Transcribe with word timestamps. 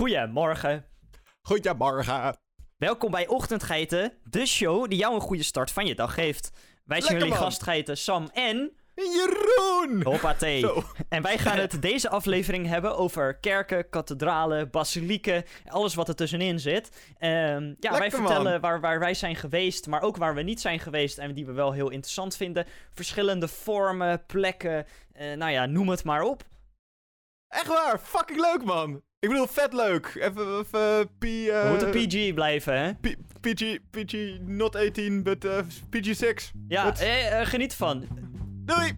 Goedemorgen. 0.00 0.84
Goedemorgen. 1.42 2.36
Welkom 2.76 3.10
bij 3.10 3.28
Ochtendgeiten, 3.28 4.12
de 4.24 4.46
show 4.46 4.88
die 4.88 4.98
jou 4.98 5.14
een 5.14 5.20
goede 5.20 5.42
start 5.42 5.70
van 5.70 5.86
je 5.86 5.94
dag 5.94 6.14
geeft. 6.14 6.50
Wij 6.84 7.00
zijn 7.00 7.18
jullie 7.18 7.34
gastgeiten 7.34 7.96
Sam 7.96 8.30
en 8.32 8.72
Jeroen! 8.94 10.02
Hoppatee. 10.02 10.60
Zo. 10.60 10.82
En 11.08 11.22
wij 11.22 11.38
gaan 11.38 11.58
het 11.66 11.82
deze 11.82 12.08
aflevering 12.08 12.66
hebben 12.66 12.96
over 12.96 13.38
kerken, 13.38 13.88
kathedralen, 13.88 14.70
basilieken, 14.70 15.44
alles 15.66 15.94
wat 15.94 16.08
er 16.08 16.14
tussenin 16.14 16.60
zit. 16.60 17.12
Ehm, 17.18 17.74
ja, 17.80 17.98
wij 17.98 18.10
vertellen 18.10 18.60
waar, 18.60 18.80
waar 18.80 18.98
wij 18.98 19.14
zijn 19.14 19.36
geweest, 19.36 19.86
maar 19.86 20.02
ook 20.02 20.16
waar 20.16 20.34
we 20.34 20.42
niet 20.42 20.60
zijn 20.60 20.78
geweest 20.78 21.18
en 21.18 21.34
die 21.34 21.46
we 21.46 21.52
wel 21.52 21.72
heel 21.72 21.90
interessant 21.90 22.36
vinden. 22.36 22.66
Verschillende 22.90 23.48
vormen, 23.48 24.26
plekken, 24.26 24.86
eh, 25.12 25.36
nou 25.36 25.52
ja, 25.52 25.66
noem 25.66 25.88
het 25.88 26.04
maar 26.04 26.22
op. 26.22 26.42
Echt 27.48 27.66
waar, 27.66 27.98
fucking 27.98 28.40
leuk 28.40 28.64
man. 28.64 29.02
Ik 29.20 29.28
bedoel, 29.28 29.46
vet 29.46 29.72
leuk. 29.72 30.06
Even, 30.14 30.58
even 30.58 31.06
P, 31.18 31.24
eh, 31.24 31.62
We 31.62 31.66
moeten 31.68 31.90
PG 31.90 32.34
blijven, 32.34 32.78
hè? 32.80 32.94
P- 32.94 33.16
PG, 33.40 33.76
PG, 33.90 34.38
not 34.40 34.76
18, 34.76 35.22
but 35.22 35.44
eh, 35.44 35.58
PG6. 35.90 36.50
Ja, 36.68 36.96
eh, 36.96 37.40
eh, 37.40 37.46
geniet 37.46 37.70
ervan. 37.70 38.06
Doei! 38.64 38.94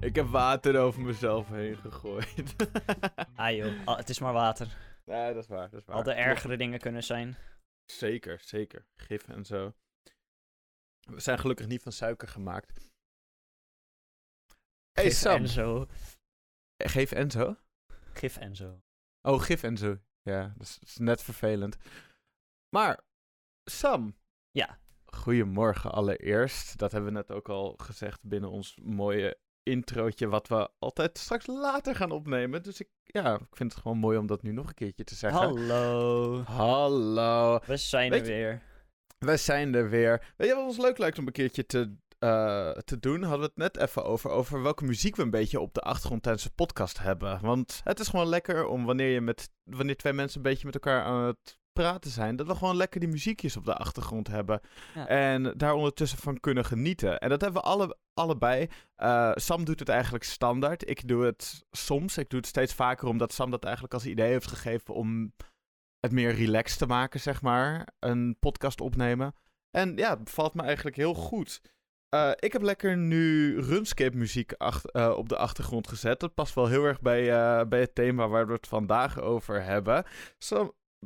Ik 0.00 0.14
heb 0.14 0.26
water 0.26 0.78
over 0.78 1.02
mezelf 1.02 1.48
heen 1.48 1.76
gegooid. 1.76 2.54
Ah 3.36 3.56
joh, 3.56 3.72
al- 3.84 3.96
het 3.96 4.08
is 4.08 4.18
maar 4.18 4.32
water. 4.32 4.68
ja, 5.04 5.32
dat 5.32 5.42
is 5.42 5.48
waar, 5.48 5.70
dat 5.70 5.80
is 5.80 5.86
waar. 5.86 5.96
Hadden 5.96 6.16
ergere 6.16 6.56
dingen 6.56 6.78
kunnen 6.78 7.02
zijn. 7.04 7.36
Zeker, 7.84 8.40
zeker. 8.44 8.86
Gif 8.96 9.28
en 9.28 9.44
zo. 9.44 9.72
We 11.08 11.20
zijn 11.20 11.38
gelukkig 11.38 11.66
niet 11.66 11.82
van 11.82 11.92
suiker 11.92 12.28
gemaakt. 12.28 12.72
Hey 14.92 15.04
Gif 15.04 15.14
Sam. 15.14 15.36
en 15.42 15.48
zo. 15.48 15.86
Geef 16.76 17.12
Enzo? 17.12 17.56
Gif 18.12 18.36
en 18.36 18.56
zo. 18.56 18.82
Oh, 19.22 19.40
gif 19.40 19.62
Enzo. 19.62 19.98
Ja, 20.22 20.52
dat 20.56 20.66
is, 20.66 20.78
dat 20.78 20.88
is 20.88 20.96
net 20.96 21.22
vervelend. 21.22 21.76
Maar, 22.68 23.00
Sam. 23.64 24.16
Ja. 24.50 24.78
Goedemorgen 25.04 25.92
allereerst. 25.92 26.78
Dat 26.78 26.92
hebben 26.92 27.12
we 27.12 27.16
net 27.16 27.30
ook 27.30 27.48
al 27.48 27.74
gezegd 27.76 28.22
binnen 28.22 28.50
ons 28.50 28.78
mooie 28.82 29.38
introotje, 29.62 30.28
wat 30.28 30.48
we 30.48 30.70
altijd 30.78 31.18
straks 31.18 31.46
later 31.46 31.94
gaan 31.94 32.10
opnemen. 32.10 32.62
Dus 32.62 32.80
ik, 32.80 32.88
ja, 33.02 33.34
ik 33.34 33.56
vind 33.56 33.72
het 33.72 33.82
gewoon 33.82 33.98
mooi 33.98 34.18
om 34.18 34.26
dat 34.26 34.42
nu 34.42 34.52
nog 34.52 34.68
een 34.68 34.74
keertje 34.74 35.04
te 35.04 35.14
zeggen. 35.14 35.40
Hallo. 35.40 36.42
Hallo. 36.42 37.60
We 37.66 37.76
zijn 37.76 38.10
Weet 38.10 38.20
er 38.20 38.26
weer. 38.26 38.62
We 39.18 39.36
zijn 39.36 39.74
er 39.74 39.90
weer. 39.90 40.32
Weet 40.36 40.48
je 40.48 40.54
wat 40.54 40.64
ons 40.64 40.78
leuk 40.78 40.98
lijkt 40.98 41.18
om 41.18 41.26
een 41.26 41.32
keertje 41.32 41.66
te, 41.66 41.94
eh, 42.18 42.70
te 42.70 42.98
doen? 42.98 43.22
Hadden 43.22 43.40
we 43.40 43.44
het 43.44 43.74
net 43.74 43.76
even 43.88 44.04
over. 44.04 44.30
Over 44.30 44.62
welke 44.62 44.84
muziek 44.84 45.16
we 45.16 45.22
een 45.22 45.30
beetje 45.30 45.60
op 45.60 45.74
de 45.74 45.80
achtergrond 45.80 46.22
tijdens 46.22 46.44
de 46.44 46.50
podcast 46.54 46.98
hebben. 46.98 47.40
Want 47.40 47.80
het 47.84 48.00
is 48.00 48.08
gewoon 48.08 48.26
lekker 48.26 48.66
om 48.66 48.84
wanneer, 48.84 49.08
je 49.08 49.20
met, 49.20 49.50
wanneer 49.62 49.96
twee 49.96 50.12
mensen 50.12 50.36
een 50.36 50.50
beetje 50.50 50.66
met 50.66 50.74
elkaar 50.74 51.02
aan 51.02 51.24
het 51.24 51.58
praten 51.72 52.10
zijn. 52.10 52.36
Dat 52.36 52.46
we 52.46 52.54
gewoon 52.54 52.76
lekker 52.76 53.00
die 53.00 53.08
muziekjes 53.08 53.56
op 53.56 53.64
de 53.64 53.74
achtergrond 53.74 54.28
hebben. 54.28 54.60
Ja. 54.94 55.06
En 55.06 55.54
daar 55.56 55.74
ondertussen 55.74 56.18
van 56.18 56.40
kunnen 56.40 56.64
genieten. 56.64 57.18
En 57.18 57.28
dat 57.28 57.40
hebben 57.40 57.62
we 57.62 57.68
alle, 57.68 57.96
allebei. 58.14 58.68
Eh, 58.96 59.30
Sam 59.34 59.64
doet 59.64 59.78
het 59.78 59.88
eigenlijk 59.88 60.24
standaard. 60.24 60.88
Ik 60.88 61.08
doe 61.08 61.24
het 61.24 61.64
soms. 61.70 62.18
Ik 62.18 62.28
doe 62.28 62.38
het 62.38 62.48
steeds 62.48 62.74
vaker 62.74 63.08
omdat 63.08 63.32
Sam 63.32 63.50
dat 63.50 63.64
eigenlijk 63.64 63.94
als 63.94 64.06
idee 64.06 64.30
heeft 64.30 64.46
gegeven 64.46 64.94
om 64.94 65.32
het 66.00 66.12
meer 66.12 66.34
relaxed 66.34 66.78
te 66.78 66.86
maken, 66.86 67.20
zeg 67.20 67.42
maar. 67.42 67.88
Een 67.98 68.36
podcast 68.38 68.80
opnemen. 68.80 69.34
En 69.70 69.96
ja, 69.96 70.10
het 70.10 70.24
bevalt 70.24 70.54
me 70.54 70.62
eigenlijk 70.62 70.96
heel 70.96 71.14
goed. 71.14 71.60
Eh, 72.08 72.30
ik 72.34 72.52
heb 72.52 72.62
lekker 72.62 72.96
nu 72.96 73.54
RuneScape 73.60 74.16
muziek 74.16 74.52
eh, 74.52 75.14
op 75.16 75.28
de 75.28 75.36
achtergrond 75.36 75.88
gezet. 75.88 76.20
Dat 76.20 76.34
past 76.34 76.54
wel 76.54 76.66
heel 76.66 76.84
erg 76.84 77.00
bij, 77.00 77.32
eh, 77.32 77.68
bij 77.68 77.80
het 77.80 77.94
thema 77.94 78.28
waar 78.28 78.46
we 78.46 78.52
het 78.52 78.66
vandaag 78.66 79.20
over 79.20 79.62
hebben. 79.62 80.04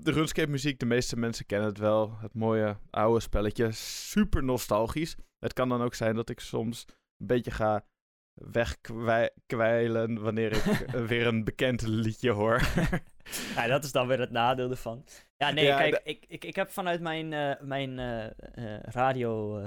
De 0.00 0.10
RuneScape 0.10 0.50
muziek, 0.50 0.78
de 0.78 0.86
meeste 0.86 1.16
mensen 1.16 1.46
kennen 1.46 1.68
het 1.68 1.78
wel. 1.78 2.16
Het 2.18 2.34
mooie 2.34 2.76
oude 2.90 3.20
spelletje. 3.20 3.72
Super 3.72 4.44
nostalgisch. 4.44 5.16
Het 5.38 5.52
kan 5.52 5.68
dan 5.68 5.82
ook 5.82 5.94
zijn 5.94 6.14
dat 6.14 6.30
ik 6.30 6.40
soms 6.40 6.84
een 7.18 7.26
beetje 7.26 7.50
ga 7.50 7.84
wegkwijlen 8.34 10.20
wanneer 10.22 10.52
ik 10.52 10.62
weer 11.10 11.26
een 11.26 11.44
bekend 11.44 11.82
liedje 11.82 12.30
hoor. 12.30 12.60
Ja, 13.54 13.66
dat 13.66 13.84
is 13.84 13.92
dan 13.92 14.06
weer 14.06 14.20
het 14.20 14.30
nadeel 14.30 14.70
ervan. 14.70 15.04
Ja, 15.36 15.50
nee, 15.50 15.64
Ja, 15.64 15.76
kijk, 15.76 16.00
ik, 16.04 16.24
ik, 16.28 16.44
ik 16.44 16.56
heb 16.56 16.70
vanuit 16.70 17.00
mijn, 17.00 17.32
eh, 17.32 17.60
mijn 17.60 17.98
eh, 17.98 18.24
eh, 18.24 18.80
radio 18.82 19.62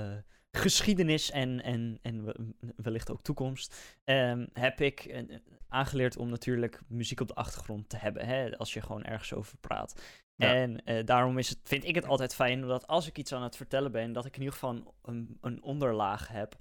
geschiedenis 0.52 1.31
en, 1.31 1.64
en, 1.64 2.00
en 2.02 2.25
we- 2.25 2.54
wellicht 2.75 3.12
ook 3.12 3.22
toekomst, 3.22 3.98
ehm, 4.04 4.46
heb 4.54 4.81
ik 4.81 5.24
aangeleerd 5.68 6.18
om 6.18 6.30
natuurlijk 6.30 6.81
muziek 6.88 7.20
op 7.20 7.28
de 7.28 7.34
achtergrond 7.34 7.90
te 7.90 7.98
hebben, 7.98 8.25
hè, 8.25 8.58
als 8.58 8.74
je 8.74 8.81
gewoon 8.81 9.04
ergens 9.04 9.34
over 9.34 9.58
praat. 9.58 10.02
Ja. 10.36 10.54
En 10.54 10.81
daarom 11.06 11.38
is 11.38 11.50
het, 11.50 11.59
vind 11.64 11.84
ik 11.86 11.96
het 11.96 12.06
altijd 12.06 12.36
fijn 12.36 12.62
dat 12.62 12.88
als 12.88 13.08
ik 13.08 13.18
iets 13.18 13.34
aan 13.34 13.44
het 13.44 13.56
vertellen 13.56 13.92
ben, 13.92 14.14
dat 14.14 14.25
ik 14.25 14.34
in 14.36 14.40
ieder 14.42 14.54
geval 14.54 14.96
een, 15.04 15.38
een 15.42 15.64
onderlaag 15.64 16.28
heb 16.28 16.56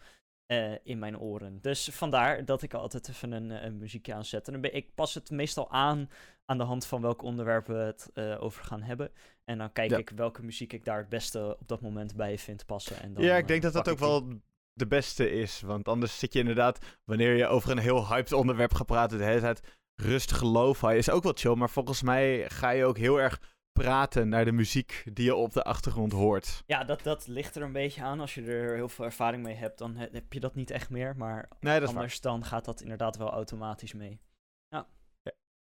eh, 0.47 0.73
in 0.83 0.99
mijn 0.99 1.19
oren. 1.19 1.59
Dus 1.61 1.89
vandaar 1.93 2.45
dat 2.45 2.63
ik 2.63 2.75
altijd 2.75 3.09
even 3.09 3.33
een, 3.33 3.51
eh, 3.51 3.65
een 3.65 3.79
muziekje 3.79 4.15
aanzet. 4.15 4.47
En 4.47 4.53
dan 4.53 4.63
ben, 4.63 4.75
ik 4.75 4.95
pas 4.95 5.15
het 5.15 5.31
meestal 5.31 5.71
aan 5.71 6.09
aan 6.45 6.59
de 6.59 6.65
hand 6.65 6.87
van 6.87 7.01
welk 7.01 7.23
onderwerp 7.23 7.67
we 7.67 7.75
het 7.75 8.11
eh, 8.15 8.43
over 8.43 8.65
gaan 8.65 8.83
hebben. 8.83 9.11
En 9.45 9.59
dan 9.59 9.73
kijk 9.73 9.91
Ja. 9.91 9.97
ik 9.97 10.11
welke 10.11 10.43
muziek 10.43 10.73
ik 10.73 10.85
daar 10.85 10.99
het 10.99 11.09
beste 11.09 11.57
op 11.61 11.69
dat 11.69 11.81
moment 11.81 12.17
bij 12.17 12.39
vind 12.39 12.67
passen. 12.67 13.01
En 13.01 13.15
dan, 13.15 13.25
ja, 13.25 13.37
ik 13.37 13.49
denk 13.49 13.63
dat 13.63 13.73
dat 13.73 13.89
ook 13.89 13.99
die. 13.99 14.07
wel 14.07 14.29
de 14.73 14.87
beste 14.87 15.31
is. 15.31 15.61
Want 15.61 15.89
anders 15.89 16.19
zit 16.19 16.33
je 16.33 16.39
inderdaad, 16.39 16.99
wanneer 17.05 17.37
je 17.37 17.47
over 17.47 17.71
een 17.71 17.79
heel 17.79 18.09
hyped 18.09 18.33
onderwerp 18.33 18.75
gaat 18.75 18.87
praten, 18.87 19.19
de 19.19 19.25
hele 19.25 19.41
tijd 19.41 19.61
rustige 19.95 20.47
lo-fi 20.47 20.97
is 20.97 21.11
ook 21.11 21.23
wel 21.23 21.33
chill. 21.35 21.55
Maar 21.55 21.71
volgens 21.71 22.03
mij 22.03 22.51
ga 22.51 22.71
je 22.71 22.85
ook 22.85 22.99
heel 22.99 23.21
erg 23.21 23.54
praten 23.83 24.29
naar 24.29 24.45
de 24.45 24.53
muziek 24.53 25.05
die 25.13 25.25
je 25.25 25.35
op 25.35 25.53
de 25.53 25.63
achtergrond 25.63 26.13
hoort. 26.13 26.63
Ja, 26.67 26.85
dat, 26.85 27.03
dat 27.03 27.27
ligt 27.27 27.57
er 27.57 27.63
een 27.63 27.73
beetje 27.73 28.03
aan. 28.03 28.21
Als 28.21 28.35
je 28.35 28.43
er 28.43 28.75
heel 28.75 28.89
veel 28.89 29.05
ervaring 29.05 29.43
mee 29.43 29.55
hebt, 29.55 29.79
dan 29.79 29.97
he- 29.97 30.09
heb 30.13 30.33
je 30.33 30.41
dat 30.41 30.55
niet 30.55 30.71
echt 30.71 30.91
meer. 30.91 31.17
Maar 31.17 31.49
Nee, 31.61 31.81
waar. 31.81 31.89
anders 31.89 32.21
dan 32.21 32.45
gaat 32.45 32.65
dat 32.65 32.81
inderdaad 32.81 33.17
wel 33.17 33.31
automatisch 33.31 33.93
mee. 33.93 34.21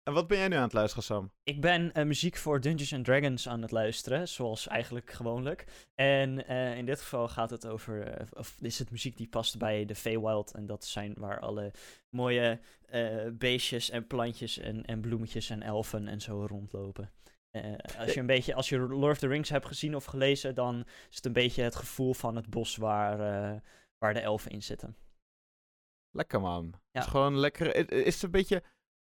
En 0.02 0.12
wat 0.12 0.26
ben 0.26 0.38
jij 0.38 0.48
nu 0.48 0.56
aan 0.56 0.62
het 0.62 0.72
luisteren, 0.72 1.04
Sam? 1.04 1.30
Ik 1.42 1.60
ben 1.60 1.92
eh, 1.92 2.04
muziek 2.04 2.36
voor 2.36 2.60
Dungeons 2.60 2.92
and 2.92 3.04
Dragons 3.04 3.48
aan 3.48 3.62
het 3.62 3.70
luisteren, 3.70 4.28
zoals 4.28 4.66
eigenlijk 4.66 5.10
gewoonlijk. 5.10 5.64
En 5.94 6.46
eh, 6.46 6.76
in 6.76 6.86
dit 6.86 7.00
geval 7.00 7.28
gaat 7.28 7.50
het 7.50 7.66
over, 7.66 8.02
eh, 8.06 8.26
of 8.32 8.56
is 8.60 8.78
het 8.78 8.90
muziek 8.90 9.16
die 9.16 9.28
past 9.28 9.58
bij 9.58 9.84
de 9.84 9.94
Feywild. 9.94 10.54
En 10.54 10.66
dat 10.66 10.84
zijn 10.84 11.14
waar 11.18 11.40
alle 11.40 11.72
mooie 12.10 12.60
beestjes 13.32 13.90
en 13.90 14.06
plantjes 14.06 14.58
en, 14.58 14.84
en 14.84 15.00
bloemetjes 15.00 15.50
en 15.50 15.62
elfen 15.62 16.08
en 16.08 16.20
zo 16.20 16.46
rondlopen. 16.48 17.10
Eh, 17.50 17.74
als, 17.98 18.12
je 18.14 18.20
een 18.20 18.26
beetje, 18.26 18.54
als 18.54 18.68
je 18.68 18.78
Lord 18.78 19.12
of 19.12 19.18
the 19.18 19.26
Rings 19.26 19.48
hebt 19.50 19.66
gezien 19.66 19.96
of 19.96 20.04
gelezen, 20.04 20.54
dan 20.54 20.84
is 21.10 21.16
het 21.16 21.24
een 21.26 21.32
beetje 21.32 21.62
het 21.62 21.76
gevoel 21.76 22.14
van 22.14 22.36
het 22.36 22.50
bos 22.50 22.76
waar, 22.76 23.20
eh, 23.52 23.60
waar 23.98 24.14
de 24.14 24.20
elfen 24.20 24.50
in 24.50 24.62
zitten. 24.62 24.96
Lekker 26.10 26.40
man. 26.40 26.64
Ja. 26.66 26.78
Het 26.92 27.04
is 27.04 27.10
gewoon 27.10 27.38
lekker. 27.38 27.90
Is 27.92 28.14
het 28.14 28.22
een 28.22 28.30
beetje 28.30 28.62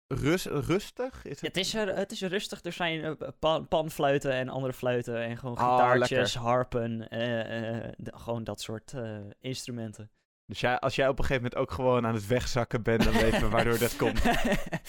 rus, 0.06 0.44
rustig? 0.44 1.24
Is 1.24 1.30
het... 1.30 1.40
Het 1.40 1.56
is, 1.56 1.74
er, 1.74 1.96
het 1.96 2.12
is 2.12 2.20
rustig. 2.22 2.62
Er 2.64 2.72
zijn 2.72 3.04
eh, 3.18 3.28
pan, 3.38 3.68
panfluiten 3.68 4.32
en 4.32 4.48
andere 4.48 4.72
fluiten 4.72 5.16
en 5.22 5.36
gewoon 5.36 5.56
Ah, 5.56 5.72
gitaartjes, 5.72 6.10
lekker. 6.34 6.40
harpen. 6.40 7.08
eh, 7.08 7.84
eh, 7.86 7.92
de- 7.96 8.18
gewoon 8.18 8.44
dat 8.44 8.60
soort 8.60 8.92
eh, 8.92 9.18
instrumenten. 9.40 10.10
Dus 10.46 10.60
jij, 10.60 10.78
als 10.78 10.94
jij 10.94 11.08
op 11.08 11.18
een 11.18 11.24
gegeven 11.24 11.42
moment 11.42 11.60
ook 11.60 11.70
gewoon 11.70 12.06
aan 12.06 12.14
het 12.14 12.26
wegzakken 12.26 12.82
bent, 12.82 13.04
dan 13.04 13.12
weten 13.12 13.40
we 13.40 13.48
waardoor 13.48 13.78
dat 13.78 13.96
komt. 13.96 14.24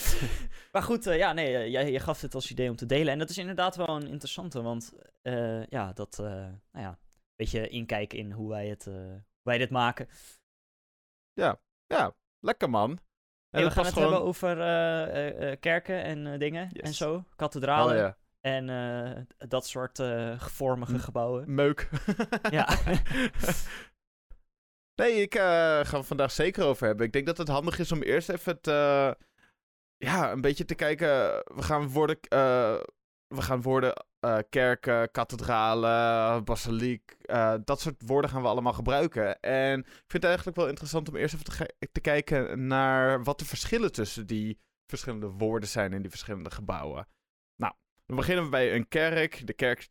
maar 0.71 0.83
goed, 0.83 1.07
eh, 1.07 1.17
ja, 1.17 1.33
nee, 1.33 1.55
eh, 1.57 1.67
jij, 1.71 1.91
je 1.91 1.99
gaf 1.99 2.21
het 2.21 2.35
als 2.35 2.51
idee 2.51 2.69
om 2.69 2.75
te 2.75 2.85
delen. 2.85 3.13
En 3.13 3.19
dat 3.19 3.29
is 3.29 3.37
inderdaad 3.37 3.75
wel 3.75 3.89
een 3.89 4.07
interessante, 4.07 4.61
want 4.61 4.93
eh, 5.21 5.65
ja, 5.65 5.93
dat, 5.93 6.19
eh, 6.19 6.25
nou 6.25 6.85
ja, 6.85 6.89
een 6.89 6.97
beetje 7.35 7.67
inkijken 7.67 8.17
in 8.17 8.31
hoe 8.31 8.49
wij, 8.49 8.67
het, 8.67 8.87
eh, 8.87 8.93
hoe 8.93 9.43
wij 9.43 9.57
dit 9.57 9.69
maken. 9.69 10.07
Ja, 11.33 11.59
lekker 12.39 12.69
man. 12.69 12.89
En 12.91 12.97
Hey, 13.49 13.63
we 13.63 13.71
gaan 13.71 13.83
het 13.85 13.93
gewoon... 13.93 14.09
hebben 14.09 14.27
over 14.27 14.61
eh, 14.61 15.03
eh, 15.03 15.51
eh, 15.51 15.59
kerken 15.59 16.03
en 16.03 16.27
eh, 16.27 16.39
dingen 16.39 16.71
en 16.71 16.93
zo, 16.93 17.23
kathedralen 17.35 17.93
Oh 17.93 17.99
ja, 17.99 18.17
en 18.41 18.69
eh, 18.69 19.47
dat 19.49 19.67
soort 19.67 19.99
eh 19.99 20.39
vormige 20.39 20.99
gebouwen. 20.99 21.53
meuk. 21.53 21.89
Ja. 22.51 22.67
nee, 24.97 25.21
ik 25.21 25.35
eh, 25.35 25.43
ga 25.83 25.97
het 25.97 26.05
vandaag 26.05 26.31
zeker 26.31 26.65
over 26.65 26.87
hebben. 26.87 27.05
Ik 27.05 27.13
denk 27.13 27.25
dat 27.25 27.37
het 27.37 27.47
handig 27.47 27.79
is 27.79 27.91
om 27.91 28.01
eerst 28.01 28.29
even 28.29 28.51
het, 28.51 28.67
eh, 28.67 29.11
ja, 29.97 30.31
een 30.31 30.41
beetje 30.41 30.65
te 30.65 30.75
kijken. 30.75 31.07
We 31.55 31.61
gaan 31.61 31.89
woorden, 31.89 32.19
eh, 32.21 32.79
we 33.27 33.41
gaan 33.41 33.61
woorden 33.61 34.05
kerken, 34.49 35.11
kathedralen, 35.11 36.43
basiliek, 36.43 37.17
dat 37.63 37.81
soort 37.81 38.01
woorden 38.05 38.29
gaan 38.29 38.41
we 38.41 38.47
allemaal 38.47 38.73
gebruiken. 38.73 39.39
En 39.39 39.79
ik 39.79 39.85
vind 39.85 40.11
het 40.11 40.23
eigenlijk 40.23 40.57
wel 40.57 40.67
interessant 40.67 41.09
om 41.09 41.15
eerst 41.15 41.33
even 41.33 41.45
te, 41.45 41.87
te 41.91 42.01
kijken 42.01 42.67
naar 42.67 43.23
wat 43.23 43.39
de 43.39 43.45
verschillen 43.45 43.91
tussen 43.91 44.27
die 44.27 44.59
verschillende 44.87 45.27
woorden 45.27 45.69
zijn 45.69 45.93
in 45.93 46.01
die 46.01 46.09
verschillende 46.09 46.51
gebouwen. 46.51 47.07
Nou, 47.55 47.73
dan 48.05 48.15
beginnen 48.15 48.43
we 48.43 48.49
bij 48.49 48.75
een 48.75 48.87
kerk. 48.87 49.47
De 49.47 49.53
kerk 49.53 49.89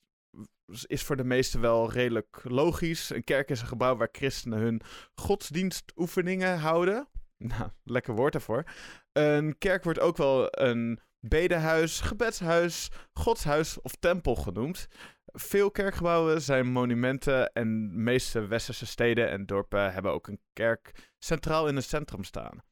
is 0.86 1.02
voor 1.02 1.16
de 1.16 1.24
meesten 1.24 1.60
wel 1.60 1.90
redelijk 1.92 2.40
logisch. 2.42 3.10
Een 3.10 3.24
kerk 3.24 3.50
is 3.50 3.60
een 3.60 3.66
gebouw 3.66 3.96
waar 3.96 4.08
christenen 4.12 4.58
hun 4.58 4.80
godsdienstoefeningen 5.14 6.58
houden. 6.58 7.08
Nou, 7.38 7.70
lekker 7.84 8.14
woord 8.14 8.32
daarvoor. 8.32 8.64
Een 9.12 9.58
kerk 9.58 9.84
wordt 9.84 9.98
ook 9.98 10.16
wel 10.16 10.48
een 10.50 11.00
bedehuis, 11.20 12.00
gebedshuis, 12.00 12.90
godshuis 13.12 13.80
of 13.80 13.94
tempel 13.94 14.34
genoemd. 14.34 14.88
Veel 15.24 15.70
kerkgebouwen 15.70 16.42
zijn 16.42 16.66
monumenten 16.66 17.52
en 17.52 17.88
de 17.88 17.96
meeste 17.96 18.46
westerse 18.46 18.86
steden 18.86 19.30
en 19.30 19.46
dorpen 19.46 19.92
hebben 19.92 20.12
ook 20.12 20.26
een 20.26 20.40
kerk 20.52 21.12
centraal 21.18 21.68
in 21.68 21.76
het 21.76 21.84
centrum 21.84 22.24
staan. 22.24 22.62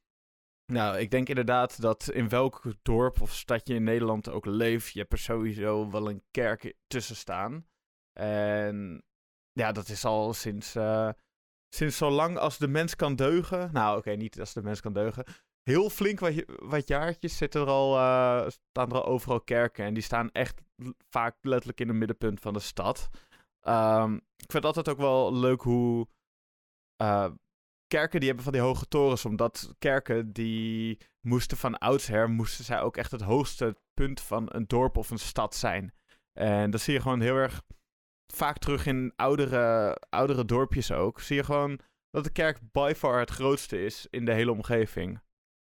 Nou, 0.71 0.97
ik 0.97 1.11
denk 1.11 1.29
inderdaad 1.29 1.81
dat 1.81 2.09
in 2.09 2.29
welk 2.29 2.63
dorp 2.81 3.21
of 3.21 3.33
stadje 3.33 3.73
in 3.73 3.83
Nederland 3.83 4.29
ook 4.29 4.45
leeft, 4.45 4.93
je 4.93 4.99
hebt 4.99 5.11
er 5.11 5.19
sowieso 5.19 5.89
wel 5.89 6.09
een 6.09 6.23
kerk 6.31 6.73
tussen 6.87 7.15
staan. 7.15 7.67
En 8.19 9.03
ja, 9.51 9.71
dat 9.71 9.89
is 9.89 10.05
al 10.05 10.33
sinds, 10.33 10.75
uh, 10.75 11.09
sinds 11.75 11.97
zo 11.97 12.09
lang 12.09 12.37
als 12.37 12.57
de 12.57 12.67
mens 12.67 12.95
kan 12.95 13.15
deugen. 13.15 13.69
Nou, 13.73 13.97
oké, 13.97 14.11
niet 14.11 14.39
als 14.39 14.53
de 14.53 14.61
mens 14.61 14.81
kan 14.81 14.93
deugen. 14.93 15.25
Heel 15.63 15.89
flink 15.89 16.19
wat, 16.19 16.43
wat 16.45 16.87
jaartjes 16.87 17.37
zitten 17.37 17.61
er 17.61 17.67
al, 17.67 17.95
uh, 17.95 18.49
staan 18.49 18.89
er 18.89 18.95
al 18.95 19.05
overal 19.05 19.41
kerken. 19.41 19.85
En 19.85 19.93
die 19.93 20.03
staan 20.03 20.31
echt 20.31 20.61
vaak 21.09 21.35
letterlijk 21.41 21.79
in 21.79 21.87
het 21.87 21.97
middenpunt 21.97 22.39
van 22.39 22.53
de 22.53 22.59
stad. 22.59 23.09
Um, 23.67 24.15
ik 24.15 24.51
vind 24.51 24.65
altijd 24.65 24.89
ook 24.89 24.97
wel 24.97 25.35
leuk 25.35 25.61
hoe 25.61 26.07
uh, 27.01 27.31
kerken 27.95 28.19
die 28.19 28.27
hebben 28.27 28.45
van 28.45 28.53
die 28.53 28.61
hoge 28.61 28.87
torens. 28.87 29.25
Omdat 29.25 29.73
kerken 29.79 30.33
die 30.33 30.99
moesten 31.21 31.57
van 31.57 31.77
oudsher, 31.77 32.29
moesten 32.29 32.65
zij 32.65 32.81
ook 32.81 32.97
echt 32.97 33.11
het 33.11 33.21
hoogste 33.21 33.77
punt 33.93 34.21
van 34.21 34.45
een 34.47 34.67
dorp 34.67 34.97
of 34.97 35.09
een 35.09 35.17
stad 35.17 35.55
zijn. 35.55 35.93
En 36.33 36.71
dat 36.71 36.81
zie 36.81 36.93
je 36.93 37.01
gewoon 37.01 37.21
heel 37.21 37.35
erg 37.35 37.61
vaak 38.33 38.57
terug 38.57 38.85
in 38.85 39.13
oudere, 39.15 39.97
oudere 40.09 40.45
dorpjes 40.45 40.91
ook. 40.91 41.19
Zie 41.19 41.35
je 41.35 41.43
gewoon 41.43 41.79
dat 42.09 42.23
de 42.23 42.31
kerk 42.31 42.59
by 42.71 42.93
far 42.95 43.19
het 43.19 43.29
grootste 43.29 43.85
is 43.85 44.07
in 44.09 44.25
de 44.25 44.33
hele 44.33 44.51
omgeving. 44.51 45.09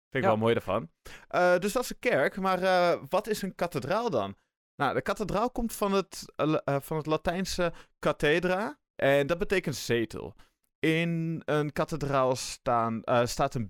Vind 0.09 0.23
ik 0.23 0.29
wel 0.29 0.37
mooi 0.37 0.53
daarvan. 0.53 0.89
Uh, 1.35 1.57
dus 1.57 1.73
dat 1.73 1.83
is 1.83 1.89
een 1.89 1.99
kerk, 1.99 2.37
maar 2.37 2.61
uh, 2.61 3.03
wat 3.09 3.27
is 3.27 3.41
een 3.41 3.55
kathedraal 3.55 4.09
dan? 4.09 4.35
Nou, 4.75 4.93
de 4.93 5.01
kathedraal 5.01 5.51
komt 5.51 5.73
van 5.73 5.91
het, 5.91 6.33
uh, 6.35 6.55
van 6.65 6.97
het 6.97 7.05
Latijnse 7.05 7.73
cathedra. 7.99 8.79
En 8.95 9.27
dat 9.27 9.37
betekent 9.37 9.75
zetel. 9.75 10.35
In 10.79 11.41
een 11.45 11.71
kathedraal 11.71 12.35
staan, 12.35 13.01
staat 13.23 13.55
een 13.55 13.69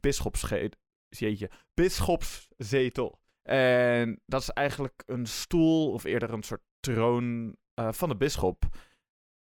bisschopszetel. 1.74 3.20
En 3.44 4.22
dat 4.26 4.42
is 4.42 4.50
eigenlijk 4.50 5.04
een 5.06 5.26
stoel, 5.26 5.92
of 5.92 6.04
eerder 6.04 6.34
een 6.34 6.44
soort 6.44 6.64
troon 6.80 7.56
uh, 7.80 7.92
van 7.92 8.10
de 8.10 8.16
bisschop. 8.16 8.64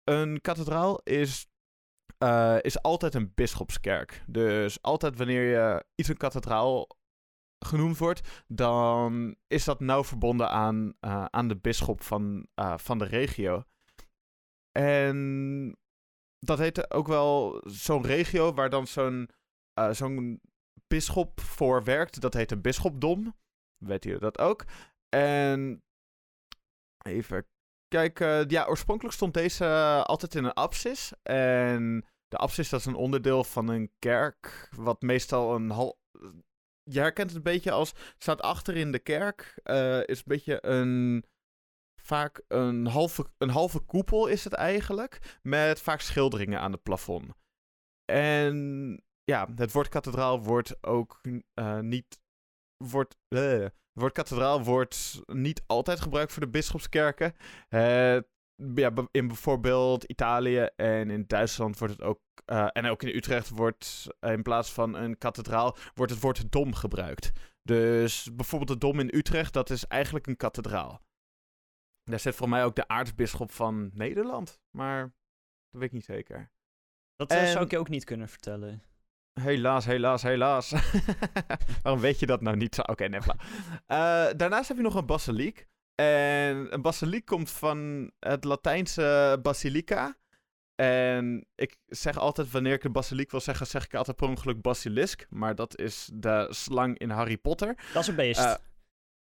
Een 0.04 0.42
kathedraal 0.42 1.01
is, 1.04 1.48
uh, 2.24 2.57
is 2.62 2.81
altijd 2.81 3.13
een 3.13 3.31
bisschopskerk. 3.36 4.24
Dus 4.27 4.81
altijd 4.81 5.18
wanneer 5.18 5.44
je 5.44 5.86
iets 5.95 6.10
een 6.10 6.18
kathedraal 6.18 6.98
genoemd 7.65 7.98
wordt, 7.98 8.44
dan 8.48 9.36
is 9.48 9.63
dat 9.63 9.80
nauw 9.80 10.04
verbonden 10.04 10.50
aan, 10.50 10.94
aan 11.30 11.48
de 11.48 11.57
bisschop 11.57 12.01
van, 12.01 12.48
van 12.75 12.98
de 12.98 13.06
regio. 13.06 13.63
En 14.72 15.77
dat 16.39 16.57
heet 16.57 16.94
ook 16.94 17.07
wel 17.07 17.62
zo'n 17.65 18.06
regio 18.06 18.53
waar 18.53 18.69
dan 18.69 18.88
zo'n 18.88 19.30
zo'n 19.91 20.41
bisschop 20.88 21.39
voor 21.39 21.83
werkt. 21.83 22.21
Dat 22.21 22.33
heet 22.33 22.51
een 22.51 22.62
bisschopdom. 22.62 23.36
Weet 23.77 24.03
je 24.03 24.18
dat 24.18 24.39
ook? 24.39 24.65
En 25.09 25.83
even 27.06 27.47
Kijk, 27.89 28.19
uh, 28.19 28.45
ja, 28.47 28.65
oorspronkelijk 28.65 29.15
stond 29.15 29.33
deze 29.33 29.63
uh, 29.63 30.01
altijd 30.01 30.36
in 30.36 30.44
een 30.44 30.53
apsis. 30.53 31.12
En 31.24 32.06
de 32.27 32.38
apsis 32.38 32.69
dat 32.69 32.80
is 32.80 32.86
een 32.86 32.95
onderdeel 32.95 33.44
van 33.44 33.68
een 33.68 33.91
kerk, 34.00 34.69
wat 34.75 35.01
meestal 35.01 35.56
een 35.56 35.69
hal... 35.69 36.00
Je 36.83 37.00
herkent 37.00 37.27
het 37.27 37.38
een 37.38 37.51
beetje 37.51 37.71
als, 37.71 37.94
staat 38.18 38.41
achter 38.41 38.75
in 38.75 38.91
de 38.91 39.00
kerk, 39.00 39.59
uh, 39.63 40.00
is 40.06 40.18
een 40.18 40.24
beetje 40.25 40.65
een, 40.65 41.25
vaak 42.10 42.42
een 42.48 42.88
halve, 42.88 43.26
een 43.38 43.50
halve 43.50 43.80
koepel 43.80 44.28
is 44.28 44.44
het 44.44 44.54
eigenlijk, 44.54 45.40
met 45.42 45.82
vaak 45.82 46.02
schilderingen 46.02 46.60
aan 46.60 46.72
het 46.72 46.84
plafond. 46.84 47.32
En 48.12 48.56
ja, 49.24 49.48
het 49.56 49.72
woord 49.72 49.90
kathedraal 49.90 50.44
wordt 50.44 50.84
ook 50.84 51.22
niet, 51.82 52.22
wordt, 52.78 53.18
woord 53.94 54.14
kathedraal 54.14 54.64
wordt 54.64 55.22
niet 55.26 55.64
altijd 55.66 56.00
gebruikt 56.00 56.32
voor 56.32 56.42
de 56.42 56.50
bisschopskerken. 56.50 57.34
Uh, 57.70 58.18
ja, 58.76 58.92
in 59.12 59.28
bijvoorbeeld 59.28 60.04
Italië 60.04 60.70
en 60.76 61.10
in 61.10 61.24
Duitsland 61.28 61.78
wordt 61.80 61.94
het 61.94 62.04
ook. 62.04 62.20
Uh, 62.46 62.68
en 62.72 62.86
ook 62.86 63.04
in 63.04 63.16
Utrecht 63.16 63.50
wordt 63.50 64.08
in 64.20 64.42
plaats 64.42 64.72
van 64.72 64.96
een 64.96 65.18
kathedraal 65.18 65.76
wordt 65.94 66.12
het 66.12 66.22
woord 66.22 66.52
dom 66.52 66.74
gebruikt. 66.74 67.32
Dus 67.64 68.36
bijvoorbeeld 68.36 68.72
de 68.72 68.88
dom 68.88 69.00
in 69.00 69.16
Utrecht, 69.16 69.54
dat 69.54 69.70
is 69.70 69.86
eigenlijk 69.86 70.28
een 70.28 70.38
kathedraal. 70.38 71.02
Daar 72.10 72.20
zit 72.20 72.36
voor 72.36 72.50
mij 72.50 72.64
ook 72.64 72.76
de 72.76 72.88
aartsbisschop 72.88 73.52
van 73.52 73.92
Nederland. 73.94 74.62
Maar 74.70 75.02
dat 75.70 75.82
weet 75.82 75.84
ik 75.84 75.92
niet 75.92 76.06
zeker. 76.06 76.52
Dat 77.16 77.32
uh, 77.32 77.44
zou 77.44 77.66
ik 77.66 77.72
je 77.72 77.78
ook 77.78 77.90
niet 77.90 78.04
kunnen 78.04 78.30
vertellen. 78.30 78.84
Helaas, 79.42 79.86
helaas, 79.86 80.22
helaas. 80.22 80.74
Waarom 81.84 82.02
weet 82.02 82.20
je 82.20 82.26
dat 82.26 82.42
nou 82.42 82.58
niet? 82.58 82.80
Oké, 82.80 82.92
okay, 82.92 83.08
nee, 83.08 83.20
uh, 83.20 83.28
daarnaast 84.38 84.68
heb 84.68 84.78
je 84.78 84.84
nog 84.84 84.96
een 84.96 85.06
basiliek. 85.06 85.68
En 85.96 86.74
een 86.74 86.82
basiliek 86.82 87.26
komt 87.26 87.52
van 87.52 88.12
het 88.20 88.44
Latijnse 88.44 89.40
basilica. 89.42 90.18
En 90.76 91.46
ik 91.56 91.76
zeg 91.86 92.18
altijd, 92.18 92.52
wanneer 92.52 92.74
ik 92.74 92.84
een 92.84 92.92
basiliek 92.92 93.32
wil 93.32 93.40
zeggen, 93.40 93.68
zeg 93.68 93.86
ik 93.86 93.94
altijd 93.94 94.18
per 94.18 94.28
ongeluk 94.28 94.62
basilisk. 94.62 95.26
Maar 95.30 95.56
dat 95.56 95.78
is 95.78 96.10
de 96.14 96.48
slang 96.50 96.98
in 96.98 97.10
Harry 97.10 97.38
Potter. 97.38 97.76
Dat 97.94 98.02
is 98.02 98.08
een 98.08 98.16
beest. 98.16 98.40
Uh, 98.40 98.54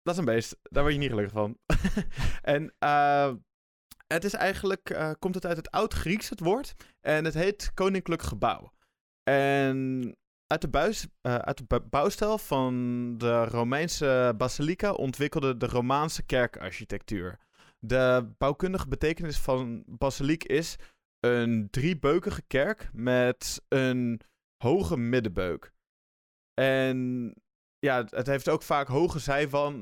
dat 0.04 0.14
is 0.14 0.20
een 0.20 0.26
beest. 0.26 0.58
Daar 0.62 0.84
word 0.84 0.94
je 0.94 1.00
niet 1.00 1.10
gelukkig 1.10 1.34
van. 1.34 1.58
en 2.56 2.74
uh, 2.84 3.34
het 4.08 4.24
is 4.24 4.34
eigenlijk, 4.34 5.16
komt 5.20 5.36
het 5.36 5.46
uit 5.46 5.58
het 5.58 5.72
Oud-Grieks, 5.72 6.30
het 6.30 6.40
woord. 6.40 6.74
En 7.02 7.26
het 7.26 7.34
heet 7.34 7.72
Koninklijk 7.74 8.22
Gebouw. 8.22 8.72
En 9.24 10.16
uit 10.48 10.62
de, 10.62 10.70
buis, 10.70 11.08
uh, 11.22 11.36
uit 11.36 11.58
de 11.58 11.82
bouwstijl 11.90 12.38
van 12.38 12.74
de 13.18 13.46
Romeinse 13.46 14.34
basilica 14.38 14.94
ontwikkelde 14.94 15.58
de 15.58 15.66
Romaanse 15.66 16.24
kerkarchitectuur. 16.24 17.40
De 17.80 18.34
bouwkundige 18.38 18.88
betekenis 18.88 19.38
van 19.38 19.84
basiliek 19.88 20.44
is 20.44 20.76
een 21.20 21.68
driebeukige 21.70 22.42
kerk 22.48 22.90
met 22.94 23.62
een 23.68 24.22
hoge 24.58 24.98
middenbeuk. 24.98 25.74
En 26.54 27.34
ja, 27.86 28.06
het 28.10 28.28
heeft 28.28 28.50
ook 28.50 28.64
vaak 28.64 28.88
hoge 28.88 29.20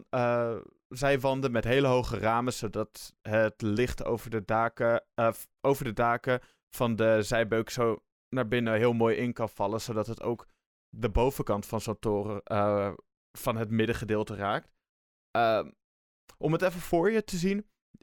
uh, 0.09 0.55
zijwanden 0.87 1.51
met 1.51 1.63
hele 1.63 1.87
hoge 1.87 2.17
ramen, 2.17 2.53
zodat 2.53 3.15
het 3.21 3.61
licht 3.61 4.05
over 4.05 4.29
de 4.29 4.45
daken, 4.45 5.03
uh, 5.15 5.31
over 5.61 5.83
de 5.83 5.93
daken 5.93 6.39
van 6.75 6.95
de 6.95 7.21
zijbeuk 7.21 7.69
zo 7.69 8.03
naar 8.29 8.47
binnen 8.47 8.73
heel 8.73 8.93
mooi 8.93 9.15
in 9.15 9.33
kan 9.33 9.49
vallen, 9.49 9.81
zodat 9.81 10.07
het 10.07 10.21
ook 10.21 10.47
de 10.89 11.09
bovenkant 11.09 11.65
van 11.65 11.81
zo'n 11.81 11.99
toren 11.99 12.41
uh, 12.51 12.93
van 13.37 13.57
het 13.57 13.69
middengedeelte 13.69 14.35
raakt. 14.35 14.71
Uh, 15.37 15.67
om 16.37 16.51
het 16.51 16.61
even 16.61 16.81
voor 16.81 17.11
je 17.11 17.23
te 17.23 17.37
zien. 17.37 17.57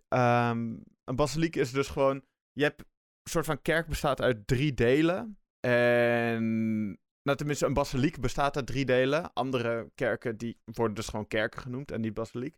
Um, 0.08 0.84
een 1.04 1.16
basiliek 1.16 1.56
is 1.56 1.72
dus 1.72 1.88
gewoon. 1.88 2.24
Je 2.52 2.62
hebt 2.62 2.80
een 2.80 3.30
soort 3.30 3.44
van 3.44 3.62
kerk 3.62 3.86
bestaat 3.86 4.20
uit 4.20 4.46
drie 4.46 4.74
delen. 4.74 5.38
En. 5.60 7.00
Nou, 7.26 7.38
tenminste, 7.38 7.66
een 7.66 7.74
basiliek 7.74 8.20
bestaat 8.20 8.56
uit 8.56 8.66
drie 8.66 8.84
delen. 8.84 9.32
Andere 9.32 9.90
kerken 9.94 10.36
die 10.36 10.58
worden 10.64 10.96
dus 10.96 11.08
gewoon 11.08 11.26
kerken 11.26 11.60
genoemd 11.60 11.90
en 11.90 12.00
niet 12.00 12.14
basiliek. 12.14 12.56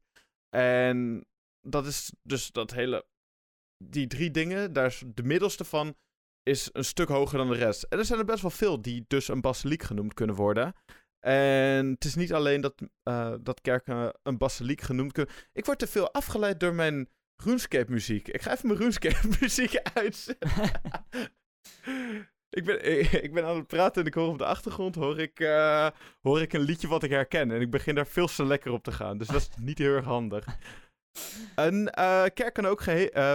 En 0.56 1.26
dat 1.60 1.87
is 1.87 2.12
dus 2.22 2.50
dat 2.50 2.70
hele. 2.70 3.06
Die 3.84 4.06
drie 4.06 4.30
dingen, 4.30 4.72
daar 4.72 4.87
is 4.87 5.02
de 5.06 5.22
middelste 5.22 5.64
van 5.64 5.96
is 6.42 6.68
een 6.72 6.84
stuk 6.84 7.08
hoger 7.08 7.38
dan 7.38 7.48
de 7.48 7.56
rest. 7.56 7.82
En 7.82 7.98
er 7.98 8.04
zijn 8.04 8.18
er 8.18 8.25
best 8.25 8.42
wel 8.42 8.50
veel 8.50 8.82
die 8.82 9.04
dus 9.08 9.28
een 9.28 9.40
basiliek 9.40 9.82
genoemd 9.82 10.14
kunnen 10.14 10.37
worden. 10.37 10.75
En 11.26 11.87
het 11.87 12.04
is 12.04 12.14
niet 12.14 12.32
alleen 12.32 12.60
dat, 12.60 12.75
uh, 13.08 13.34
dat 13.40 13.60
kerken 13.60 14.18
een 14.22 14.38
basiliek 14.38 14.80
genoemd 14.80 15.12
kunnen. 15.12 15.34
Ik 15.52 15.64
word 15.64 15.78
te 15.78 15.87
veel 15.87 16.12
afgeleid 16.12 16.60
door 16.60 16.75
mijn 16.75 17.08
RuneScape 17.42 17.92
muziek. 17.92 18.28
Ik 18.28 18.42
ga 18.42 18.52
even 18.52 18.66
mijn 18.66 18.78
RuneScape 18.78 19.28
muziek 19.40 19.76
uitzetten. 19.76 20.50
ik, 22.50 22.64
ben, 22.64 22.85
ik, 23.25 23.33
ben 23.33 23.45
aan 23.45 23.57
het 23.57 23.67
praten 23.67 24.02
en 24.02 24.09
ik 24.09 24.14
hoor 24.14 24.28
op 24.28 24.38
de 24.38 24.45
achtergrond 24.45 24.95
hoor 24.95 25.19
ik, 25.19 25.40
uh, 25.40 25.88
hoor 26.21 26.40
ik 26.40 26.52
een 26.52 26.61
liedje 26.61 26.88
wat 26.88 27.02
ik 27.02 27.11
herken. 27.11 27.50
En 27.50 27.61
ik 27.61 27.71
begin 27.71 27.95
daar 27.95 28.07
veel 28.07 28.26
te 28.26 28.45
lekker 28.45 28.73
op 28.73 28.83
te 28.83 28.93
gaan. 28.93 29.19
Dus 29.19 29.26
dat 29.26 29.40
is 29.40 29.49
niet 29.69 29.78
heel 29.78 29.95
erg 29.95 30.05
handig. 30.05 30.47
Een 31.55 31.93
uh, 31.99 32.25
kerk 32.35 32.55
kan 32.55 32.67
ook 32.67 32.83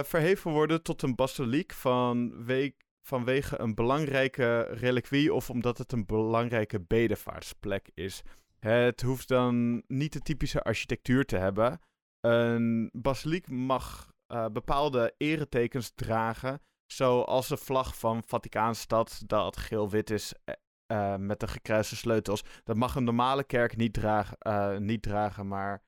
verheven 0.06 0.50
worden 0.50 0.82
tot 0.82 1.02
een 1.02 1.14
basiliek 1.14 1.72
van 1.72 2.44
week 2.44 2.84
vanwege 3.06 3.60
een 3.60 3.74
belangrijke 3.74 4.60
reliquie 4.60 5.34
of 5.34 5.50
omdat 5.50 5.78
het 5.78 5.92
een 5.92 6.06
belangrijke 6.06 6.80
bedevaartsplek 6.80 7.90
is. 7.94 8.22
Het 8.58 9.02
hoeft 9.02 9.28
dan 9.28 9.82
niet 9.86 10.12
de 10.12 10.20
typische 10.20 10.62
architectuur 10.62 11.24
te 11.24 11.36
hebben. 11.36 11.80
Een 12.20 12.90
basiliek 12.92 13.48
mag 13.48 14.12
eh, 14.26 14.46
bepaalde 14.52 15.14
eretekens 15.16 15.92
dragen. 15.94 16.60
Zoals 16.86 17.48
de 17.48 17.56
vlag 17.56 17.98
van 17.98 18.22
Vaticaanstad, 18.26 19.22
dat 19.26 19.56
geel-wit 19.56 20.10
is 20.10 20.34
eh, 20.44 20.54
eh, 20.86 21.18
met 21.18 21.40
de 21.40 21.48
gekruiste 21.48 21.96
sleutels. 21.96 22.42
Dat 22.64 22.76
mag 22.76 22.94
een 22.94 23.04
normale 23.04 23.44
kerk 23.44 23.76
niet, 23.76 23.92
dragen, 23.92 24.38
eh, 24.38 24.76
niet 24.76 25.02
dragen, 25.02 25.48
maar 25.48 25.82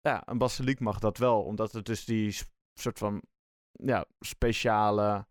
ja, 0.00 0.22
een 0.28 0.38
basiliek 0.38 0.80
mag 0.80 0.98
dat 0.98 1.18
wel. 1.18 1.42
Omdat 1.42 1.72
het 1.72 1.86
dus 1.86 2.04
die 2.04 2.38
soort 2.74 2.98
van 2.98 3.22
ja, 3.72 4.04
speciale, 4.20 5.26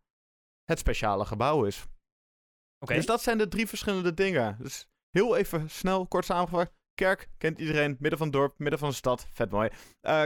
het 0.63 0.79
speciale 0.79 1.25
gebouw 1.25 1.65
is. 1.65 1.85
Oké. 2.79 2.93
Dus 2.93 3.05
dat 3.05 3.21
zijn 3.21 3.38
de 3.38 3.47
drie 3.47 3.67
verschillende 3.67 4.13
dingen. 4.13 4.57
Dus 4.59 4.88
heel 5.09 5.35
even 5.35 5.69
snel, 5.69 6.07
kort 6.07 6.25
samengevat. 6.25 6.74
Kerk 6.93 7.29
kent 7.38 7.59
iedereen, 7.59 7.95
midden 8.00 8.17
van 8.17 8.27
het 8.27 8.35
dorp, 8.35 8.59
midden 8.59 8.79
van 8.79 8.89
de 8.89 8.95
stad, 8.95 9.27
vet 9.31 9.51
mooi. 9.51 9.69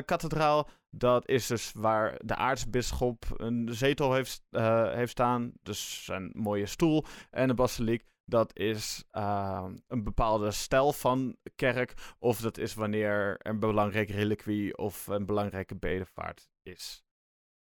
Kathedraal, 0.05 0.69
dat 0.89 1.27
is 1.27 1.48
dus 1.48 1.72
waar 1.72 2.19
de 2.25 2.36
aartsbisschop 2.36 3.25
een 3.36 3.67
zetel 3.74 4.13
heeft, 4.13 4.43
eh, 4.50 4.93
heeft 4.93 5.12
staan. 5.12 5.51
Dus 5.62 6.08
een 6.12 6.31
mooie 6.36 6.65
stoel. 6.65 7.05
En 7.29 7.50
een 7.50 7.55
basiliek, 7.55 8.05
dat 8.25 8.58
is 8.58 9.03
eh, 9.12 9.69
een 9.88 10.03
bepaalde 10.03 10.51
stijl 10.51 10.93
van 10.93 11.38
kerk. 11.55 12.15
Of 12.19 12.41
dat 12.41 12.58
is 12.58 12.74
wanneer 12.74 13.10
er 13.10 13.48
een 13.48 13.60
belangrijke 13.60 14.13
reliquie 14.13 14.77
of 14.77 15.08
een 15.08 15.25
belangrijke 15.25 15.75
bedevaart 15.75 16.50
is. 16.62 17.03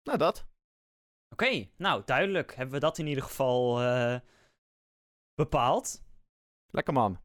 Nou, 0.03 0.19
dat. 0.19 0.49
Oké, 1.29 1.69
nou 1.77 2.03
duidelijk. 2.05 2.55
Hebben 2.55 2.75
we 2.75 2.81
dat 2.81 2.99
in 2.99 3.07
ieder 3.07 3.25
geval 3.25 3.81
eh, 3.81 4.21
bepaald. 5.35 6.03
Lekker 6.71 6.93
man. 6.93 7.21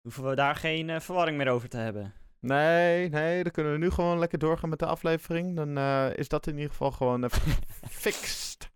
Hoeven 0.00 0.28
we 0.28 0.34
daar 0.34 0.56
geen 0.56 0.90
eh, 0.90 1.00
verwarring 1.00 1.36
meer 1.36 1.48
over 1.48 1.68
te 1.68 1.76
hebben. 1.76 2.14
Nee, 2.40 3.08
nee, 3.08 3.42
dan 3.42 3.52
kunnen 3.52 3.72
we 3.72 3.78
nu 3.78 3.90
gewoon 3.90 4.18
lekker 4.18 4.38
doorgaan 4.38 4.68
met 4.68 4.78
de 4.78 4.86
aflevering. 4.86 5.56
Dan 5.56 5.78
eh, 5.78 6.10
is 6.16 6.28
dat 6.28 6.46
in 6.46 6.54
ieder 6.54 6.70
geval 6.70 6.90
gewoon 6.90 7.24
even 7.24 7.52
fixed. 7.88 8.70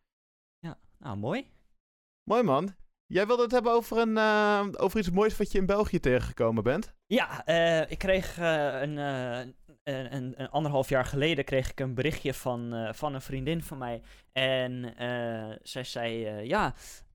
Nou, 0.98 1.16
mooi. 1.16 1.50
Mooi 2.22 2.42
man. 2.42 2.74
Jij 3.06 3.26
wilde 3.26 3.42
het 3.42 3.52
hebben 3.52 3.72
over, 3.72 3.98
een, 3.98 4.16
eh, 4.16 4.66
over 4.76 4.98
iets 4.98 5.10
moois 5.10 5.36
wat 5.36 5.52
je 5.52 5.58
in 5.58 5.66
België 5.66 6.00
tegengekomen 6.00 6.62
bent. 6.62 6.94
Ja, 7.06 7.44
eh, 7.46 7.90
ik 7.90 7.98
kreeg 7.98 8.38
eh, 8.38 8.80
een, 8.80 8.98
eh, 8.98 9.38
een, 9.84 10.14
een, 10.14 10.34
een 10.36 10.50
anderhalf 10.50 10.88
jaar 10.88 11.04
geleden 11.04 11.44
kreeg 11.44 11.70
ik 11.70 11.80
een 11.80 11.94
berichtje 11.94 12.34
van, 12.34 12.72
eh, 12.74 12.92
van 12.92 13.14
een 13.14 13.20
vriendin 13.20 13.62
van 13.62 13.78
mij. 13.78 14.02
En 14.32 14.96
eh, 14.96 15.56
zij 15.62 15.84
zei, 15.84 16.24
eh, 16.24 16.44
ja, 16.44 16.74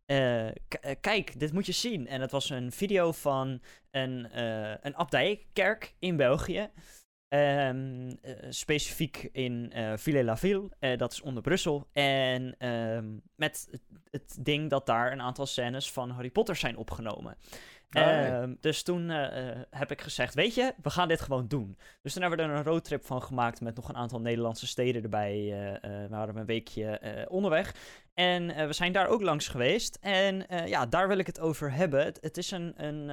eh, 0.09 0.47
eh, 0.47 0.53
kijk, 1.01 1.39
dit 1.39 1.53
moet 1.53 1.65
je 1.65 1.71
zien. 1.71 2.07
En 2.07 2.21
het 2.21 2.31
was 2.31 2.49
een 2.49 2.71
video 2.71 3.11
van 3.11 3.61
een, 3.91 4.31
eh 4.31 4.73
een 4.81 4.95
abdijkerk 4.95 5.95
in 5.99 6.15
België. 6.15 6.69
Ehm, 7.27 8.09
eh, 8.21 8.33
specifiek 8.49 9.29
in 9.31 9.71
eh 9.71 9.93
Villers-la-Ville, 9.95 10.69
dat 10.97 11.11
is 11.11 11.21
onder 11.21 11.43
Brussel. 11.43 11.87
En 11.93 12.55
ehm, 12.57 13.17
met 13.35 13.69
het 14.11 14.37
ding 14.39 14.69
dat 14.69 14.85
daar 14.85 15.11
een 15.11 15.21
aantal 15.21 15.45
scènes 15.45 15.91
van 15.91 16.09
Harry 16.09 16.29
Potter 16.29 16.55
zijn 16.55 16.77
opgenomen. 16.77 17.37
Ja. 17.89 18.25
Ehm, 18.41 18.55
dus 18.59 18.83
toen 18.83 19.09
eh, 19.09 19.49
eh, 19.49 19.57
heb 19.69 19.91
ik 19.91 20.01
gezegd, 20.01 20.33
weet 20.33 20.55
je, 20.55 20.73
we 20.81 20.89
gaan 20.89 21.07
dit 21.07 21.21
gewoon 21.21 21.47
doen. 21.47 21.77
Dus 22.01 22.13
toen 22.13 22.21
hebben 22.21 22.39
we 22.39 22.51
er 22.51 22.57
een 22.57 22.63
roadtrip 22.63 23.05
van 23.05 23.21
gemaakt 23.21 23.61
met 23.61 23.75
nog 23.75 23.89
een 23.89 23.95
aantal 23.95 24.21
Nederlandse 24.21 24.67
steden 24.67 25.03
erbij. 25.03 25.37
eh, 25.71 25.91
we 26.01 26.07
waren 26.09 26.37
een 26.37 26.45
weekje 26.45 27.27
onderweg. 27.29 27.75
En 28.13 28.67
we 28.67 28.73
zijn 28.73 28.91
daar 28.91 29.07
ook 29.07 29.21
langs 29.21 29.47
geweest. 29.47 29.97
En 30.01 30.45
ja, 30.65 30.85
daar 30.85 31.07
wil 31.07 31.17
ik 31.17 31.25
het 31.27 31.39
over 31.39 31.71
hebben. 31.71 32.05
Het, 32.05 32.17
het 32.21 32.37
is 32.37 32.51
een, 32.51 32.73
een, 32.85 33.09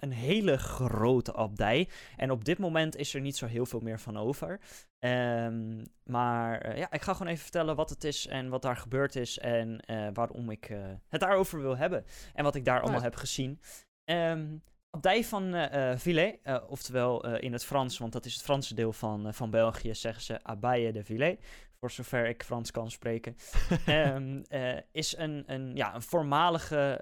een 0.00 0.12
hele 0.12 0.58
grote 0.58 1.32
abdij. 1.32 1.88
En 2.16 2.30
op 2.30 2.44
dit 2.44 2.58
moment 2.58 2.96
is 2.96 3.14
er 3.14 3.20
niet 3.20 3.36
zo 3.36 3.46
heel 3.46 3.66
veel 3.66 3.80
meer 3.80 4.00
van 4.00 4.16
over. 4.16 4.60
Ehm, 4.98 5.84
maar 6.04 6.76
ja, 6.78 6.90
ik 6.90 7.02
ga 7.02 7.12
gewoon 7.12 7.32
even 7.32 7.42
vertellen 7.42 7.76
wat 7.76 7.90
het 7.90 8.04
is 8.04 8.26
en 8.26 8.48
wat 8.48 8.62
daar 8.62 8.76
gebeurd 8.76 9.16
is. 9.16 9.38
En 9.38 9.84
waarom 10.12 10.50
ik 10.50 10.72
het 11.08 11.20
daarover 11.20 11.60
wil 11.60 11.76
hebben. 11.76 12.04
En 12.34 12.44
wat 12.44 12.54
ik 12.54 12.64
daar 12.64 12.80
allemaal 12.80 13.02
heb 13.02 13.16
gezien. 13.16 13.60
Ehm 14.08 14.56
abdij 14.90 15.24
van 15.24 15.54
eh 15.54 15.90
eh, 15.90 15.98
Villers, 15.98 16.36
eh, 16.42 16.56
oftewel 16.68 17.36
in 17.36 17.52
het 17.52 17.64
Frans, 17.64 17.98
want 17.98 18.12
dat 18.12 18.24
is 18.24 18.32
het 18.34 18.42
Franse 18.42 18.74
deel 18.74 18.92
van, 18.92 19.34
van 19.34 19.50
België, 19.50 19.94
zeggen 19.94 20.22
ze 20.22 20.42
Abbaye 20.42 20.92
de 20.92 21.04
Villers. 21.04 21.36
Voor 21.80 21.90
zover 21.90 22.26
ik 22.26 22.42
Frans 22.42 22.70
kan 22.70 22.90
spreken. 22.90 23.36
Ehm, 23.86 24.42
eh, 24.48 24.76
is 24.92 25.16
een, 25.16 25.44
een, 25.46 25.76
ja, 25.76 25.94
een 25.94 26.02
voormalige 26.02 27.00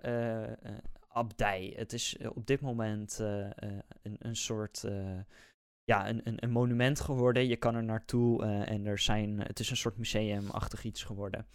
abdij. 1.08 1.72
Het 1.76 1.92
is 1.92 2.16
op 2.34 2.46
dit 2.46 2.60
moment 2.60 3.18
een, 3.18 4.16
een 4.18 4.36
soort 4.36 4.84
ja, 5.84 6.08
een, 6.08 6.20
een, 6.24 6.44
een 6.44 6.50
monument 6.50 7.00
geworden. 7.00 7.46
Je 7.46 7.56
kan 7.56 7.74
er 7.74 7.84
naartoe 7.84 8.44
en 8.44 8.86
er 8.86 8.98
zijn, 8.98 9.40
het 9.40 9.60
is 9.60 9.70
een 9.70 9.76
soort 9.76 9.96
museumachtig 9.98 10.84
iets 10.84 11.02
geworden. 11.02 11.46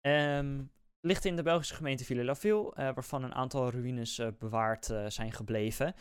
Ehm, 0.00 0.60
ligt 1.02 1.24
in 1.24 1.36
de 1.36 1.42
Belgische 1.42 1.74
gemeente 1.74 2.04
Villers-la-Ville, 2.04 2.72
eh, 2.74 2.94
waarvan 2.94 3.22
een 3.22 3.34
aantal 3.34 3.70
ruïnes 3.70 4.18
eh, 4.18 4.28
bewaard 4.38 4.90
eh, 4.90 5.04
zijn 5.08 5.32
gebleven. 5.32 5.94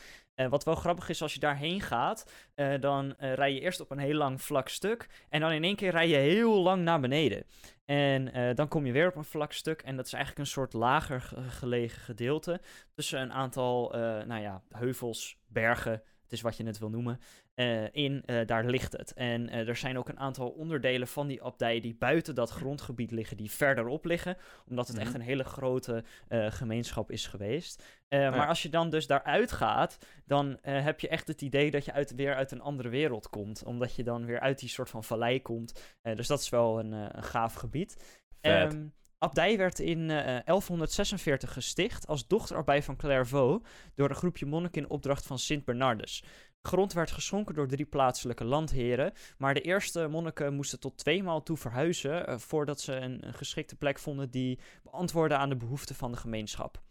Wat 0.49 0.63
wel 0.63 0.75
grappig 0.75 1.09
is, 1.09 1.21
als 1.21 1.33
je 1.33 1.39
daarheen 1.39 1.81
gaat, 1.81 2.31
dan 2.79 3.13
rij 3.17 3.53
je 3.53 3.59
eerst 3.59 3.79
op 3.79 3.91
een 3.91 3.97
heel 3.99 4.15
lang 4.15 4.41
vlak 4.41 4.69
stuk. 4.69 5.25
En 5.29 5.39
dan 5.39 5.51
in 5.51 5.63
één 5.63 5.75
keer 5.75 5.91
rij 5.91 6.07
je 6.07 6.15
heel 6.15 6.61
lang 6.61 6.83
naar 6.83 6.99
beneden. 6.99 7.43
En 7.85 8.55
dan 8.55 8.67
kom 8.67 8.85
je 8.85 8.91
weer 8.91 9.07
op 9.07 9.15
een 9.15 9.23
vlak 9.23 9.51
stuk. 9.53 9.81
En 9.81 9.95
dat 9.95 10.05
is 10.05 10.13
eigenlijk 10.13 10.45
een 10.45 10.51
soort 10.51 10.73
lager 10.73 11.21
ge- 11.21 11.41
gelegen 11.41 12.01
gedeelte. 12.01 12.61
Tussen 12.93 13.21
een 13.21 13.33
aantal, 13.33 13.89
nou 14.25 14.41
ja, 14.41 14.63
heuvels, 14.69 15.37
bergen. 15.47 15.91
Het 16.23 16.31
is 16.31 16.41
wat 16.41 16.57
je 16.57 16.65
het 16.65 16.79
wil 16.79 16.89
noemen. 16.89 17.19
Eh, 17.55 17.93
in, 17.93 18.23
eh, 18.25 18.45
daar 18.45 18.65
ligt 18.65 18.91
het. 18.91 19.13
En 19.13 19.49
eh, 19.49 19.67
er 19.67 19.75
zijn 19.75 19.97
ook 19.97 20.09
een 20.09 20.19
aantal 20.19 20.49
onderdelen 20.49 21.07
van 21.07 21.27
die 21.27 21.43
abdij 21.43 21.79
die 21.79 21.95
buiten 21.95 22.35
dat 22.35 22.49
grondgebied 22.49 23.11
liggen, 23.11 23.37
die 23.37 23.51
verderop 23.51 24.05
liggen. 24.05 24.37
Omdat 24.69 24.87
het 24.87 24.97
echt 24.97 25.07
Mhm. 25.07 25.15
een 25.15 25.25
hele 25.25 25.43
grote 25.43 26.03
gemeenschap 26.29 27.11
is 27.11 27.27
geweest. 27.27 27.83
Ja. 28.09 28.29
Maar 28.29 28.47
als 28.47 28.63
je 28.63 28.69
dan 28.69 28.89
dus 28.89 29.07
daaruit 29.07 29.51
gaat, 29.51 29.97
dan 30.25 30.57
heb 30.61 30.99
je 30.99 31.07
echt 31.07 31.27
het 31.27 31.41
idee 31.41 31.71
dat 31.71 31.85
je 31.85 31.93
uit, 31.93 32.15
weer 32.15 32.35
uit 32.35 32.51
een 32.51 32.61
andere 32.61 32.89
wereld 32.89 33.29
komt. 33.29 33.63
Omdat 33.63 33.95
je 33.95 34.03
dan 34.03 34.25
weer 34.25 34.39
uit 34.39 34.59
die 34.59 34.69
soort 34.69 34.89
van 34.89 35.03
vallei 35.03 35.41
komt. 35.41 35.97
Dus 36.01 36.27
dat 36.27 36.39
is 36.39 36.49
wel 36.49 36.79
een, 36.79 36.91
een 36.91 37.23
gaaf 37.23 37.53
gebied. 37.53 38.19
Ehm, 38.41 38.85
Abdij 39.23 39.57
werd 39.57 39.79
in 39.79 40.09
eh, 40.09 40.39
1146 40.45 41.53
gesticht 41.53 42.07
als 42.07 42.27
dochterabdij 42.27 42.83
van 42.83 42.95
Clairvaux 42.95 43.65
door 43.95 44.09
een 44.09 44.15
groepje 44.15 44.45
monniken 44.45 44.81
in 44.81 44.89
opdracht 44.89 45.25
van 45.25 45.39
Sint 45.39 45.65
Bernardus. 45.65 46.23
Grond 46.61 46.93
werd 46.93 47.11
geschonken 47.11 47.55
door 47.55 47.67
drie 47.67 47.85
plaatselijke 47.85 48.45
landheren, 48.45 49.13
maar 49.37 49.53
de 49.53 49.61
eerste 49.61 50.07
monniken 50.07 50.53
moesten 50.53 50.79
tot 50.79 50.97
tweemaal 50.97 51.43
toe 51.43 51.57
verhuizen 51.57 52.27
eh, 52.27 52.37
voordat 52.37 52.81
ze 52.81 52.95
een, 52.95 53.27
een 53.27 53.33
geschikte 53.33 53.75
plek 53.75 53.99
vonden 53.99 54.31
die 54.31 54.59
beantwoordde 54.83 55.35
aan 55.35 55.49
de 55.49 55.55
behoeften 55.55 55.95
van 55.95 56.11
de 56.11 56.17
gemeenschap. 56.17 56.81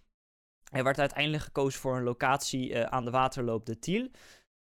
Er 0.71 0.85
werd 0.85 0.99
uiteindelijk 0.99 1.43
gekozen 1.43 1.81
voor 1.81 1.97
een 1.97 2.03
locatie 2.03 2.75
eh, 2.75 2.83
aan 2.83 3.05
de 3.05 3.11
waterloop 3.11 3.67
de 3.67 3.79
Tiel. 3.79 4.09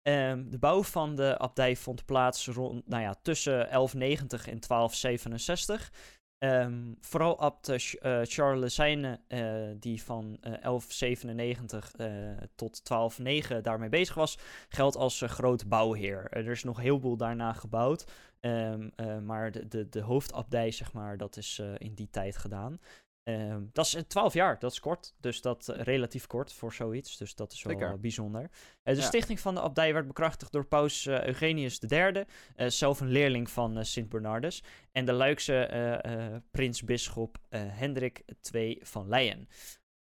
Ehm, 0.03 0.49
de 0.49 0.59
bouw 0.59 0.83
van 0.83 1.15
de 1.15 1.39
abdij 1.39 1.77
vond 1.77 2.05
plaats 2.05 2.47
rond, 2.47 2.89
nou 2.89 3.03
ja, 3.03 3.15
tussen 3.23 3.53
1190 3.53 4.47
en 4.49 4.61
1267. 4.61 5.93
Ehm, 6.39 6.95
vooral 7.01 7.39
abt 7.39 7.69
eh, 7.69 7.79
Ch- 7.79 8.29
Charles 8.33 8.61
Lessijne, 8.61 9.21
eh, 9.29 9.71
die 9.81 10.03
van 10.03 10.39
eh, 10.41 10.43
1197 10.43 11.93
eh, 11.95 12.09
tot 12.55 12.85
1209 12.85 13.63
daarmee 13.63 13.89
bezig 13.89 14.15
was, 14.15 14.39
geldt 14.69 14.97
als 14.97 15.23
groot 15.27 15.69
bouwheer. 15.69 16.27
Er 16.31 16.47
is 16.47 16.65
nog 16.65 16.81
heel 16.81 17.01
veel 17.01 17.17
daarna 17.17 17.53
gebouwd, 17.53 18.05
ehm, 18.41 18.89
eh, 18.97 19.19
maar 19.19 19.51
de, 19.53 19.69
de, 19.69 19.89
de 19.89 20.01
hoofdabdij, 20.01 20.71
zeg 20.71 20.93
maar, 20.93 21.17
dat 21.17 21.37
is 21.37 21.63
in 21.79 21.95
die 21.95 22.11
tijd 22.11 22.37
gedaan. 22.37 22.79
Ehm, 23.27 23.63
dat 23.73 23.87
is 23.87 23.95
eh, 23.95 24.03
12 24.03 24.35
jaar, 24.35 24.59
dat 24.59 24.73
is 24.73 24.81
kort. 24.81 25.15
Dus 25.21 25.41
dat 25.41 25.69
eh, 25.69 25.83
relatief 25.83 26.27
kort 26.27 26.53
voor 26.53 26.73
zoiets. 26.73 27.17
Dus 27.17 27.35
dat 27.35 27.53
is 27.53 27.63
wel 27.63 27.73
Zeker. 27.73 27.93
eh, 27.93 27.99
bijzonder. 27.99 28.43
Eh, 28.83 28.95
de 28.95 29.01
Ja. 29.01 29.07
stichting 29.07 29.41
van 29.41 29.55
de 29.55 29.61
abdij 29.61 29.93
werd 29.93 30.07
bekrachtigd 30.07 30.53
door 30.53 30.67
paus 30.67 31.07
eh, 31.07 31.25
Eugenius 31.27 31.81
III, 31.89 32.25
eh, 32.57 32.69
zelf 32.69 33.01
een 33.01 33.09
leerling 33.09 33.51
van 33.51 33.77
eh, 33.79 33.85
Sint 33.85 34.09
Bernardus. 34.09 34.63
En 34.93 35.05
de 35.05 35.13
Luikse 35.13 35.55
eh, 35.65 36.25
eh, 36.35 36.43
prins-bisschop 36.51 37.39
eh, 37.49 37.61
Hendrik 37.65 38.23
II 38.53 38.79
van 38.83 39.09
Leyen. 39.09 39.49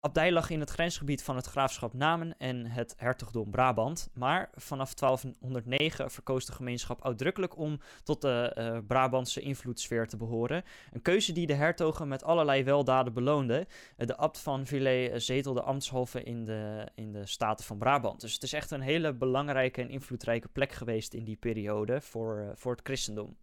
Abdij 0.05 0.31
lag 0.31 0.49
in 0.49 0.59
het 0.59 0.69
grensgebied 0.69 1.23
van 1.23 1.35
het 1.35 1.45
graafschap 1.45 1.93
Namen 1.93 2.37
en 2.37 2.65
het 2.65 2.95
hertogdom 2.97 3.51
Brabant. 3.51 4.09
Maar 4.13 4.49
vanaf 4.55 4.93
1209 4.93 6.11
verkoos 6.11 6.45
de 6.45 6.51
gemeenschap 6.51 7.05
uitdrukkelijk 7.05 7.57
om 7.57 7.79
tot 8.03 8.21
de 8.21 8.51
eh, 8.55 8.77
Brabantse 8.87 9.41
invloedssfeer 9.41 10.07
te 10.07 10.17
behoren. 10.17 10.63
Een 10.91 11.01
keuze 11.01 11.31
die 11.31 11.47
de 11.47 11.53
hertogen 11.53 12.07
met 12.07 12.23
allerlei 12.23 12.63
weldaden 12.63 13.13
beloonde. 13.13 13.67
Eh, 13.97 14.07
de 14.07 14.17
abt 14.17 14.39
van 14.39 14.65
Villers 14.65 15.11
eh, 15.11 15.19
zetelde 15.19 15.61
ambtshalve 15.61 16.23
in 16.23 16.45
de, 16.45 16.87
in 16.95 17.11
de 17.11 17.25
Staten 17.25 17.65
van 17.65 17.77
Brabant. 17.77 18.21
Dus 18.21 18.33
het 18.33 18.43
is 18.43 18.53
echt 18.53 18.71
een 18.71 18.81
hele 18.81 19.13
belangrijke 19.13 19.81
en 19.81 19.89
invloedrijke 19.89 20.47
plek 20.47 20.71
geweest 20.71 21.13
in 21.13 21.23
die 21.23 21.37
periode 21.37 22.01
voor, 22.01 22.51
voor 22.55 22.71
het 22.71 22.81
christendom. 22.83 23.37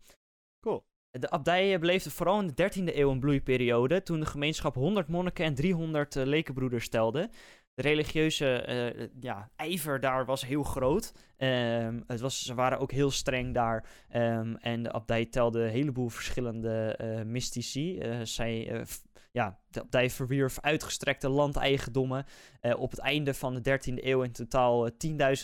Cool. 0.60 0.91
De 1.18 1.30
abdijen 1.30 1.80
beleefden 1.80 2.12
vooral 2.12 2.40
in 2.40 2.52
de 2.54 2.70
13e 2.70 2.96
eeuw 2.96 3.10
een 3.10 3.20
bloeiperiode, 3.20 4.02
toen 4.02 4.20
de 4.20 4.26
gemeenschap 4.26 4.74
100 4.74 5.08
monniken 5.08 5.44
en 5.44 5.54
300 5.54 6.16
eh, 6.16 6.24
lekenbroeders 6.24 6.88
telde. 6.88 7.30
de 7.74 7.82
religieuze 7.82 8.62
eh, 8.62 9.08
ja, 9.20 9.50
ijver 9.56 10.00
daar 10.00 10.24
was 10.24 10.46
heel 10.46 10.62
groot. 10.62 11.12
Ehm, 11.36 12.00
het 12.06 12.20
was, 12.20 12.42
ze 12.42 12.54
waren 12.54 12.78
ook 12.78 12.92
heel 12.92 13.10
streng 13.10 13.54
daar. 13.54 13.86
Ehm, 14.08 14.54
en 14.54 14.82
de 14.82 14.92
abdij 14.92 15.26
telde 15.26 15.62
een 15.62 15.70
heleboel 15.70 16.08
verschillende 16.08 16.98
uh, 17.02 17.22
mystici. 17.22 18.02
Zij 18.22 18.84
ja, 19.32 19.58
de 19.68 19.80
abdij 19.80 20.10
verwierf 20.10 20.60
uitgestrekte 20.60 21.28
landeigendommen 21.28 22.24
uh, 22.62 22.80
op 22.80 22.90
het 22.90 23.00
einde 23.00 23.34
van 23.34 23.54
de 23.54 23.78
13e 23.80 24.04
eeuw 24.04 24.22
in 24.22 24.32
totaal 24.32 24.90
10.000 24.90 24.94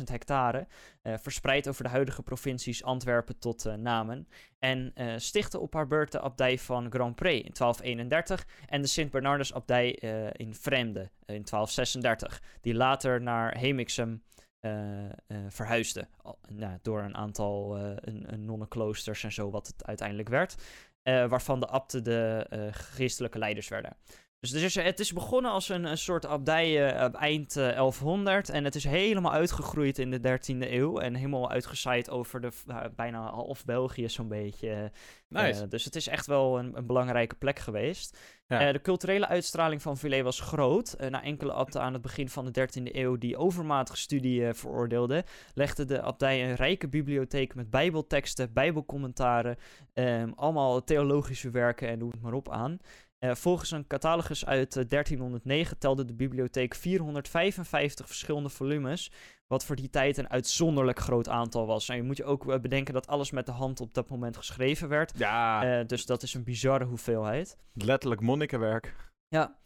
hectare, 0.04 0.66
uh, 1.02 1.14
verspreid 1.16 1.68
over 1.68 1.82
de 1.82 1.90
huidige 1.90 2.22
provincies 2.22 2.84
Antwerpen 2.84 3.38
tot 3.38 3.66
uh, 3.66 3.74
Namen. 3.74 4.28
En 4.58 4.92
stichtte 5.16 5.58
op 5.58 5.74
haar 5.74 5.86
beurt 5.86 6.12
de 6.12 6.20
abdij 6.20 6.58
van 6.58 6.90
Grand 6.90 7.14
Pré 7.14 7.30
in 7.30 7.52
1231 7.52 8.46
en 8.66 8.82
de 8.82 8.88
Sint-Bernardus 8.88 9.54
abdij 9.54 9.90
in 10.32 10.54
Vreemde 10.54 11.00
in 11.26 11.44
1236, 11.44 12.42
die 12.60 12.74
later 12.74 13.22
naar 13.22 13.58
Hemixem 13.58 14.22
verhuisde. 15.48 16.08
nou, 16.48 16.78
door 16.82 17.02
een 17.02 17.16
aantal 17.16 17.76
een, 17.78 18.32
een 18.32 18.68
en 19.22 19.32
zo, 19.32 19.50
wat 19.50 19.66
het 19.66 19.86
uiteindelijk 19.86 20.28
werd. 20.28 20.56
Uh, 21.08 21.28
waarvan 21.28 21.60
de 21.60 21.66
abten 21.66 22.04
de 22.04 22.46
uh, 22.50 22.68
geestelijke 22.70 23.38
leiders 23.38 23.68
werden. 23.68 23.96
Dus 24.40 24.50
het 24.50 24.62
is, 24.62 24.74
het 24.74 25.00
is 25.00 25.12
begonnen 25.12 25.50
als 25.50 25.68
een, 25.68 25.84
een 25.84 25.98
soort 25.98 26.26
abdij 26.26 26.94
uh, 26.94 27.14
eind 27.14 27.54
1100 27.54 28.48
en 28.48 28.64
het 28.64 28.74
is 28.74 28.84
helemaal 28.84 29.32
uitgegroeid 29.32 29.98
in 29.98 30.10
de 30.10 30.18
13e 30.18 30.70
eeuw 30.70 30.98
en 30.98 31.14
helemaal 31.14 31.50
uitgezaaid 31.50 32.10
over 32.10 32.40
de 32.40 32.50
bijna 32.96 33.30
half 33.30 33.64
België 33.64 34.08
zo'n 34.08 34.28
beetje. 34.28 34.92
Nice. 35.28 35.68
dus 35.68 35.84
het 35.84 35.96
is 35.96 36.06
echt 36.06 36.26
wel 36.26 36.58
een, 36.58 36.76
een 36.76 36.86
belangrijke 36.86 37.34
plek 37.34 37.58
geweest. 37.58 38.18
Ja. 38.46 38.72
de 38.72 38.80
culturele 38.80 39.26
uitstraling 39.26 39.82
van 39.82 39.96
Villers 39.96 40.22
was 40.22 40.40
groot. 40.40 40.96
na 41.08 41.22
enkele 41.22 41.52
abten 41.52 41.82
aan 41.82 41.92
het 41.92 42.02
begin 42.02 42.28
van 42.28 42.52
de 42.52 42.68
13e 42.68 42.94
eeuw 42.94 43.16
die 43.16 43.36
overmatige 43.36 43.96
studie 43.96 44.54
veroordeelden, 44.54 45.24
legde 45.54 45.84
de 45.84 46.02
abdij 46.02 46.48
een 46.48 46.54
rijke 46.54 46.88
bibliotheek 46.88 47.54
met 47.54 47.70
bijbelteksten, 47.70 48.52
bijbelcommentaren, 48.52 49.56
um, 49.94 50.32
allemaal 50.36 50.84
theologische 50.84 51.50
werken 51.50 51.88
en 51.88 51.98
noem 51.98 52.10
het 52.10 52.22
maar 52.22 52.32
op 52.32 52.50
aan. 52.50 52.78
Uh, 53.20 53.34
volgens 53.34 53.70
een 53.70 53.86
catalogus 53.86 54.46
uit 54.46 54.72
1309 54.72 55.72
eh, 55.72 55.78
telde 55.78 56.04
de 56.04 56.14
bibliotheek 56.14 56.74
455 56.74 58.06
verschillende 58.06 58.48
volumes, 58.48 59.10
wat 59.46 59.64
voor 59.64 59.76
die 59.76 59.90
tijd 59.90 60.16
een 60.16 60.30
uitzonderlijk 60.30 60.98
groot 60.98 61.28
aantal 61.28 61.66
was. 61.66 61.88
En 61.88 61.96
je 61.96 62.02
moet 62.02 62.16
je 62.16 62.24
ook 62.24 62.50
eh, 62.50 62.60
bedenken 62.60 62.94
dat 62.94 63.06
alles 63.06 63.30
met 63.30 63.46
de 63.46 63.52
hand 63.52 63.80
op 63.80 63.94
dat 63.94 64.08
moment 64.08 64.36
geschreven 64.36 64.88
werd. 64.88 65.12
Ja. 65.16 65.84
dus 65.84 66.06
dat 66.06 66.22
is 66.22 66.34
een 66.34 66.44
bizarre 66.44 66.84
hoeveelheid. 66.84 67.56
Letterlijk 67.72 68.20
monnikenwerk. 68.20 68.94
Ja. 69.28 69.56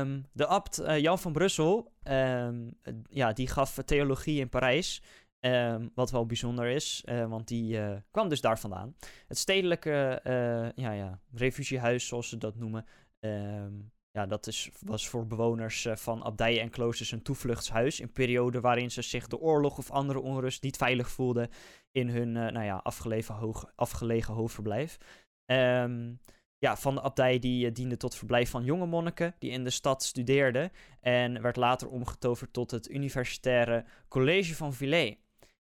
Um, 0.00 0.26
de 0.32 0.46
abt 0.46 0.82
Jan 0.96 1.18
van 1.18 1.32
Brussel, 1.32 1.92
um, 2.04 2.78
ja, 3.08 3.32
die 3.32 3.48
gaf 3.48 3.78
theologie 3.84 4.40
in 4.40 4.48
Parijs. 4.48 5.02
Um, 5.46 5.90
wat 5.94 6.10
wel 6.10 6.26
bijzonder 6.26 6.66
is, 6.66 7.02
uh, 7.04 7.28
want 7.28 7.48
die 7.48 7.78
uh, 7.78 7.96
kwam 8.10 8.28
dus 8.28 8.40
daar 8.40 8.58
vandaan. 8.58 8.96
Het 9.26 9.38
stedelijke 9.38 10.20
uh, 10.24 10.84
ja, 10.84 10.92
ja, 10.92 11.20
refugiehuis, 11.32 12.06
zoals 12.06 12.28
ze 12.28 12.38
dat 12.38 12.56
noemen. 12.56 12.86
Um, 13.20 13.92
ja, 14.10 14.26
dat 14.26 14.46
is, 14.46 14.70
was 14.80 15.08
voor 15.08 15.26
bewoners 15.26 15.86
van 15.94 16.22
abdijen 16.22 16.60
en 16.60 16.70
kloosters 16.70 17.10
een 17.10 17.22
toevluchtshuis. 17.22 18.00
In 18.00 18.12
perioden 18.12 18.60
waarin 18.60 18.90
ze 18.90 19.02
zich 19.02 19.26
door 19.26 19.40
oorlog 19.40 19.78
of 19.78 19.90
andere 19.90 20.20
onrust 20.20 20.62
niet 20.62 20.76
veilig 20.76 21.10
voelden 21.10 21.48
in 21.90 22.08
hun 22.08 22.32
nou 22.32 22.62
ja, 22.62 22.76
afgelegen, 22.76 23.34
hoog, 23.34 23.72
afgelegen 23.74 24.34
hoofdverblijf. 24.34 24.98
Um, 25.46 26.20
ja, 26.58 26.76
van 26.76 26.94
de 26.94 27.02
abdij 27.02 27.38
die 27.38 27.72
diende 27.72 27.96
tot 27.96 28.14
verblijf 28.14 28.50
van 28.50 28.64
jonge 28.64 28.86
monniken 28.86 29.34
die 29.38 29.50
in 29.50 29.64
de 29.64 29.70
stad 29.70 30.02
studeerden. 30.02 30.72
En 31.00 31.42
werd 31.42 31.56
later 31.56 31.88
omgetoverd 31.88 32.52
tot 32.52 32.70
het 32.70 32.90
universitaire 32.90 33.84
college 34.08 34.54
van 34.54 34.72
Villers. 34.72 35.20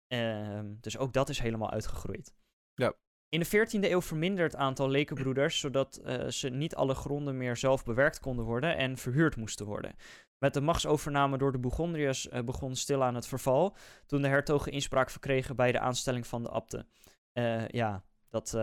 Um, 0.08 0.78
dus 0.80 0.98
ook 0.98 1.12
dat 1.12 1.28
is 1.28 1.38
helemaal 1.38 1.70
uitgegroeid. 1.70 2.34
Ja. 2.74 2.94
In 3.28 3.40
de 3.40 3.46
14e 3.46 3.90
eeuw 3.90 4.02
vermindert 4.02 4.52
het 4.52 4.60
aantal 4.60 4.88
lekenbroeders, 4.88 5.58
zodat 5.58 6.00
uh, 6.04 6.28
ze 6.28 6.48
niet 6.48 6.74
alle 6.74 6.94
gronden 6.94 7.36
meer 7.36 7.56
zelf 7.56 7.84
bewerkt 7.84 8.20
konden 8.20 8.44
worden 8.44 8.76
en 8.76 8.96
verhuurd 8.96 9.36
moesten 9.36 9.66
worden. 9.66 9.94
Met 10.38 10.54
de 10.54 10.60
machtsovername 10.60 11.38
door 11.38 11.52
de 11.52 11.58
Bourgondiërs 11.58 12.26
uh, 12.26 12.40
begon 12.40 12.76
stilaan 12.76 13.14
het 13.14 13.26
verval, 13.26 13.76
toen 14.06 14.22
de 14.22 14.28
hertogen 14.28 14.72
inspraak 14.72 15.10
verkregen 15.10 15.56
bij 15.56 15.72
de 15.72 15.80
aanstelling 15.80 16.26
van 16.26 16.42
de 16.42 16.50
abten. 16.50 16.88
Uh, 17.38 17.68
ja, 17.68 18.04
dat 18.28 18.58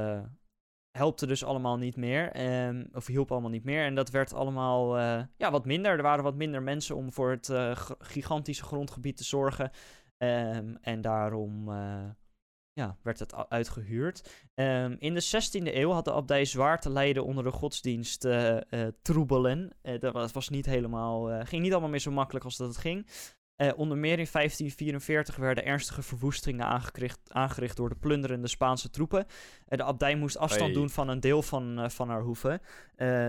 helpte 0.92 1.28
dus 1.28 1.44
allemaal 1.44 1.78
niet 1.78 1.96
meer, 1.96 2.42
um, 2.68 2.90
of 2.92 3.08
hielp 3.08 3.32
allemaal 3.32 3.50
niet 3.50 3.64
meer. 3.64 3.86
En 3.86 3.96
dat 3.96 4.10
werd 4.10 4.34
allemaal 4.34 4.98
ja, 5.38 5.52
wat 5.52 5.66
minder. 5.66 5.92
Er 5.92 6.02
waren 6.02 6.24
wat 6.24 6.36
minder 6.36 6.64
mensen 6.64 6.96
om 6.96 7.14
voor 7.14 7.32
het 7.32 7.52
gigantische 8.00 8.64
grondgebied 8.64 9.18
te 9.18 9.24
zorgen. 9.24 9.72
Um, 10.18 10.78
en 10.82 11.02
daarom 11.02 11.70
uh, 11.70 12.10
ja, 12.74 12.98
werd 13.02 13.20
het 13.20 13.50
uitgehuurd. 13.50 14.48
Um, 14.56 14.96
in 15.00 15.14
de 15.14 15.24
16e 15.24 15.76
eeuw 15.76 15.92
had 15.92 16.06
de 16.06 16.14
abdij 16.14 16.46
zwaar 16.46 16.80
te 16.80 16.90
lijden 16.90 17.26
onder 17.26 17.44
de 17.44 17.52
godsdienst 17.52 18.26
uh, 18.26 18.58
uh, 18.70 18.88
troebelen. 19.02 19.76
dat 20.00 20.32
was 20.32 20.50
niet 20.50 20.66
helemaal, 20.66 21.46
ging 21.46 21.62
niet 21.62 21.72
allemaal 21.72 21.90
meer 21.90 22.00
zo 22.00 22.12
makkelijk 22.12 22.46
als 22.46 22.58
dat 22.58 22.68
het 22.68 22.78
ging. 22.78 23.08
Uh, 23.64 23.72
onder 23.76 23.98
meer 23.98 24.20
in 24.20 24.28
1544 24.32 25.36
werden 25.36 25.66
ernstige 25.66 26.02
verwoestingen 26.02 26.66
aangericht, 26.66 27.20
aangericht 27.28 27.78
door 27.78 27.90
de 27.90 27.96
plunderende 27.96 28.48
Spaanse 28.48 28.90
troepen. 28.90 29.26
Uh, 29.70 29.78
de 29.78 29.84
abdij 29.84 30.16
moest 30.16 30.38
afstand 30.38 30.74
doen 30.74 30.90
van 30.90 31.08
een 31.08 31.20
deel 31.20 31.42
van, 31.42 31.80
uh, 31.80 31.90
van 31.90 32.10
haar 32.10 32.22
hoeve. 32.22 32.62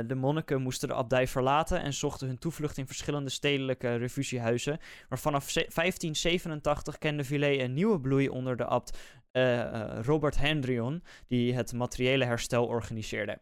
de 0.07 0.14
monniken 0.14 0.62
moesten 0.62 0.88
de 0.88 0.94
abdij 0.94 1.27
verlaten 1.27 1.81
en 1.81 1.92
zochten 1.92 2.27
hun 2.27 2.38
toevlucht 2.38 2.79
in 2.79 2.87
verschillende 2.87 3.31
stedelijke 3.31 3.94
refugiehuizen. 3.94 4.79
Maar 5.09 5.18
vanaf 5.18 5.53
1587 5.53 6.99
kende 6.99 7.25
Villers 7.25 7.59
een 7.59 7.75
nieuwe 7.75 8.01
bloei 8.01 8.29
onder 8.29 8.57
de 8.57 8.64
abt 8.64 8.99
Robert 10.03 10.37
Hendrion, 10.37 11.03
die 11.27 11.55
het 11.55 11.73
materiële 11.73 12.25
herstel 12.25 12.66
organiseerde. 12.66 13.38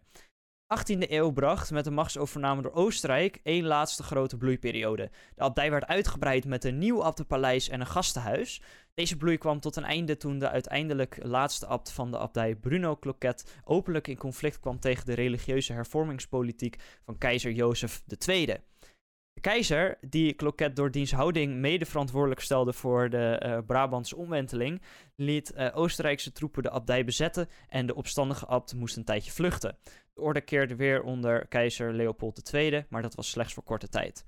18e 0.78 1.11
eeuw 1.11 1.30
bracht 1.30 1.70
met 1.70 1.85
de 1.85 1.90
machtsovername 1.90 2.62
door 2.62 2.72
Oostenrijk 2.72 3.40
één 3.42 3.64
laatste 3.64 4.02
grote 4.02 4.37
bloeiperiode. 4.37 5.11
De 5.35 5.42
abdij 5.42 5.70
werd 5.70 5.87
uitgebreid 5.87 6.44
met 6.44 6.64
een 6.64 6.78
nieuw 6.78 7.02
abtenpaleis 7.02 7.68
en 7.68 7.80
een 7.80 7.87
gastenhuis. 7.87 8.62
Deze 8.94 9.16
bloei 9.16 9.38
kwam 9.38 9.61
tot 9.61 9.76
een 9.76 9.85
einde 9.85 10.16
toen 10.16 10.38
de 10.38 10.48
uiteindelijk 10.48 11.18
laatste 11.22 11.66
abt 11.66 11.92
van 11.92 12.11
de 12.11 12.18
abdij 12.18 12.54
Bruno 12.54 12.96
Cloquet 12.96 13.61
openlijk 13.64 14.08
in 14.08 14.16
conflict 14.16 14.61
kwam 14.61 14.80
tegen 14.80 15.06
de 15.06 15.14
religieuze 15.14 15.72
hervormingspolitiek 15.72 16.76
van 17.04 17.18
keizer 17.18 17.52
Jozef 17.52 18.02
II. 18.26 18.56
Keizer, 19.42 19.98
die 20.00 20.35
Cloquet 20.35 20.76
door 20.76 20.90
diens 20.90 21.12
houding 21.12 21.55
mede 21.55 21.87
verantwoordelijk 21.87 22.40
stelde 22.40 22.72
voor 22.72 23.11
de 23.11 23.42
uh, 23.46 23.59
Brabantse 23.66 24.16
omwenteling, 24.16 24.83
liet 25.16 25.52
uh, 25.57 25.68
Oostenrijkse 25.74 26.33
troepen 26.33 26.62
de 26.62 26.70
abdij 26.70 27.05
bezetten 27.05 27.48
en 27.68 27.87
de 27.87 27.94
opstandige 27.94 28.46
abt 28.46 28.74
moest 28.74 28.96
een 28.96 29.05
tijdje 29.05 29.31
vluchten. 29.31 29.76
De 30.14 30.20
orde 30.20 30.40
keerde 30.40 30.76
weer 30.76 31.02
onder 31.02 31.46
keizer 31.46 31.92
Leopold 31.94 32.52
II, 32.52 32.85
maar 32.88 33.02
dat 33.02 33.14
was 33.14 33.31
slechts 33.31 33.55
voor 33.55 33.62
korte 33.62 33.88
tijd. 33.88 34.26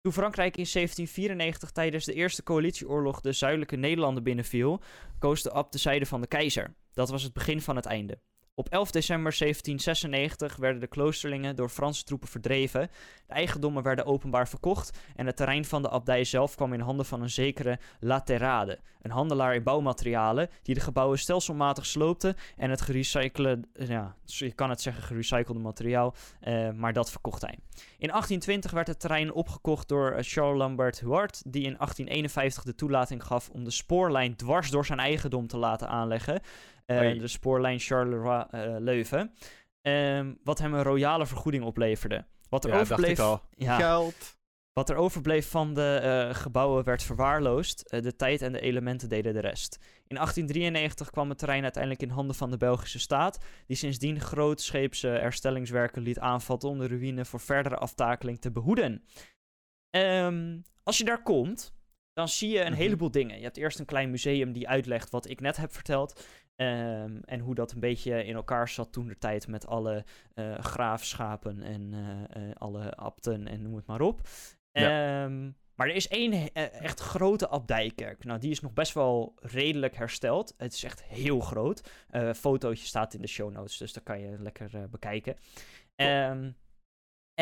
Toen 0.00 0.12
Frankrijk 0.12 0.56
in 0.56 0.66
1794 0.72 1.70
tijdens 1.70 2.04
de 2.04 2.14
Eerste 2.14 2.42
Coalitieoorlog 2.42 3.20
de 3.20 3.32
zuidelijke 3.32 3.76
Nederlanden 3.76 4.22
binnenviel, 4.22 4.80
koos 5.18 5.42
de 5.42 5.50
abt 5.50 5.72
de 5.72 5.78
zijde 5.78 6.06
van 6.06 6.20
de 6.20 6.26
keizer. 6.26 6.74
Dat 6.92 7.10
was 7.10 7.22
het 7.22 7.32
begin 7.32 7.60
van 7.60 7.76
het 7.76 7.86
einde. 7.86 8.18
Op 8.54 8.68
11 8.68 8.90
december 8.90 9.36
1796 9.38 10.56
werden 10.56 10.80
de 10.80 10.86
kloosterlingen 10.86 11.56
door 11.56 11.68
Franse 11.68 12.04
troepen 12.04 12.28
verdreven. 12.28 12.90
De 13.26 13.32
eigendommen 13.32 13.82
werden 13.82 14.06
openbaar 14.06 14.48
verkocht 14.48 14.98
en 15.16 15.26
het 15.26 15.36
terrein 15.36 15.64
van 15.64 15.82
de 15.82 15.90
abdij 15.90 16.24
zelf 16.24 16.54
kwam 16.54 16.72
in 16.72 16.80
handen 16.80 17.06
van 17.06 17.22
een 17.22 17.30
zekere 17.30 17.78
Laterade, 18.00 18.78
een 19.02 19.10
handelaar 19.10 19.54
in 19.54 19.62
bouwmaterialen 19.62 20.48
die 20.62 20.74
de 20.74 20.80
gebouwen 20.80 21.18
stelselmatig 21.18 21.86
sloopte 21.86 22.36
en 22.56 22.70
het 22.70 22.80
gerecyclede, 22.80 23.68
ja, 23.72 24.14
je 24.24 24.52
kan 24.52 24.70
het 24.70 24.80
zeggen 24.80 25.02
gerecyclede 25.02 25.60
materiaal, 25.60 26.14
uh, 26.42 26.70
maar 26.70 26.92
dat 26.92 27.10
verkocht 27.10 27.42
hij. 27.42 27.58
In 27.98 28.08
1820 28.08 28.70
werd 28.70 28.86
het 28.86 29.00
terrein 29.00 29.32
opgekocht 29.32 29.88
door 29.88 30.10
eh, 30.10 30.24
Charles 30.24 30.58
Lambert 30.58 31.00
Huart, 31.00 31.42
die 31.46 31.62
in 31.62 31.76
1851 31.76 32.64
de 32.64 32.74
toelating 32.74 33.24
gaf 33.24 33.48
om 33.50 33.64
de 33.64 33.70
spoorlijn 33.70 34.36
dwars 34.36 34.70
door 34.70 34.86
zijn 34.86 34.98
eigendom 34.98 35.46
te 35.46 35.56
laten 35.56 35.88
aanleggen. 35.88 36.40
Uh, 36.92 37.20
de 37.20 37.28
spoorlijn 37.28 37.78
Charleroi-Leuven. 37.78 39.32
Uh, 39.82 40.16
um, 40.16 40.38
wat 40.44 40.58
hem 40.58 40.74
een 40.74 40.82
royale 40.82 41.26
vergoeding 41.26 41.64
opleverde. 41.64 42.24
Wat 42.48 42.64
er 42.64 42.70
ja, 42.70 42.80
overbleef. 42.80 43.16
Dacht 43.16 43.40
ik 43.40 43.58
al. 43.58 43.66
Ja, 43.66 43.76
Geld. 43.76 44.40
Wat 44.72 44.90
er 44.90 44.96
overbleef 44.96 45.50
van 45.50 45.74
de 45.74 46.00
uh, 46.02 46.34
gebouwen 46.34 46.84
werd 46.84 47.02
verwaarloosd. 47.02 47.92
Uh, 47.94 48.02
de 48.02 48.16
tijd 48.16 48.42
en 48.42 48.52
de 48.52 48.60
elementen 48.60 49.08
deden 49.08 49.34
de 49.34 49.40
rest. 49.40 49.78
In 50.06 50.16
1893 50.16 51.10
kwam 51.10 51.28
het 51.28 51.38
terrein 51.38 51.62
uiteindelijk 51.62 52.02
in 52.02 52.08
handen 52.08 52.36
van 52.36 52.50
de 52.50 52.56
Belgische 52.56 52.98
staat, 52.98 53.44
die 53.66 53.76
sindsdien 53.76 54.20
grootscheepse 54.20 55.08
herstellingswerken 55.08 56.02
liet 56.02 56.18
aanvatten 56.18 56.68
om 56.68 56.78
de 56.78 56.86
ruïne 56.86 57.24
voor 57.24 57.40
verdere 57.40 57.76
aftakeling 57.76 58.40
te 58.40 58.50
behoeden. 58.50 59.04
Um, 59.90 60.62
als 60.82 60.98
je 60.98 61.04
daar 61.04 61.22
komt, 61.22 61.74
dan 62.12 62.28
zie 62.28 62.50
je 62.50 62.58
een 62.58 62.64
mm 62.64 62.72
-hmm. 62.72 62.82
heleboel 62.82 63.10
dingen. 63.10 63.36
Je 63.36 63.42
hebt 63.42 63.56
eerst 63.56 63.78
een 63.78 63.84
klein 63.84 64.10
museum 64.10 64.52
die 64.52 64.68
uitlegt 64.68 65.10
wat 65.10 65.28
ik 65.28 65.40
net 65.40 65.56
heb 65.56 65.72
verteld. 65.72 66.24
Um, 66.62 67.20
en 67.24 67.40
hoe 67.40 67.54
dat 67.54 67.72
een 67.72 67.80
beetje 67.80 68.24
in 68.24 68.34
elkaar 68.34 68.68
zat 68.68 68.92
toen 68.92 69.08
de 69.08 69.18
tijd 69.18 69.46
met 69.46 69.66
alle 69.66 70.04
uh, 70.34 70.58
graafschapen 70.58 71.62
en 71.62 71.92
uh, 71.92 72.42
uh, 72.42 72.52
alle 72.54 72.96
abten 72.96 73.48
en 73.48 73.62
noem 73.62 73.76
het 73.76 73.86
maar 73.86 74.00
op. 74.00 74.20
Ja. 74.72 75.24
Um, 75.24 75.56
maar 75.74 75.88
er 75.88 75.94
is 75.94 76.08
één 76.08 76.32
eh, 76.32 76.80
echt 76.80 77.00
grote 77.00 77.48
abdijkerk. 77.48 78.24
Nou, 78.24 78.40
die 78.40 78.50
is 78.50 78.60
nog 78.60 78.72
best 78.72 78.92
wel 78.92 79.34
redelijk 79.40 79.96
hersteld. 79.96 80.54
Het 80.56 80.72
is 80.72 80.84
echt 80.84 81.02
heel 81.04 81.40
groot. 81.40 81.90
Uh, 82.10 82.32
fotootje 82.32 82.86
staat 82.86 83.14
in 83.14 83.20
de 83.20 83.28
show 83.28 83.52
notes, 83.52 83.76
dus 83.76 83.92
dat 83.92 84.02
kan 84.02 84.20
je 84.20 84.36
lekker 84.38 84.88
bekijken. 84.90 85.36
Um, 85.96 86.56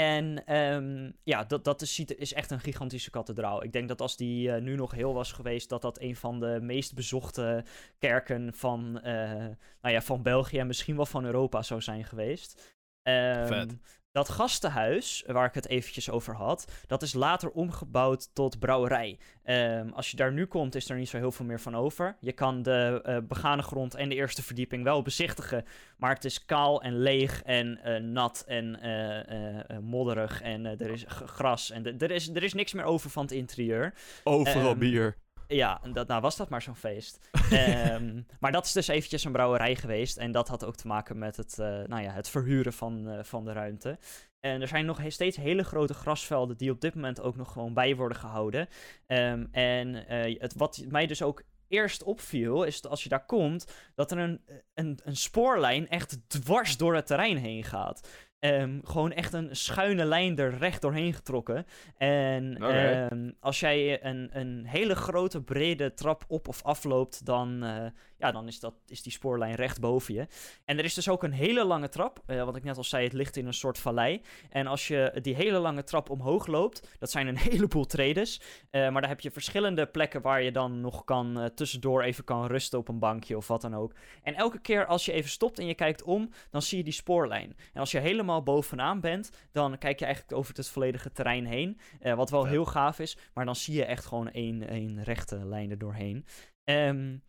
en 0.00 0.56
um, 0.56 1.12
ja, 1.22 1.44
dat, 1.44 1.64
dat 1.64 1.82
is, 1.82 1.98
is, 1.98 2.32
echt 2.32 2.50
een 2.50 2.60
gigantische 2.60 3.10
kathedraal. 3.10 3.64
Ik 3.64 3.72
denk 3.72 3.88
dat 3.88 4.00
als 4.00 4.16
die 4.16 4.50
nu 4.50 4.76
nog 4.76 4.92
heel 4.92 5.14
was 5.14 5.32
geweest, 5.32 5.68
dat 5.68 5.82
dat 5.82 6.00
een 6.00 6.16
van 6.16 6.40
de 6.40 6.58
meest 6.62 6.94
bezochte 6.94 7.64
kerken 7.98 8.54
van, 8.54 8.92
nou 8.92 9.94
ja, 9.94 10.02
van 10.02 10.22
België 10.22 10.58
en 10.58 10.66
misschien 10.66 10.96
wel 10.96 11.06
van 11.06 11.24
Europa 11.24 11.62
zou 11.62 11.80
zijn 11.80 12.04
geweest. 12.04 12.78
Um, 13.02 13.46
Vet. 13.46 13.76
Dat 14.12 14.28
gastenhuis, 14.28 15.24
waar 15.26 15.46
ik 15.46 15.54
het 15.54 15.68
eventjes 15.68 16.10
over 16.10 16.34
had, 16.34 16.72
dat 16.86 17.02
is 17.02 17.14
later 17.14 17.50
omgebouwd 17.50 18.34
tot 18.34 18.58
brouwerij. 18.58 19.18
Um, 19.44 19.92
als 19.92 20.10
je 20.10 20.16
daar 20.16 20.32
nu 20.32 20.46
komt, 20.46 20.74
is 20.74 20.90
er 20.90 20.96
niet 20.96 21.08
zo 21.08 21.16
heel 21.16 21.32
veel 21.32 21.44
meer 21.44 21.60
van 21.60 21.76
over. 21.76 22.16
Je 22.20 22.32
kan 22.32 22.62
de 22.62 23.02
uh, 23.06 23.18
begane 23.28 23.62
grond 23.62 23.94
en 23.94 24.08
de 24.08 24.14
eerste 24.14 24.42
verdieping 24.42 24.84
wel 24.84 25.02
bezichtigen, 25.02 25.64
maar 25.96 26.14
het 26.14 26.24
is 26.24 26.44
kaal 26.44 26.82
en 26.82 26.98
leeg 26.98 27.42
en 27.42 27.80
uh, 27.84 27.96
nat 27.96 28.44
en 28.46 28.86
uh, 28.86 29.78
modderig 29.78 30.42
en 30.42 30.64
er 30.64 30.90
is 30.90 31.04
gras 31.08 31.70
en 31.70 31.98
er 31.98 32.10
is, 32.10 32.28
er 32.28 32.42
is 32.42 32.54
niks 32.54 32.72
meer 32.72 32.84
over 32.84 33.10
van 33.10 33.22
het 33.22 33.32
interieur. 33.32 33.94
Overal 34.24 34.70
um, 34.70 34.78
bier. 34.78 35.16
Ja, 35.50 35.80
dat, 35.92 36.08
nou 36.08 36.20
was 36.20 36.36
dat 36.36 36.48
maar 36.48 36.62
zo'n 36.62 36.76
feest. 36.76 37.28
um, 37.52 38.26
maar 38.40 38.52
dat 38.52 38.64
is 38.64 38.72
dus 38.72 38.88
eventjes 38.88 39.24
een 39.24 39.32
brouwerij 39.32 39.76
geweest. 39.76 40.16
En 40.16 40.32
dat 40.32 40.48
had 40.48 40.64
ook 40.64 40.76
te 40.76 40.86
maken 40.86 41.18
met 41.18 41.36
het, 41.36 41.56
uh, 41.60 41.66
nou 41.66 42.02
ja, 42.02 42.12
het 42.12 42.28
verhuren 42.28 42.72
van, 42.72 43.08
uh, 43.08 43.22
van 43.22 43.44
de 43.44 43.52
ruimte. 43.52 43.98
En 44.40 44.60
er 44.60 44.68
zijn 44.68 44.86
nog 44.86 45.00
steeds 45.08 45.36
hele 45.36 45.62
grote 45.62 45.94
grasvelden 45.94 46.56
die 46.56 46.70
op 46.70 46.80
dit 46.80 46.94
moment 46.94 47.20
ook 47.20 47.36
nog 47.36 47.52
gewoon 47.52 47.74
bij 47.74 47.96
worden 47.96 48.18
gehouden. 48.18 48.68
Um, 49.06 49.48
en 49.52 49.88
uh, 49.94 50.40
het, 50.40 50.54
wat 50.54 50.84
mij 50.88 51.06
dus 51.06 51.22
ook 51.22 51.42
eerst 51.68 52.02
opviel, 52.02 52.64
is 52.64 52.80
dat 52.80 52.90
als 52.90 53.02
je 53.02 53.08
daar 53.08 53.26
komt, 53.26 53.72
dat 53.94 54.10
er 54.10 54.18
een, 54.18 54.44
een, 54.74 54.98
een 55.04 55.16
spoorlijn 55.16 55.88
echt 55.88 56.18
dwars 56.28 56.76
door 56.76 56.94
het 56.94 57.06
terrein 57.06 57.36
heen 57.36 57.64
gaat. 57.64 58.08
Um, 58.40 58.80
gewoon 58.84 59.12
echt 59.12 59.32
een 59.32 59.56
schuine 59.56 60.04
lijn 60.04 60.38
er 60.38 60.58
recht 60.58 60.82
doorheen 60.82 61.14
getrokken. 61.14 61.66
En 61.96 62.76
um, 63.12 63.34
als 63.40 63.60
jij 63.60 64.04
een, 64.04 64.28
een 64.32 64.64
hele 64.66 64.94
grote, 64.94 65.42
brede 65.42 65.94
trap 65.94 66.24
op 66.28 66.48
of 66.48 66.62
afloopt, 66.62 67.26
dan, 67.26 67.64
uh, 67.64 67.86
ja, 68.18 68.32
dan 68.32 68.46
is, 68.46 68.60
dat, 68.60 68.74
is 68.86 69.02
die 69.02 69.12
spoorlijn 69.12 69.54
recht 69.54 69.80
boven 69.80 70.14
je. 70.14 70.26
En 70.64 70.78
er 70.78 70.84
is 70.84 70.94
dus 70.94 71.08
ook 71.08 71.22
een 71.22 71.32
hele 71.32 71.64
lange 71.64 71.88
trap. 71.88 72.22
Uh, 72.26 72.44
wat 72.44 72.56
ik 72.56 72.64
net 72.64 72.76
al 72.76 72.84
zei, 72.84 73.04
het 73.04 73.12
ligt 73.12 73.36
in 73.36 73.46
een 73.46 73.54
soort 73.54 73.78
vallei. 73.78 74.22
En 74.50 74.66
als 74.66 74.88
je 74.88 75.18
die 75.22 75.34
hele 75.34 75.58
lange 75.58 75.84
trap 75.84 76.10
omhoog 76.10 76.46
loopt, 76.46 76.88
dat 76.98 77.10
zijn 77.10 77.26
een 77.26 77.38
heleboel 77.50 77.86
tredes. 77.86 78.40
Uh, 78.70 78.90
maar 78.90 79.00
daar 79.00 79.10
heb 79.10 79.20
je 79.20 79.30
verschillende 79.30 79.86
plekken 79.86 80.22
waar 80.22 80.42
je 80.42 80.52
dan 80.52 80.80
nog 80.80 81.04
kan, 81.04 81.50
tussendoor 81.54 82.02
even 82.02 82.24
kan 82.24 82.46
rusten 82.46 82.78
op 82.78 82.88
een 82.88 82.98
bankje 82.98 83.36
of 83.36 83.48
wat 83.48 83.60
dan 83.60 83.74
ook. 83.74 83.94
En 84.22 84.34
elke 84.34 84.60
keer 84.60 84.86
als 84.86 85.04
je 85.04 85.12
even 85.12 85.30
stopt 85.30 85.58
en 85.58 85.66
je 85.66 85.74
kijkt 85.74 86.02
om, 86.02 86.30
dan 86.50 86.62
zie 86.62 86.78
je 86.78 86.84
die 86.84 86.92
spoorlijn. 86.92 87.56
En 87.72 87.80
als 87.80 87.90
je 87.90 87.98
helemaal 87.98 88.28
bovenaan 88.38 89.00
bent, 89.00 89.30
dan 89.52 89.78
kijk 89.78 89.98
je 89.98 90.04
eigenlijk 90.04 90.36
over 90.36 90.56
het 90.56 90.68
volledige 90.68 91.12
terrein 91.12 91.46
heen. 91.46 91.78
Uh, 92.02 92.14
wat 92.14 92.30
wel 92.30 92.44
heel 92.44 92.64
gaaf 92.64 92.98
is, 92.98 93.16
maar 93.34 93.44
dan 93.44 93.56
zie 93.56 93.74
je 93.74 93.84
echt 93.84 94.06
gewoon 94.06 94.30
één, 94.30 94.68
één 94.68 95.02
rechte 95.02 95.44
lijn 95.44 95.70
er 95.70 95.78
doorheen. 95.78 96.26
Um, 96.64 97.22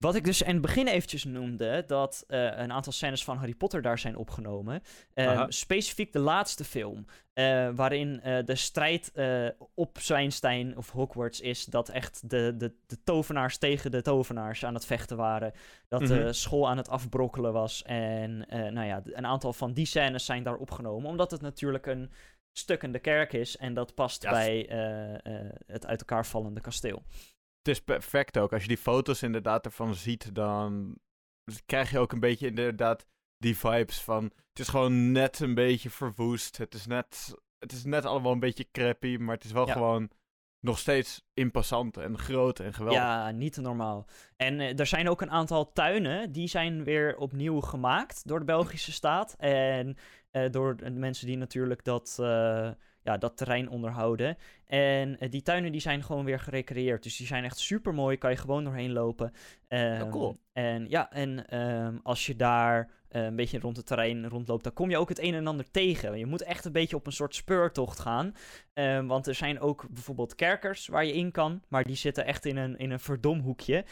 wat 0.00 0.14
ik 0.14 0.24
dus 0.24 0.42
in 0.42 0.52
het 0.52 0.60
begin 0.60 0.86
eventjes 0.86 1.24
noemde, 1.24 1.84
dat 1.86 2.24
uh, 2.28 2.44
een 2.44 2.72
aantal 2.72 2.92
scènes 2.92 3.24
van 3.24 3.36
Harry 3.36 3.54
Potter 3.54 3.82
daar 3.82 3.98
zijn 3.98 4.16
opgenomen. 4.16 4.82
Uh, 5.14 5.44
specifiek 5.48 6.12
de 6.12 6.18
laatste 6.18 6.64
film, 6.64 7.06
uh, 7.34 7.70
waarin 7.74 8.20
uh, 8.24 8.38
de 8.44 8.54
strijd 8.54 9.12
op 9.74 9.98
Zwijnstein 10.00 10.76
of 10.76 10.90
Hogwarts 10.90 11.40
is. 11.40 11.64
Dat 11.64 11.88
echt 11.88 12.30
de, 12.30 12.54
de, 12.56 12.74
de 12.86 13.02
tovenaars 13.04 13.58
tegen 13.58 13.90
de 13.90 14.02
tovenaars 14.02 14.64
aan 14.64 14.74
het 14.74 14.86
vechten 14.86 15.16
waren. 15.16 15.52
Dat 15.88 16.00
mm 16.00 16.06
-hmm. 16.06 16.16
de 16.16 16.32
school 16.32 16.68
aan 16.68 16.76
het 16.76 16.88
afbrokkelen 16.88 17.52
was. 17.52 17.82
En 17.82 18.46
nou 18.48 18.86
ja, 18.86 19.02
een 19.04 19.26
aantal 19.26 19.52
van 19.52 19.72
die 19.72 19.86
scènes 19.86 20.24
zijn 20.24 20.42
daar 20.42 20.56
opgenomen. 20.56 21.10
Omdat 21.10 21.30
het 21.30 21.40
natuurlijk 21.40 21.86
een 21.86 22.10
stukkende 22.52 22.98
kerk 22.98 23.32
is. 23.32 23.56
En 23.56 23.74
dat 23.74 23.94
past 23.94 24.22
ja. 24.22 24.30
bij 24.30 24.66
het 25.66 25.86
uit 25.86 26.00
elkaar 26.00 26.26
vallende 26.26 26.60
kasteel 26.60 27.02
het 27.62 27.68
is 27.68 27.80
perfect 27.80 28.38
ook. 28.38 28.52
Als 28.52 28.62
je 28.62 28.68
die 28.68 28.76
foto's 28.76 29.22
inderdaad 29.22 29.64
ervan 29.64 29.94
ziet, 29.94 30.34
dan 30.34 30.98
krijg 31.66 31.90
je 31.90 31.98
ook 31.98 32.12
een 32.12 32.20
beetje 32.20 32.46
inderdaad 32.46 33.06
die 33.38 33.56
vibes 33.56 34.00
van... 34.00 34.24
Het 34.24 34.58
is 34.58 34.68
gewoon 34.68 35.12
net 35.12 35.40
een 35.40 35.54
beetje 35.54 35.90
verwoest. 35.90 36.56
Het 36.56 36.74
is 36.74 36.86
net, 36.86 37.34
het 37.58 37.72
is 37.72 37.84
net 37.84 38.04
allemaal 38.04 38.32
een 38.32 38.40
beetje 38.40 38.70
crappy, 38.72 39.16
maar 39.16 39.34
het 39.34 39.44
is 39.44 39.52
wel 39.52 39.66
gewoon 39.66 40.10
nog 40.60 40.78
steeds 40.78 41.22
imposant 41.34 41.96
en 41.96 42.18
groot 42.18 42.60
en 42.60 42.74
geweldig. 42.74 43.00
Ja, 43.00 43.30
niet 43.30 43.56
normaal. 43.56 44.06
En 44.36 44.60
uh, 44.60 44.78
er 44.78 44.86
zijn 44.86 45.08
ook 45.08 45.20
een 45.20 45.30
aantal 45.30 45.72
tuinen, 45.72 46.32
die 46.32 46.48
zijn 46.48 46.84
weer 46.84 47.16
opnieuw 47.16 47.60
gemaakt 47.60 48.28
door 48.28 48.38
de 48.38 48.44
Belgische 48.44 48.92
staat. 48.92 49.34
En 49.38 49.96
uh, 50.32 50.50
door 50.50 50.76
de 50.76 50.90
mensen 50.90 51.26
die 51.26 51.36
natuurlijk 51.36 51.84
dat... 51.84 52.16
Uh, 52.20 52.70
ja, 53.02 53.18
dat 53.18 53.36
terrein 53.36 53.68
onderhouden. 53.68 54.36
En 54.66 55.16
uh, 55.20 55.30
die 55.30 55.42
tuinen 55.42 55.72
die 55.72 55.80
zijn 55.80 56.02
gewoon 56.02 56.24
weer 56.24 56.40
gerecreëerd. 56.40 57.02
Dus 57.02 57.16
die 57.16 57.26
zijn 57.26 57.44
echt 57.44 57.58
super 57.58 57.94
mooi. 57.94 58.16
Kan 58.16 58.30
je 58.30 58.36
gewoon 58.36 58.64
doorheen 58.64 58.92
lopen. 58.92 59.32
Um, 59.68 60.02
oh, 60.02 60.10
cool. 60.10 60.40
En 60.52 60.88
ja, 60.88 61.10
en 61.10 61.60
um, 61.60 62.00
als 62.02 62.26
je 62.26 62.36
daar 62.36 62.90
uh, 63.10 63.24
een 63.24 63.36
beetje 63.36 63.58
rond 63.58 63.76
het 63.76 63.86
terrein 63.86 64.28
rondloopt, 64.28 64.64
dan 64.64 64.72
kom 64.72 64.90
je 64.90 64.98
ook 64.98 65.08
het 65.08 65.18
een 65.18 65.34
en 65.34 65.46
ander 65.46 65.70
tegen. 65.70 66.18
Je 66.18 66.26
moet 66.26 66.42
echt 66.42 66.64
een 66.64 66.72
beetje 66.72 66.96
op 66.96 67.06
een 67.06 67.12
soort 67.12 67.34
speurtocht 67.34 67.98
gaan. 67.98 68.32
Um, 68.74 69.06
want 69.06 69.26
er 69.26 69.34
zijn 69.34 69.60
ook 69.60 69.86
bijvoorbeeld 69.90 70.34
kerkers 70.34 70.86
waar 70.86 71.04
je 71.04 71.12
in 71.12 71.30
kan. 71.30 71.62
Maar 71.68 71.84
die 71.84 71.96
zitten 71.96 72.26
echt 72.26 72.44
in 72.44 72.56
een, 72.56 72.78
in 72.78 72.90
een 72.90 73.00
verdomhoekje. 73.00 73.84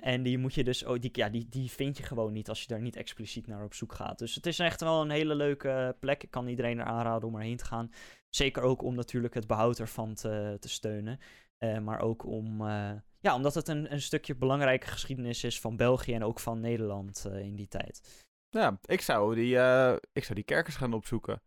en 0.00 0.22
die 0.22 0.38
moet 0.38 0.54
je 0.54 0.64
dus. 0.64 0.84
Oh, 0.84 1.00
die, 1.00 1.10
ja, 1.12 1.28
die, 1.28 1.46
die 1.50 1.70
vind 1.70 1.96
je 1.96 2.02
gewoon 2.02 2.32
niet 2.32 2.48
als 2.48 2.60
je 2.60 2.68
daar 2.68 2.80
niet 2.80 2.96
expliciet 2.96 3.46
naar 3.46 3.64
op 3.64 3.74
zoek 3.74 3.94
gaat. 3.94 4.18
Dus 4.18 4.34
het 4.34 4.46
is 4.46 4.58
echt 4.58 4.80
wel 4.80 5.00
een 5.00 5.10
hele 5.10 5.34
leuke 5.34 5.96
plek. 6.00 6.22
Ik 6.22 6.30
kan 6.30 6.48
iedereen 6.48 6.78
er 6.78 6.84
aanraden 6.84 7.28
om 7.28 7.34
erheen 7.34 7.56
te 7.56 7.64
gaan. 7.64 7.90
Zeker 8.30 8.62
ook 8.62 8.82
om 8.82 8.94
natuurlijk 8.94 9.34
het 9.34 9.46
behoud 9.46 9.78
ervan 9.78 10.14
te, 10.14 10.56
te 10.60 10.68
steunen. 10.68 11.18
Uh, 11.64 11.78
maar 11.78 12.00
ook 12.00 12.26
om, 12.26 12.60
uh, 12.60 12.92
ja, 13.20 13.34
omdat 13.34 13.54
het 13.54 13.68
een, 13.68 13.92
een 13.92 14.00
stukje 14.00 14.36
belangrijke 14.36 14.86
geschiedenis 14.86 15.44
is 15.44 15.60
van 15.60 15.76
België 15.76 16.14
en 16.14 16.24
ook 16.24 16.40
van 16.40 16.60
Nederland 16.60 17.26
uh, 17.28 17.38
in 17.38 17.56
die 17.56 17.68
tijd. 17.68 18.24
Ja, 18.48 18.78
ik 18.82 19.00
zou 19.00 19.34
die, 19.34 19.54
ik 20.12 20.24
zou 20.24 20.34
die 20.34 20.44
kerkers 20.44 20.76
gaan 20.76 20.92
opzoeken. 20.92 21.42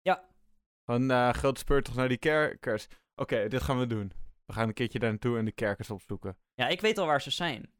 Ja. 0.00 0.28
Van 0.84 1.34
grote 1.34 1.60
speurtocht 1.60 1.96
naar 1.96 2.08
die 2.08 2.18
kerkers. 2.18 2.86
Oké, 2.86 3.34
okay, 3.34 3.48
dit 3.48 3.62
gaan 3.62 3.78
we 3.78 3.86
doen. 3.86 4.12
We 4.44 4.52
gaan 4.52 4.68
een 4.68 4.74
keertje 4.74 4.98
daar 4.98 5.10
naartoe 5.10 5.38
en 5.38 5.44
de 5.44 5.52
kerkers 5.52 5.90
opzoeken. 5.90 6.36
Ja, 6.54 6.68
ik 6.68 6.80
weet 6.80 6.98
al 6.98 7.06
waar 7.06 7.22
ze 7.22 7.30
zijn. 7.30 7.72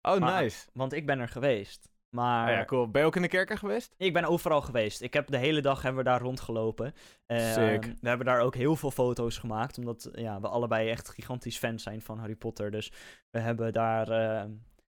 Oh, 0.00 0.18
maar, 0.18 0.42
nice. 0.42 0.68
Want 0.72 0.92
ik 0.92 1.06
ben 1.06 1.18
er 1.18 1.28
geweest. 1.28 1.88
Maar... 2.14 2.48
Oh 2.50 2.54
ja, 2.56 2.64
cool. 2.64 2.90
Ben 2.90 3.00
je 3.00 3.06
ook 3.06 3.16
in 3.16 3.22
de 3.22 3.28
kerken 3.28 3.58
geweest? 3.58 3.94
Ik 3.96 4.12
ben 4.12 4.24
overal 4.24 4.60
geweest. 4.60 5.02
Ik 5.02 5.12
heb 5.12 5.26
de 5.26 5.36
hele 5.36 5.60
dag 5.60 5.82
hebben 5.82 6.04
we 6.04 6.10
daar 6.10 6.20
rondgelopen. 6.20 6.92
Uh, 7.26 7.52
Sick. 7.52 7.84
We 8.00 8.08
hebben 8.08 8.26
daar 8.26 8.40
ook 8.40 8.54
heel 8.54 8.76
veel 8.76 8.90
foto's 8.90 9.38
gemaakt, 9.38 9.78
omdat 9.78 10.08
ja, 10.12 10.40
we 10.40 10.48
allebei 10.48 10.90
echt 10.90 11.08
gigantisch 11.08 11.58
fans 11.58 11.82
zijn 11.82 12.02
van 12.02 12.18
Harry 12.18 12.34
Potter. 12.34 12.70
Dus 12.70 12.92
we 13.30 13.38
hebben 13.38 13.72
daar 13.72 14.08
uh, 14.10 14.50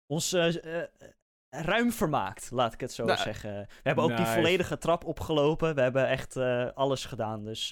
ons 0.06 0.32
uh, 0.32 0.54
ruim 1.50 1.92
vermaakt, 1.92 2.50
laat 2.50 2.72
ik 2.72 2.80
het 2.80 2.92
zo 2.92 3.04
nou, 3.04 3.18
zeggen. 3.18 3.52
We 3.52 3.66
hebben 3.82 4.04
ook 4.04 4.10
nice. 4.10 4.22
die 4.22 4.32
volledige 4.32 4.78
trap 4.78 5.04
opgelopen. 5.04 5.74
We 5.74 5.80
hebben 5.80 6.08
echt 6.08 6.36
alles 6.74 7.04
gedaan. 7.04 7.44
Dus 7.44 7.68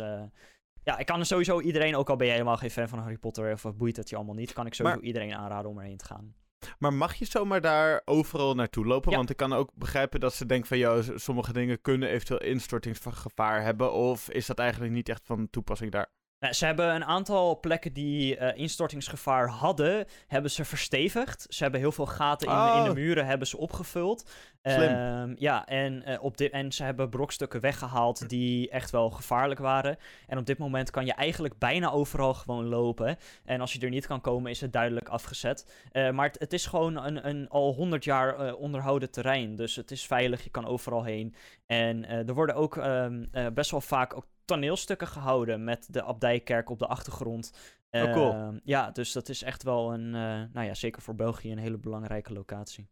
ja, 0.82 0.98
ik 0.98 1.06
kan 1.06 1.18
er 1.18 1.26
sowieso 1.26 1.60
iedereen, 1.60 1.96
ook 1.96 2.10
al 2.10 2.16
ben 2.16 2.26
je 2.26 2.32
helemaal 2.32 2.56
geen 2.56 2.70
fan 2.70 2.88
van 2.88 2.98
Harry 2.98 3.18
Potter 3.18 3.52
of 3.52 3.76
boeit 3.76 3.96
het 3.96 4.08
je 4.08 4.16
allemaal 4.16 4.34
niet, 4.34 4.52
kan 4.52 4.66
ik 4.66 4.74
sowieso 4.74 4.98
maar... 4.98 5.06
iedereen 5.06 5.34
aanraden 5.34 5.70
om 5.70 5.78
erheen 5.78 5.96
te 5.96 6.04
gaan. 6.04 6.34
Maar 6.78 6.92
mag 6.92 7.14
je 7.14 7.24
zomaar 7.24 7.60
daar 7.60 8.02
overal 8.04 8.54
naartoe 8.54 8.86
lopen? 8.86 9.10
Ja. 9.10 9.16
Want 9.16 9.30
ik 9.30 9.36
kan 9.36 9.52
ook 9.52 9.70
begrijpen 9.74 10.20
dat 10.20 10.34
ze 10.34 10.46
denken 10.46 10.68
van... 10.68 10.78
jou 10.78 11.18
sommige 11.18 11.52
dingen 11.52 11.80
kunnen 11.80 12.08
eventueel 12.08 12.40
instortingsgevaar 12.40 13.62
hebben. 13.62 13.92
Of 13.92 14.30
is 14.30 14.46
dat 14.46 14.58
eigenlijk 14.58 14.92
niet 14.92 15.08
echt 15.08 15.22
van 15.24 15.50
toepassing 15.50 15.92
daar? 15.92 16.10
Nou, 16.38 16.54
ze 16.54 16.64
hebben 16.64 16.94
een 16.94 17.04
aantal 17.04 17.60
plekken 17.60 17.92
die 17.92 18.38
uh, 18.38 18.56
instortingsgevaar 18.56 19.48
hadden, 19.48 20.06
hebben 20.26 20.50
ze 20.50 20.64
verstevigd. 20.64 21.46
Ze 21.48 21.62
hebben 21.62 21.80
heel 21.80 21.92
veel 21.92 22.06
gaten 22.06 22.48
in, 22.48 22.54
oh. 22.54 22.74
in 22.78 22.84
de 22.84 23.00
muren 23.00 23.26
hebben 23.26 23.46
ze 23.46 23.56
opgevuld. 23.56 24.30
Um, 24.62 25.34
ja, 25.38 25.66
en, 25.66 26.02
uh, 26.08 26.22
op 26.22 26.36
dit, 26.36 26.52
en 26.52 26.72
ze 26.72 26.82
hebben 26.82 27.08
brokstukken 27.08 27.60
weggehaald 27.60 28.28
die 28.28 28.70
echt 28.70 28.90
wel 28.90 29.10
gevaarlijk 29.10 29.60
waren. 29.60 29.96
En 30.26 30.38
op 30.38 30.46
dit 30.46 30.58
moment 30.58 30.90
kan 30.90 31.06
je 31.06 31.12
eigenlijk 31.12 31.58
bijna 31.58 31.90
overal 31.90 32.34
gewoon 32.34 32.66
lopen. 32.66 33.16
En 33.44 33.60
als 33.60 33.72
je 33.72 33.80
er 33.80 33.90
niet 33.90 34.06
kan 34.06 34.20
komen, 34.20 34.50
is 34.50 34.60
het 34.60 34.72
duidelijk 34.72 35.08
afgezet. 35.08 35.88
Uh, 35.92 36.10
maar 36.10 36.26
het, 36.26 36.38
het, 36.38 36.52
is 36.52 36.66
gewoon 36.66 36.96
een, 36.96 37.28
een 37.28 37.48
al 37.48 37.74
100 37.74 38.04
jaar 38.04 38.54
onderhouden 38.54 39.10
terrein. 39.10 39.56
Dus 39.56 39.76
het 39.76 39.90
is 39.90 40.06
veilig, 40.06 40.44
je 40.44 40.50
kan 40.50 40.66
overal 40.66 41.04
heen. 41.04 41.34
En 41.66 42.08
er 42.08 42.34
worden 42.34 42.54
ook 42.54 42.76
um, 42.76 43.30
best 43.54 43.70
wel 43.70 43.80
vaak 43.80 44.16
ook 44.16 44.26
toneelstukken 44.46 45.08
gehouden 45.08 45.64
met 45.64 45.86
de 45.90 46.02
abdijkerk 46.02 46.70
op 46.70 46.78
de 46.78 46.86
achtergrond. 46.86 47.52
Oh, 47.90 48.12
cool. 48.12 48.60
ja, 48.64 48.90
dus 48.90 49.12
dat 49.12 49.28
is 49.28 49.42
echt 49.42 49.62
wel 49.62 49.92
een, 49.92 50.10
nou 50.10 50.62
ja, 50.62 50.74
zeker 50.74 51.02
voor 51.02 51.14
België 51.14 51.52
een 51.52 51.58
hele 51.58 51.78
belangrijke 51.78 52.32
locatie. 52.32 52.88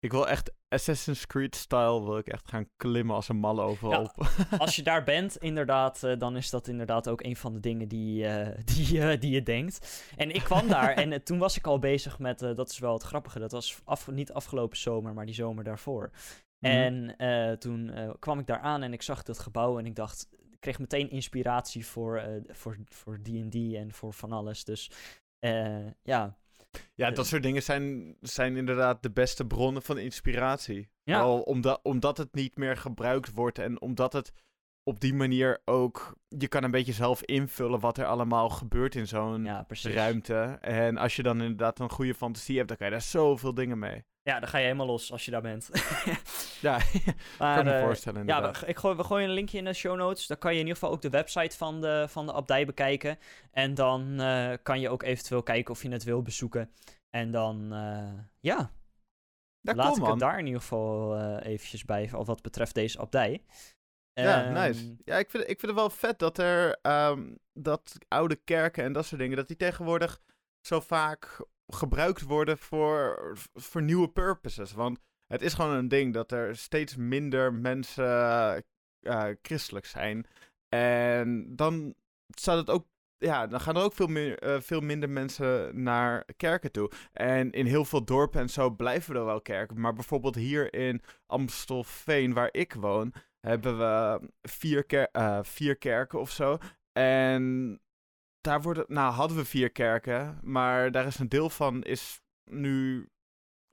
Ik 0.00 0.12
wil 0.12 0.28
echt 0.28 0.52
Assassin's 0.68 1.26
Creed-style, 1.26 2.04
wil 2.04 2.18
ik 2.18 2.26
echt 2.26 2.48
gaan 2.48 2.68
klimmen 2.76 3.14
als 3.14 3.28
een 3.28 3.36
malle 3.36 3.62
overal. 3.62 4.12
Ja, 4.16 4.58
als 4.58 4.76
je 4.76 4.82
daar 4.82 5.04
bent, 5.04 5.36
inderdaad, 5.36 6.02
uh, 6.04 6.18
dan 6.18 6.36
is 6.36 6.50
dat 6.50 6.68
inderdaad 6.68 7.08
ook 7.08 7.22
een 7.22 7.36
van 7.36 7.52
de 7.52 7.60
dingen 7.60 7.88
die, 7.88 8.24
uh, 8.24 8.48
die, 8.74 9.18
die 9.18 9.30
je 9.30 9.42
denkt. 9.42 10.04
En 10.16 10.30
ik 10.30 10.42
kwam 10.42 10.68
daar 10.68 10.92
en 10.92 11.22
toen 11.24 11.38
was 11.38 11.56
ik 11.56 11.66
al 11.66 11.78
bezig 11.78 12.18
met, 12.18 12.38
dat 12.38 12.70
is 12.70 12.78
wel 12.78 12.92
het 12.92 13.02
grappige, 13.02 13.38
dat 13.38 13.52
was 13.52 13.80
af, 13.84 14.10
niet 14.10 14.32
afgelopen 14.32 14.76
zomer, 14.76 15.14
maar 15.14 15.26
die 15.26 15.34
zomer 15.34 15.64
daarvoor. 15.64 16.10
Mm. 16.58 16.70
En 16.70 17.58
toen 17.58 17.92
kwam 18.18 18.38
ik 18.38 18.46
daar 18.46 18.60
aan 18.60 18.82
en 18.82 18.92
ik 18.92 19.02
zag 19.02 19.22
dat 19.22 19.38
gebouw 19.38 19.78
en 19.78 19.86
ik 19.86 19.94
dacht, 19.94 20.28
kreeg 20.66 20.78
meteen 20.78 21.10
inspiratie 21.10 21.86
voor 21.86 22.18
D&D 22.18 22.56
voor, 22.56 22.76
voor 22.88 23.18
en 23.72 23.92
voor 23.92 24.12
van 24.12 24.32
alles. 24.32 24.64
Dus 24.64 24.90
ja, 26.02 26.36
ja, 26.94 27.10
dat 27.10 27.26
soort 27.26 27.42
dingen 27.42 27.62
zijn, 27.62 28.16
zijn 28.20 28.56
inderdaad 28.56 29.02
de 29.02 29.10
beste 29.10 29.46
bronnen 29.46 29.82
van 29.82 29.98
inspiratie. 29.98 30.88
Ja. 31.02 31.20
Al 31.20 31.40
omdat, 31.40 31.80
omdat 31.82 32.18
het 32.18 32.34
niet 32.34 32.56
meer 32.56 32.76
gebruikt 32.76 33.32
wordt 33.32 33.58
en 33.58 33.80
omdat 33.80 34.12
het 34.12 34.32
op 34.82 35.00
die 35.00 35.14
manier 35.14 35.60
ook. 35.64 36.16
Je 36.28 36.48
kan 36.48 36.64
een 36.64 36.70
beetje 36.70 36.92
zelf 36.92 37.22
invullen 37.22 37.80
wat 37.80 37.98
er 37.98 38.06
allemaal 38.06 38.48
gebeurt 38.48 38.94
in 38.94 39.06
zo'n 39.06 39.44
ja, 39.44 39.66
ruimte. 39.82 40.58
En 40.60 40.96
als 40.96 41.16
je 41.16 41.22
dan 41.22 41.40
inderdaad 41.40 41.78
een 41.78 41.90
goede 41.90 42.14
fantasie 42.14 42.56
hebt, 42.56 42.68
dan 42.68 42.76
kan 42.76 42.86
je 42.86 42.92
daar 42.92 43.02
zoveel 43.02 43.54
dingen 43.54 43.78
mee. 43.78 44.04
Ja, 44.26 44.40
dan 44.40 44.48
ga 44.48 44.58
je 44.58 44.64
helemaal 44.64 44.86
los 44.86 45.12
als 45.12 45.24
je 45.24 45.30
daar 45.30 45.42
bent. 45.42 45.70
ja, 46.60 46.80
maar, 47.38 47.56
kan 47.56 47.64
me 47.64 47.78
uh, 47.78 47.82
voorstellen. 47.82 48.26
Ja, 48.26 48.52
we, 48.52 48.66
ik 48.66 48.76
gooi, 48.76 48.96
we 48.96 49.04
gooien 49.04 49.28
een 49.28 49.34
linkje 49.34 49.58
in 49.58 49.64
de 49.64 49.72
show 49.72 49.96
notes. 49.96 50.26
Dan 50.26 50.38
kan 50.38 50.52
je 50.52 50.58
in 50.58 50.66
ieder 50.66 50.80
geval 50.80 50.94
ook 50.94 51.02
de 51.02 51.10
website 51.10 51.56
van 51.56 51.80
de, 51.80 52.06
van 52.08 52.26
de 52.26 52.32
abdij 52.32 52.66
bekijken. 52.66 53.18
En 53.50 53.74
dan 53.74 54.20
uh, 54.20 54.52
kan 54.62 54.80
je 54.80 54.88
ook 54.88 55.02
eventueel 55.02 55.42
kijken 55.42 55.74
of 55.74 55.82
je 55.82 55.88
het 55.88 56.04
wil 56.04 56.22
bezoeken. 56.22 56.72
En 57.10 57.30
dan, 57.30 57.72
uh, 57.72 58.12
ja, 58.40 58.70
daar 59.60 59.74
laat 59.74 59.96
ik 59.96 60.04
het 60.04 60.18
daar 60.18 60.38
in 60.38 60.46
ieder 60.46 60.60
geval 60.60 61.18
eventjes 61.38 61.84
bij, 61.84 62.10
of 62.12 62.26
wat 62.26 62.42
betreft 62.42 62.74
deze 62.74 62.98
abdij. 62.98 63.44
Ja, 64.12 64.46
um, 64.46 64.52
nice. 64.52 64.96
Ja, 65.04 65.16
ik 65.18 65.30
vind, 65.30 65.42
ik 65.42 65.60
vind 65.60 65.72
het 65.72 65.80
wel 65.80 65.90
vet 65.90 66.18
dat 66.18 66.38
er 66.38 66.78
um, 66.82 67.38
dat 67.52 67.98
oude 68.08 68.36
kerken 68.36 68.84
en 68.84 68.92
dat 68.92 69.06
soort 69.06 69.20
dingen, 69.20 69.36
dat 69.36 69.48
die 69.48 69.56
tegenwoordig 69.56 70.20
zo 70.60 70.80
vaak 70.80 71.44
gebruikt 71.66 72.22
worden 72.22 72.58
voor, 72.58 73.32
voor 73.54 73.82
nieuwe 73.82 74.08
purposes. 74.08 74.72
Want 74.72 74.98
het 75.26 75.42
is 75.42 75.54
gewoon 75.54 75.76
een 75.76 75.88
ding 75.88 76.14
dat 76.14 76.32
er 76.32 76.56
steeds 76.56 76.96
minder 76.96 77.54
mensen 77.54 78.64
uh, 79.00 79.28
christelijk 79.42 79.86
zijn. 79.86 80.26
En 80.68 81.56
dan 81.56 81.94
staat 82.28 82.56
het 82.56 82.70
ook. 82.70 82.86
Ja, 83.18 83.46
dan 83.46 83.60
gaan 83.60 83.76
er 83.76 83.82
ook 83.82 83.92
veel, 83.94 84.06
meer, 84.06 84.44
uh, 84.44 84.60
veel 84.60 84.80
minder 84.80 85.10
mensen 85.10 85.82
naar 85.82 86.24
kerken 86.36 86.72
toe. 86.72 86.90
En 87.12 87.50
in 87.50 87.66
heel 87.66 87.84
veel 87.84 88.04
dorpen 88.04 88.40
en 88.40 88.48
zo 88.48 88.70
blijven 88.70 89.16
er 89.16 89.24
wel 89.24 89.40
kerken. 89.40 89.80
Maar 89.80 89.92
bijvoorbeeld 89.92 90.34
hier 90.34 90.74
in 90.74 91.02
Amstelveen, 91.26 92.32
waar 92.32 92.48
ik 92.52 92.74
woon, 92.74 93.14
hebben 93.40 93.78
we 93.78 94.20
vier, 94.42 94.84
ker 94.84 95.08
vier 95.44 95.76
kerken 95.76 96.20
of 96.20 96.30
zo. 96.30 96.58
En 96.92 97.80
daar 98.46 98.62
worden, 98.62 98.84
nou 98.88 99.12
hadden 99.12 99.36
we 99.36 99.44
vier 99.44 99.70
kerken, 99.70 100.38
maar 100.42 100.90
daar 100.90 101.06
is 101.06 101.18
een 101.18 101.28
deel 101.28 101.50
van 101.50 101.82
is 101.82 102.20
nu 102.50 103.08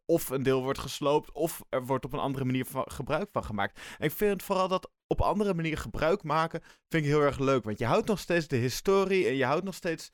of 0.05 0.29
een 0.29 0.43
deel 0.43 0.63
wordt 0.63 0.79
gesloopt 0.79 1.31
of 1.31 1.63
er 1.69 1.85
wordt 1.85 2.05
op 2.05 2.13
een 2.13 2.19
andere 2.19 2.45
manier 2.45 2.65
van, 2.65 2.91
gebruik 2.91 3.29
van 3.31 3.43
gemaakt. 3.43 3.79
En 3.97 4.05
ik 4.05 4.11
vind 4.11 4.43
vooral 4.43 4.67
dat 4.67 4.91
op 5.07 5.21
andere 5.21 5.53
manier 5.53 5.77
gebruik 5.77 6.23
maken 6.23 6.61
vind 6.61 7.03
ik 7.03 7.09
heel 7.09 7.21
erg 7.21 7.39
leuk, 7.39 7.63
want 7.63 7.79
je 7.79 7.85
houdt 7.85 8.07
nog 8.07 8.19
steeds 8.19 8.47
de 8.47 8.55
historie 8.55 9.27
en 9.27 9.35
je 9.35 9.45
houdt 9.45 9.63
nog 9.63 9.75
steeds 9.75 10.11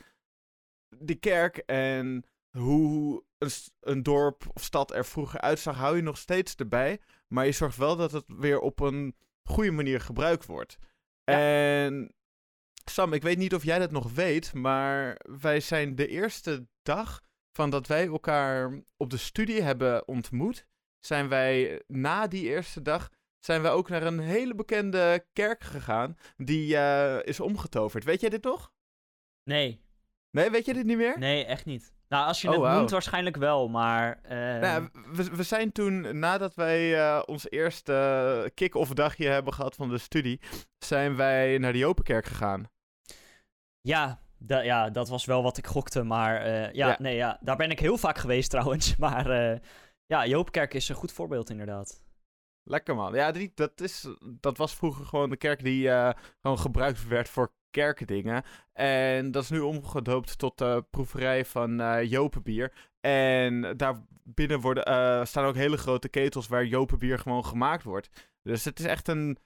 de 0.97 1.15
kerk 1.15 1.57
en 1.57 2.23
hoe 2.57 3.23
een, 3.37 3.51
een 3.79 4.03
dorp 4.03 4.43
of 4.53 4.63
stad 4.63 4.93
er 4.93 5.05
vroeger 5.05 5.41
uitzag, 5.41 5.75
hou 5.75 5.95
je 5.95 6.01
nog 6.01 6.17
steeds 6.17 6.55
erbij, 6.55 7.01
maar 7.27 7.45
je 7.45 7.51
zorgt 7.51 7.77
wel 7.77 7.95
dat 7.95 8.11
het 8.11 8.25
weer 8.27 8.59
op 8.59 8.79
een 8.79 9.15
goede 9.43 9.71
manier 9.71 10.01
gebruikt 10.01 10.45
wordt. 10.45 10.77
En 11.23 12.13
Sam, 12.89 13.13
ik 13.13 13.21
weet 13.21 13.37
niet 13.37 13.55
of 13.55 13.63
jij 13.63 13.79
dat 13.79 13.91
nog 13.91 14.11
weet, 14.11 14.53
maar 14.53 15.21
wij 15.39 15.59
zijn 15.59 15.95
de 15.95 16.07
eerste 16.07 16.67
dag 16.81 17.21
van 17.51 17.69
dat 17.69 17.87
wij 17.87 18.07
elkaar 18.07 18.81
op 18.97 19.09
de 19.09 19.17
studie 19.17 19.61
hebben 19.61 20.07
ontmoet, 20.07 20.65
zijn 20.99 21.29
wij 21.29 21.81
na 21.87 22.27
die 22.27 22.43
eerste 22.43 22.81
dag 22.81 23.09
zijn 23.39 23.61
wij 23.61 23.71
ook 23.71 23.89
naar 23.89 24.03
een 24.03 24.19
hele 24.19 24.55
bekende 24.55 25.25
kerk 25.33 25.63
gegaan 25.63 26.17
die 26.37 26.73
uh, 26.73 27.23
is 27.23 27.39
omgetoverd. 27.39 28.03
Weet 28.03 28.21
jij 28.21 28.29
dit 28.29 28.41
toch? 28.41 28.71
Nee. 29.43 29.81
Nee, 30.31 30.49
weet 30.49 30.65
je 30.65 30.73
dit 30.73 30.85
niet 30.85 30.97
meer? 30.97 31.19
Nee, 31.19 31.45
echt 31.45 31.65
niet. 31.65 31.93
Nou, 32.07 32.27
als 32.27 32.41
je 32.41 32.47
oh, 32.47 32.53
het 32.53 32.63
wow. 32.63 32.73
noemt, 32.73 32.89
waarschijnlijk 32.89 33.35
wel, 33.35 33.67
maar... 33.67 34.19
Uh... 34.23 34.29
Nou, 34.59 34.89
we, 35.11 35.35
we 35.35 35.43
zijn 35.43 35.71
toen, 35.71 36.19
nadat 36.19 36.55
wij 36.55 36.95
uh, 36.97 37.21
ons 37.25 37.49
eerste 37.49 38.51
kick-off 38.53 38.93
dagje 38.93 39.27
hebben 39.27 39.53
gehad 39.53 39.75
van 39.75 39.89
de 39.89 39.97
studie, 39.97 40.39
zijn 40.77 41.15
wij 41.15 41.57
naar 41.57 41.73
de 41.73 41.85
Openkerk 41.85 42.25
gegaan. 42.25 42.69
Ja, 43.89 44.19
ja, 44.47 44.89
dat 44.89 45.09
was 45.09 45.25
wel 45.25 45.43
wat 45.43 45.57
ik 45.57 45.67
gokte. 45.67 46.03
Maar 46.03 46.47
uh, 46.47 46.73
ja, 46.73 46.95
nee, 46.99 47.15
ja, 47.15 47.37
daar 47.41 47.55
ben 47.55 47.71
ik 47.71 47.79
heel 47.79 47.97
vaak 47.97 48.17
geweest 48.17 48.49
trouwens. 48.55 48.95
Maar 48.95 49.51
uh, 49.51 49.57
ja, 50.05 50.25
Joopkerk 50.25 50.73
is 50.73 50.89
een 50.89 50.95
goed 50.95 51.11
voorbeeld 51.11 51.49
inderdaad. 51.49 52.01
Lekker 52.63 52.95
man. 52.95 53.13
Ja, 53.13 53.31
die, 53.31 53.51
dat, 53.55 53.81
is, 53.81 54.07
dat 54.21 54.57
was 54.57 54.75
vroeger 54.75 55.05
gewoon 55.05 55.29
de 55.29 55.37
kerk 55.37 55.63
die 55.63 55.87
uh, 55.87 56.09
gewoon 56.41 56.59
gebruikt 56.59 57.07
werd 57.07 57.29
voor 57.29 57.53
kerkdingen. 57.69 58.43
En 58.73 59.31
dat 59.31 59.43
is 59.43 59.49
nu 59.49 59.59
omgedoopt 59.59 60.37
tot 60.37 60.57
de 60.57 60.85
proeverij 60.89 61.45
van 61.45 61.81
uh, 61.81 62.03
Jopenbier. 62.03 62.73
En 62.99 63.77
daar 63.77 63.95
binnen 64.23 64.59
worden, 64.59 65.27
staan 65.27 65.45
ook 65.45 65.55
hele 65.55 65.77
grote 65.77 66.09
ketels 66.09 66.47
waar 66.47 66.65
Jopenbier 66.65 67.19
gewoon 67.19 67.45
gemaakt 67.45 67.83
wordt. 67.83 68.09
Dus 68.43 68.65
het 68.65 68.79
is 68.79 68.85
echt 68.85 69.07
een 69.07 69.37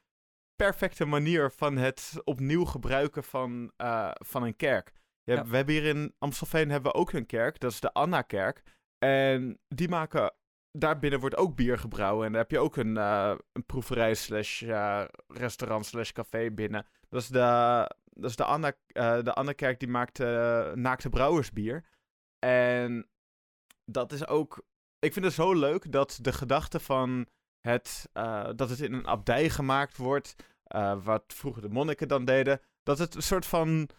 perfecte 0.55 1.05
manier 1.05 1.51
van 1.51 1.77
het 1.77 2.13
opnieuw 2.23 2.65
gebruiken 2.65 3.23
van, 3.23 3.71
uh, 3.77 4.11
van 4.13 4.43
een 4.43 4.55
kerk. 4.55 4.93
Ja, 5.23 5.45
We 5.45 5.55
hebben 5.55 5.75
hier 5.75 5.85
in 5.85 6.15
Amstelveen 6.19 6.69
hebben 6.69 6.91
we 6.91 6.97
ook 6.97 7.11
een 7.11 7.25
kerk, 7.25 7.59
dat 7.59 7.71
is 7.71 7.79
de 7.79 7.93
Anna-kerk. 7.93 8.63
En 8.97 9.59
die 9.67 9.89
maken, 9.89 10.33
daarbinnen 10.71 11.19
wordt 11.19 11.37
ook 11.37 11.55
bier 11.55 11.77
gebrouwen. 11.77 12.25
En 12.25 12.31
daar 12.31 12.41
heb 12.41 12.51
je 12.51 12.59
ook 12.59 12.75
een, 12.75 12.95
uh, 12.95 13.35
een 13.51 13.65
proeverij 13.65 14.13
slash 14.13 14.61
uh, 14.61 15.03
restaurant 15.27 15.85
slash 15.85 16.11
café 16.11 16.51
binnen. 16.51 16.85
Dat 17.09 17.21
is 17.21 17.27
de, 17.27 17.39
dat 18.03 18.29
is 18.29 18.35
de, 18.35 18.43
Anna, 18.43 18.73
de 19.21 19.33
Anna-kerk 19.33 19.79
die 19.79 19.89
maakt 19.89 20.19
naakte 20.75 21.09
brouwersbier. 21.09 21.85
En 22.39 23.09
dat 23.85 24.11
is 24.11 24.27
ook, 24.27 24.65
ik 24.99 25.13
vind 25.13 25.25
het 25.25 25.33
zo 25.33 25.53
leuk 25.53 25.91
dat 25.91 26.19
de 26.21 26.33
gedachte 26.33 26.79
van 26.79 27.27
het, 27.67 28.09
uh, 28.13 28.49
dat 28.55 28.69
het 28.69 28.79
in 28.79 28.93
een 28.93 29.07
abdij 29.07 29.49
gemaakt 29.49 29.97
wordt, 29.97 30.35
uh, 30.75 31.03
wat 31.03 31.23
vroeger 31.27 31.61
de 31.61 31.69
monniken 31.69 32.07
dan 32.07 32.25
deden, 32.25 32.61
dat 32.83 32.97
het 32.97 33.15
een 33.15 33.23
soort 33.23 33.45
van 33.45 33.89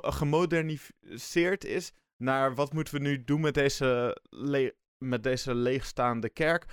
gemoderniseerd 0.00 1.64
is 1.64 1.92
naar 2.16 2.54
wat 2.54 2.72
moeten 2.72 2.94
we 2.94 3.00
nu 3.00 3.24
doen 3.24 3.40
met 3.40 3.54
deze, 3.54 4.20
met 4.98 5.22
deze 5.22 5.54
leegstaande 5.54 6.28
kerk. 6.28 6.64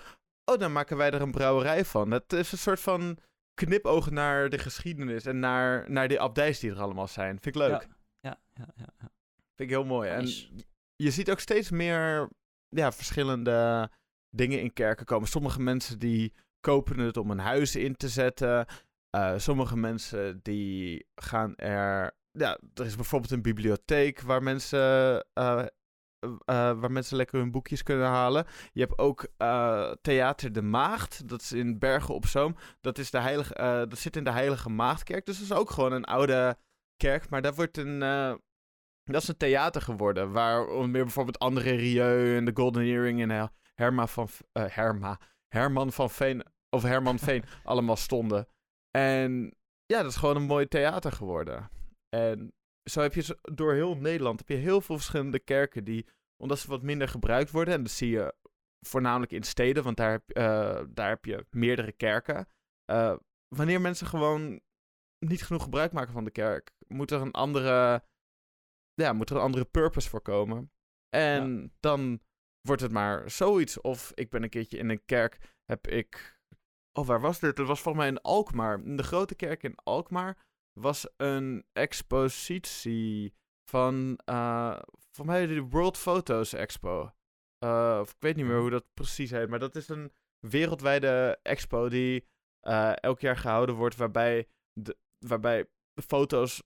Oh, 0.45 0.59
dan 0.59 0.71
maken 0.71 0.97
wij 0.97 1.11
er 1.11 1.21
een 1.21 1.31
brouwerij 1.31 1.85
van. 1.85 2.11
Het 2.11 2.33
is 2.33 2.51
een 2.51 2.57
soort 2.57 2.79
van 2.79 3.17
knipoog 3.53 4.09
naar 4.09 4.49
de 4.49 4.57
geschiedenis 4.57 5.25
en 5.25 5.39
naar, 5.39 5.91
naar 5.91 6.07
die 6.07 6.19
abdijs 6.19 6.59
die 6.59 6.71
er 6.71 6.81
allemaal 6.81 7.07
zijn. 7.07 7.39
Vind 7.39 7.55
ik 7.55 7.61
leuk. 7.61 7.87
Ja, 8.19 8.39
ja, 8.53 8.67
ja. 8.75 8.93
ja, 8.99 9.11
Vind 9.55 9.69
ik 9.69 9.69
heel 9.69 9.85
mooi. 9.85 10.09
En 10.09 10.25
je 10.95 11.11
ziet 11.11 11.31
ook 11.31 11.39
steeds 11.39 11.69
meer 11.69 12.29
ja, 12.69 12.91
verschillende 12.91 13.89
dingen 14.35 14.61
in 14.61 14.73
kerken 14.73 15.05
komen. 15.05 15.27
Sommige 15.27 15.61
mensen 15.61 15.99
die 15.99 16.33
kopen 16.59 16.99
het 16.99 17.17
om 17.17 17.31
een 17.31 17.39
huis 17.39 17.75
in 17.75 17.95
te 17.95 18.09
zetten. 18.09 18.65
Uh, 19.15 19.33
sommige 19.37 19.77
mensen 19.77 20.39
die 20.41 21.07
gaan 21.15 21.55
er. 21.55 22.15
Ja, 22.31 22.59
er 22.73 22.85
is 22.85 22.95
bijvoorbeeld 22.95 23.31
een 23.31 23.41
bibliotheek 23.41 24.21
waar 24.21 24.43
mensen, 24.43 25.25
uh, 25.33 25.65
uh, 26.25 26.79
waar 26.79 26.91
mensen 26.91 27.17
lekker 27.17 27.39
hun 27.39 27.51
boekjes 27.51 27.83
kunnen 27.83 28.07
halen. 28.07 28.45
Je 28.71 28.79
hebt 28.79 28.97
ook 28.97 29.27
Theater 30.01 30.51
de 30.51 30.61
Maagd. 30.61 31.27
Dat 31.27 31.41
is 31.41 31.51
in 31.51 31.79
Bergen 31.79 32.13
op 32.13 32.25
Zoom. 32.25 32.55
Dat, 32.81 32.97
is 32.97 33.11
de 33.11 33.19
heilige, 33.19 33.85
dat 33.89 33.97
zit 33.97 34.15
in 34.15 34.23
de 34.23 34.31
Heilige 34.31 34.69
Maagdkerk. 34.69 35.25
Dus 35.25 35.39
dat 35.39 35.45
is 35.45 35.57
ook 35.57 35.69
gewoon 35.69 35.91
een 35.91 36.05
oude 36.05 36.57
kerk. 36.97 37.29
Maar 37.29 37.41
daar 37.41 37.55
wordt 37.55 37.77
een. 37.77 37.99
dat 39.03 39.21
is 39.21 39.27
een 39.27 39.37
theater 39.37 39.81
geworden. 39.81 40.31
Waar 40.31 40.89
meer 40.89 41.03
bijvoorbeeld 41.03 41.39
André 41.39 41.71
Rieu 41.71 42.37
en 42.37 42.45
de 42.45 42.51
Golden 42.53 42.83
Earring 42.83 43.21
en 43.21 43.29
Herma 43.75 44.07
van, 44.07 44.27
uh, 44.53 44.65
Herma, 44.67 45.19
Herman 45.47 45.91
van 45.91 46.09
Veen 46.09 46.43
of 46.69 46.83
Herman 46.83 47.19
Veen 47.19 47.43
allemaal 47.63 47.95
stonden. 47.95 48.47
En 48.91 49.55
ja, 49.85 50.01
dat 50.01 50.11
is 50.11 50.17
gewoon 50.17 50.35
een 50.35 50.43
mooi 50.43 50.67
theater 50.67 51.11
geworden. 51.11 51.69
En 52.09 52.53
zo 52.89 53.01
heb 53.01 53.13
je 53.13 53.37
door 53.41 53.73
heel 53.73 53.95
Nederland 53.95 54.39
heb 54.39 54.49
je 54.49 54.55
heel 54.55 54.81
veel 54.81 54.95
verschillende 54.95 55.39
kerken 55.39 55.83
die, 55.83 56.07
omdat 56.37 56.59
ze 56.59 56.67
wat 56.67 56.81
minder 56.81 57.07
gebruikt 57.07 57.51
worden, 57.51 57.73
en 57.73 57.83
dat 57.83 57.91
zie 57.91 58.09
je 58.09 58.35
voornamelijk 58.87 59.31
in 59.31 59.43
steden, 59.43 59.83
want 59.83 59.97
daar 59.97 60.11
heb, 60.11 60.37
uh, 60.37 60.81
daar 60.89 61.09
heb 61.09 61.25
je 61.25 61.45
meerdere 61.49 61.91
kerken. 61.91 62.47
Uh, 62.91 63.15
wanneer 63.47 63.81
mensen 63.81 64.07
gewoon 64.07 64.61
niet 65.25 65.43
genoeg 65.43 65.63
gebruik 65.63 65.91
maken 65.91 66.13
van 66.13 66.23
de 66.23 66.31
kerk, 66.31 66.71
moet 66.87 67.11
er 67.11 67.21
een 67.21 67.31
andere, 67.31 68.03
ja, 68.93 69.13
moet 69.13 69.29
er 69.29 69.35
een 69.35 69.41
andere 69.41 69.65
purpose 69.65 70.09
voor 70.09 70.21
komen. 70.21 70.71
En 71.09 71.73
dan 71.79 72.21
wordt 72.65 72.81
het 72.81 72.91
maar 72.91 73.29
zoiets. 73.29 73.81
Of 73.81 74.11
ik 74.13 74.29
ben 74.29 74.43
een 74.43 74.49
keertje 74.49 74.77
in 74.77 74.89
een 74.89 75.05
kerk, 75.05 75.37
heb 75.65 75.87
ik... 75.87 76.39
Oh, 76.93 77.07
waar 77.07 77.21
was 77.21 77.39
dit? 77.39 77.57
Het 77.57 77.67
was 77.67 77.81
volgens 77.81 78.03
mij 78.03 78.13
in 78.13 78.21
Alkmaar. 78.21 78.83
In 78.83 78.95
de 78.95 79.03
grote 79.03 79.35
kerk 79.35 79.63
in 79.63 79.75
Alkmaar 79.83 80.37
was 80.73 81.07
een 81.17 81.65
expositie 81.73 83.33
van, 83.69 84.19
uh, 84.29 84.79
voor 85.11 85.25
mij 85.25 85.47
de 85.47 85.61
World 85.61 85.97
Photos 85.97 86.53
Expo. 86.53 87.11
Uh, 87.63 87.97
of 88.01 88.09
ik 88.09 88.15
weet 88.19 88.35
niet 88.35 88.45
meer 88.45 88.59
hoe 88.59 88.69
dat 88.69 88.93
precies 88.93 89.31
heet, 89.31 89.49
maar 89.49 89.59
dat 89.59 89.75
is 89.75 89.89
een 89.89 90.11
wereldwijde 90.39 91.39
expo 91.41 91.89
die 91.89 92.27
uh, 92.67 92.95
elk 92.95 93.19
jaar 93.19 93.37
gehouden 93.37 93.75
wordt, 93.75 93.95
waarbij, 93.95 94.47
de, 94.73 94.97
waarbij 95.25 95.69
foto's 96.05 96.63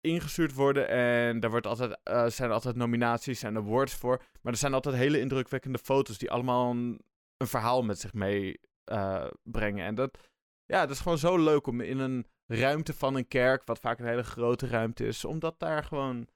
ingestuurd 0.00 0.54
worden 0.54 0.88
en 0.88 1.40
daar 1.40 1.50
wordt 1.50 1.66
altijd, 1.66 1.98
uh, 2.10 2.26
zijn 2.26 2.50
altijd 2.50 2.76
nominaties 2.76 3.42
en 3.42 3.56
awards 3.56 3.94
voor. 3.94 4.22
Maar 4.42 4.52
er 4.52 4.58
zijn 4.58 4.74
altijd 4.74 4.94
hele 4.94 5.20
indrukwekkende 5.20 5.78
foto's 5.78 6.18
die 6.18 6.30
allemaal 6.30 6.70
een, 6.70 7.00
verhaal 7.36 7.82
met 7.82 8.00
zich 8.00 8.12
mee 8.12 8.60
uh, 8.92 9.26
brengen. 9.42 9.86
En 9.86 9.94
dat, 9.94 10.18
ja, 10.64 10.80
dat 10.80 10.90
is 10.90 11.00
gewoon 11.00 11.18
zo 11.18 11.38
leuk 11.38 11.66
om 11.66 11.80
in 11.80 11.98
een 11.98 12.26
ruimte 12.46 12.94
van 12.94 13.14
een 13.14 13.28
kerk, 13.28 13.64
wat 13.64 13.78
vaak 13.78 13.98
een 13.98 14.06
hele 14.06 14.22
grote 14.22 14.66
ruimte 14.66 15.06
is, 15.06 15.24
om 15.24 15.38
dat 15.38 15.58
daar 15.58 15.84
gewoon 15.84 16.28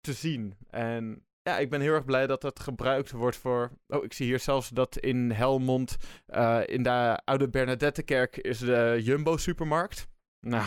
te 0.00 0.12
zien. 0.12 0.56
En 0.70 1.26
ja, 1.42 1.58
ik 1.58 1.70
ben 1.70 1.80
heel 1.80 1.92
erg 1.92 2.04
blij 2.04 2.26
dat 2.26 2.42
het 2.42 2.60
gebruikt 2.60 3.10
wordt 3.10 3.36
voor. 3.36 3.70
Oh, 3.86 4.04
ik 4.04 4.12
zie 4.12 4.26
hier 4.26 4.38
zelfs 4.38 4.68
dat 4.68 4.98
in 4.98 5.30
Helmond, 5.30 5.96
uh, 6.28 6.60
in 6.66 6.82
de 6.82 7.20
oude 7.24 7.48
Bernadettekerk, 7.48 8.36
is 8.36 8.58
de 8.58 9.00
Jumbo-supermarkt. 9.02 10.06
Nou, 10.40 10.66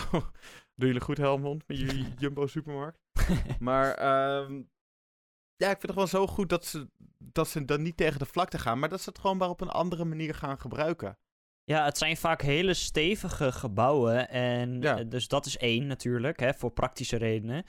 doen 0.78 0.88
jullie 0.88 1.02
goed, 1.04 1.18
Helmond, 1.18 1.68
met 1.68 1.78
jullie 1.80 2.14
Jumbo-supermarkt? 2.20 3.00
maar 3.60 3.90
um, 4.44 4.70
ja, 5.56 5.66
ik 5.70 5.80
vind 5.80 5.82
het 5.82 5.92
gewoon 5.92 6.08
zo 6.08 6.28
goed 6.28 6.50
dat 6.50 6.66
ze, 6.66 6.88
dat 7.18 7.48
ze 7.48 7.66
dan 7.66 7.82
niet 7.82 7.98
tegen 7.98 8.20
de 8.20 8.26
vlakte 8.26 8.60
gaan, 8.60 8.80
maar 8.80 8.90
dat 8.90 9.02
ze 9.02 9.10
het 9.10 9.20
gewoon 9.20 9.38
maar 9.38 9.50
op 9.50 9.62
een 9.62 9.70
andere 9.70 10.06
manier 10.06 10.36
gaan 10.36 10.60
gebruiken. 10.60 11.18
Ja, 11.64 11.86
het 11.86 11.98
zijn 11.98 12.18
vaak 12.18 12.42
hele 12.42 12.74
stevige 12.74 13.52
gebouwen. 13.52 14.30
En 14.30 14.82
Ja. 14.82 14.98
eh, 14.98 15.06
dus 15.10 15.28
dat 15.28 15.46
is 15.46 15.58
één 15.58 15.88
natuurlijk, 15.88 16.40
hè, 16.40 16.54
voor 16.54 16.72
praktische 16.72 17.18
redenen. 17.18 17.64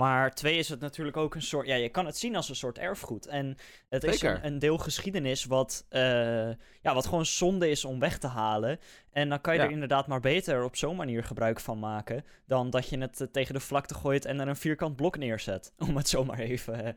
Maar 0.00 0.34
twee 0.34 0.56
is 0.56 0.68
het 0.68 0.80
natuurlijk 0.80 1.16
ook 1.16 1.34
een 1.34 1.42
soort. 1.42 1.66
Ja, 1.66 1.74
je 1.74 1.88
kan 1.88 2.06
het 2.06 2.18
zien 2.18 2.36
als 2.36 2.48
een 2.48 2.56
soort 2.56 2.78
erfgoed. 2.78 3.26
En 3.26 3.56
het 3.88 4.04
is 4.04 4.22
een, 4.22 4.46
een 4.46 4.58
deel 4.58 4.78
geschiedenis 4.78 5.44
wat, 5.44 5.86
eh, 5.88 6.48
ja, 6.80 6.94
wat 6.94 7.06
gewoon 7.06 7.26
zonde 7.26 7.70
is 7.70 7.84
om 7.84 7.98
weg 7.98 8.18
te 8.18 8.26
halen. 8.26 8.78
En 9.10 9.28
dan 9.28 9.40
kan 9.40 9.54
je 9.54 9.60
Ja. 9.60 9.66
er 9.66 9.72
inderdaad 9.72 10.06
maar 10.06 10.20
beter 10.20 10.64
op 10.64 10.76
zo'n 10.76 10.96
manier 10.96 11.24
gebruik 11.24 11.60
van 11.60 11.78
maken. 11.78 12.24
Dan 12.46 12.70
dat 12.70 12.88
je 12.88 12.98
het 12.98 13.20
eh, 13.20 13.26
tegen 13.26 13.54
de 13.54 13.60
vlakte 13.60 13.94
gooit 13.94 14.24
en 14.24 14.40
er 14.40 14.48
een 14.48 14.56
vierkant 14.56 14.96
blok 14.96 15.16
neerzet. 15.16 15.72
Om 15.88 15.96
het 15.96 16.08
zomaar 16.08 16.38
even 16.38 16.84
eh, 16.84 16.94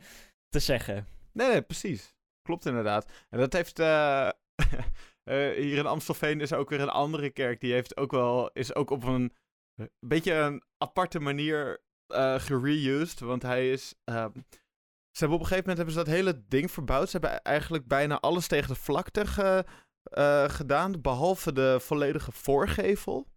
te 0.50 0.60
zeggen. 0.60 1.08
Nee, 1.32 1.48
nee, 1.48 1.62
precies. 1.62 2.16
Klopt 2.42 2.66
inderdaad. 2.66 3.12
En 3.30 3.40
dat 3.40 3.54
heeft. 3.54 3.78
hier 5.64 5.78
in 5.78 5.86
Amstelveen 5.86 6.42
is 6.42 6.54
ook 6.54 6.70
weer 6.70 6.82
een 6.82 6.90
andere 6.90 7.30
kerk. 7.30 7.60
Die 7.60 7.74
heeft 7.74 7.98
ook 7.98 8.12
wel. 8.12 8.52
Is 8.52 8.76
ook 8.76 8.90
op 8.90 9.04
een. 9.04 9.34
een 9.76 9.90
beetje 10.00 10.34
een 10.34 10.64
aparte 10.78 11.20
manier 11.20 11.82
eh 12.08 12.40
gereused. 12.40 13.20
Want 13.20 13.42
hij 13.42 13.72
is. 13.72 13.94
ehm, 14.04 14.32
ze 15.12 15.20
hebben 15.20 15.38
op 15.38 15.44
een 15.44 15.50
gegeven 15.50 15.70
moment 15.70 15.78
hebben 15.78 15.94
ze 15.96 16.04
dat 16.04 16.24
hele 16.24 16.44
ding 16.48 16.72
verbouwd. 16.72 17.10
Ze 17.10 17.18
hebben 17.18 17.42
eigenlijk 17.42 17.88
bijna 17.88 18.20
alles 18.20 18.48
tegen 18.48 18.68
de 18.68 18.76
vlakte 18.80 19.66
eh, 20.04 20.50
gedaan. 20.50 21.02
Behalve 21.02 21.54
de 21.54 21.80
volledige 21.80 22.32
voorgevel. 22.32 23.28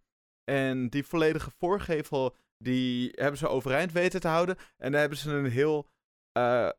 En 0.43 0.89
die 0.89 1.05
volledige 1.05 1.51
voorgevel. 1.57 2.35
Die 2.57 3.09
hebben 3.15 3.37
ze 3.37 3.47
overeind 3.47 3.91
weten 3.91 4.19
te 4.19 4.27
houden. 4.27 4.55
En 4.77 4.91
daar 4.91 4.99
hebben 4.99 5.17
ze 5.17 5.31
een 5.31 5.51
heel. 5.51 5.87
eh, 6.31 6.69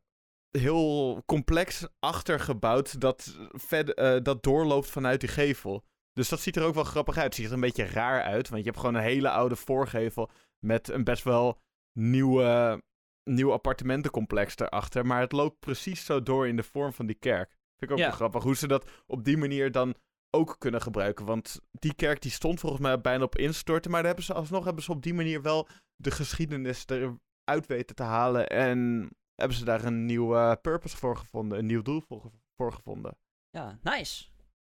heel 0.59 1.23
complex 1.27 1.87
achtergebouwd 1.99 3.01
dat, 3.01 3.37
verder, 3.53 4.23
dat 4.23 4.43
doorloopt 4.43 4.87
vanuit 4.87 5.21
die 5.21 5.29
gevel. 5.29 5.85
Dus 6.13 6.29
dat 6.29 6.41
ziet 6.41 6.57
er 6.57 6.65
ook 6.65 6.75
wel 6.75 6.85
grappig 6.85 7.17
uit. 7.17 7.25
Het 7.25 7.35
ziet 7.35 7.47
er 7.47 7.53
een 7.53 7.61
beetje 7.61 7.85
raar 7.85 8.23
uit, 8.23 8.49
want 8.49 8.61
je 8.63 8.69
hebt 8.69 8.81
gewoon 8.81 8.95
een 8.95 9.03
hele 9.03 9.31
oude 9.31 9.57
voorgevel 9.57 10.31
met 10.67 10.89
een 10.89 11.05
best 11.05 11.25
wel 11.25 11.61
nieuwe, 11.99 12.83
nieuw 13.31 13.53
appartementencomplex 13.53 14.57
erachter. 14.59 15.07
Maar 15.07 15.21
het 15.21 15.33
loopt 15.33 15.59
precies 15.59 16.05
zo 16.05 16.23
door 16.23 16.49
in 16.49 16.57
de 16.57 16.63
vorm 16.63 16.93
van 16.93 17.07
die 17.07 17.19
kerk. 17.19 17.49
Vind 17.51 17.91
ik 17.91 17.91
ook 17.91 17.99
Ja. 17.99 18.05
wel 18.07 18.15
grappig 18.17 18.43
hoe 18.43 18.57
ze 18.57 18.69
dat 18.69 18.91
op 19.07 19.25
die 19.25 19.37
manier 19.37 19.73
dan 19.73 19.95
ook 20.37 20.57
kunnen 20.59 20.81
gebruiken. 20.83 21.25
Want 21.27 21.61
die 21.71 21.95
kerk 21.95 22.23
die 22.23 22.31
stond 22.31 22.61
volgens 22.61 22.83
mij 22.83 23.01
bijna 23.01 23.25
op 23.25 23.37
instorten. 23.37 23.91
Maar 23.91 24.01
daar 24.01 24.09
hebben 24.09 24.27
ze 24.27 24.35
alsnog 24.35 24.65
hebben 24.65 24.83
ze 24.83 24.91
op 24.93 25.03
die 25.03 25.15
manier 25.15 25.43
wel 25.43 25.69
de 25.97 26.11
geschiedenis 26.11 26.85
eruit 26.87 27.67
weten 27.67 27.97
te 27.97 28.03
halen. 28.03 28.47
En 28.49 29.11
hebben 29.35 29.57
ze 29.57 29.65
daar 29.65 29.85
een 29.85 30.05
nieuwe 30.07 30.59
purpose 30.63 30.97
voor 30.97 31.17
gevonden. 31.17 31.59
Een 31.59 31.67
nieuw 31.67 31.83
doel 31.83 32.01
voor, 32.01 32.21
ge- 32.21 32.31
voor 32.57 32.73
gevonden. 32.73 33.17
Ja, 33.51 33.79
nice. 33.83 34.29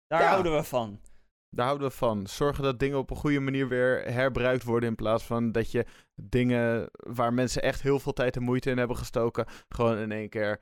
Daar 0.08 0.22
Ja. 0.22 0.30
houden 0.30 0.56
we 0.56 0.64
van. 0.64 1.00
Daar 1.50 1.66
houden 1.66 1.88
we 1.88 1.94
van. 1.96 2.28
Zorgen 2.28 2.64
dat 2.64 2.80
dingen 2.80 2.98
op 2.98 3.10
een 3.10 3.16
goede 3.18 3.40
manier 3.40 3.68
weer 3.68 4.04
herbruikt 4.14 4.64
worden. 4.64 4.90
In 4.90 4.96
plaats 4.96 5.24
van 5.24 5.52
dat 5.52 5.72
je 5.72 5.86
dingen 6.22 6.90
waar 6.92 7.34
mensen 7.34 7.62
echt 7.62 7.82
heel 7.82 8.00
veel 8.00 8.14
tijd 8.14 8.36
en 8.36 8.44
moeite 8.44 8.70
in 8.70 8.78
hebben 8.78 8.98
gestoken. 8.98 9.46
gewoon 9.70 9.98
in 9.98 10.12
één 10.12 10.30
keer 10.30 10.62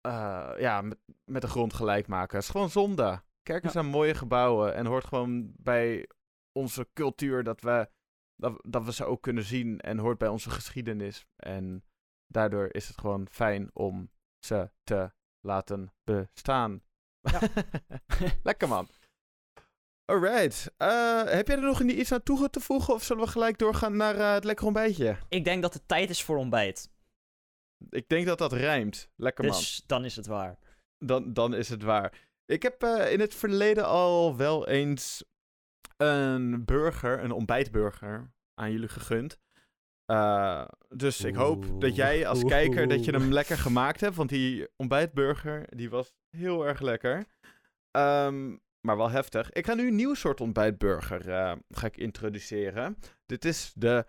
eh, 0.00 0.50
ja, 0.58 0.80
met, 0.80 0.98
met 1.24 1.42
de 1.42 1.48
grond 1.48 1.72
gelijk 1.74 2.06
maken. 2.06 2.36
Het 2.36 2.44
is 2.44 2.50
gewoon 2.50 2.70
zonde. 2.70 3.22
Kerken 3.42 3.66
Ja. 3.66 3.72
zijn 3.72 3.86
mooie 3.86 4.14
gebouwen. 4.14 4.74
En 4.74 4.86
hoort 4.86 5.04
gewoon 5.04 5.52
bij 5.56 6.08
onze 6.52 6.88
cultuur 6.92 7.44
dat 7.44 7.60
we, 7.60 7.90
dat, 8.36 8.60
dat 8.68 8.84
we 8.84 8.92
ze 8.92 9.04
ook 9.04 9.22
kunnen 9.22 9.44
zien. 9.44 9.80
En 9.80 9.98
hoort 9.98 10.18
bij 10.18 10.28
onze 10.28 10.50
geschiedenis. 10.50 11.26
En 11.36 11.84
daardoor 12.26 12.68
is 12.70 12.88
het 12.88 12.98
gewoon 12.98 13.28
fijn 13.30 13.70
om 13.72 14.10
ze 14.46 14.70
te 14.82 15.12
laten 15.40 15.92
bestaan. 16.04 16.82
Ja. 17.20 17.40
Lekker 18.42 18.68
man. 18.68 18.88
Alright. 20.10 20.72
Eh, 20.76 21.24
heb 21.24 21.46
jij 21.46 21.56
er 21.56 21.62
nog 21.62 21.82
iets 21.82 22.12
aan 22.12 22.22
toe 22.22 22.50
te 22.50 22.60
voegen? 22.60 22.94
Of 22.94 23.02
zullen 23.02 23.24
we 23.24 23.30
gelijk 23.30 23.58
doorgaan 23.58 23.96
naar 23.96 24.16
eh, 24.16 24.32
het 24.32 24.44
lekker 24.44 24.66
ontbijtje? 24.66 25.16
Ik 25.28 25.44
denk 25.44 25.62
dat 25.62 25.74
het 25.74 25.88
tijd 25.88 26.10
is 26.10 26.22
voor 26.22 26.36
ontbijt. 26.36 26.90
Ik 27.90 28.08
denk 28.08 28.26
dat 28.26 28.38
dat 28.38 28.52
rijmt. 28.52 29.08
Lekker 29.16 29.44
man. 29.44 29.56
Dus 29.56 29.82
dan 29.86 30.04
is 30.04 30.16
het 30.16 30.26
waar. 30.26 30.58
Dan, 30.98 31.32
dan 31.32 31.54
is 31.54 31.68
het 31.68 31.82
waar. 31.82 32.28
Ik 32.44 32.62
heb 32.62 32.82
eh, 32.82 33.12
in 33.12 33.20
het 33.20 33.34
verleden 33.34 33.86
al 33.86 34.36
wel 34.36 34.68
eens 34.68 35.24
een 35.96 36.64
burger, 36.64 37.24
een 37.24 37.32
ontbijtburger, 37.32 38.32
aan 38.54 38.72
jullie 38.72 38.88
gegund. 38.88 39.38
Dus 40.88 41.24
ik 41.24 41.34
hoop 41.34 41.80
dat 41.80 41.96
jij 41.96 42.26
als 42.26 42.44
kijker 42.44 42.88
dat 42.88 43.04
je 43.04 43.10
hem 43.10 43.32
lekker 43.32 43.58
gemaakt 43.58 44.00
hebt. 44.00 44.16
Want 44.16 44.28
die 44.28 44.68
ontbijtburger, 44.76 45.76
die 45.76 45.90
was 45.90 46.12
heel 46.36 46.66
erg 46.66 46.80
lekker. 46.80 47.26
Ehm, 47.90 48.56
maar 48.80 48.96
wel 48.96 49.10
heftig. 49.10 49.52
Ik 49.52 49.66
ga 49.66 49.74
nu 49.74 49.86
een 49.88 49.94
nieuw 49.94 50.14
soort 50.14 50.40
ontbijtburger 50.40 51.28
eh, 51.30 51.56
ga 51.68 51.86
ik 51.86 51.96
introduceren. 51.96 52.96
Dit 53.26 53.44
is 53.44 53.72
de 53.74 54.06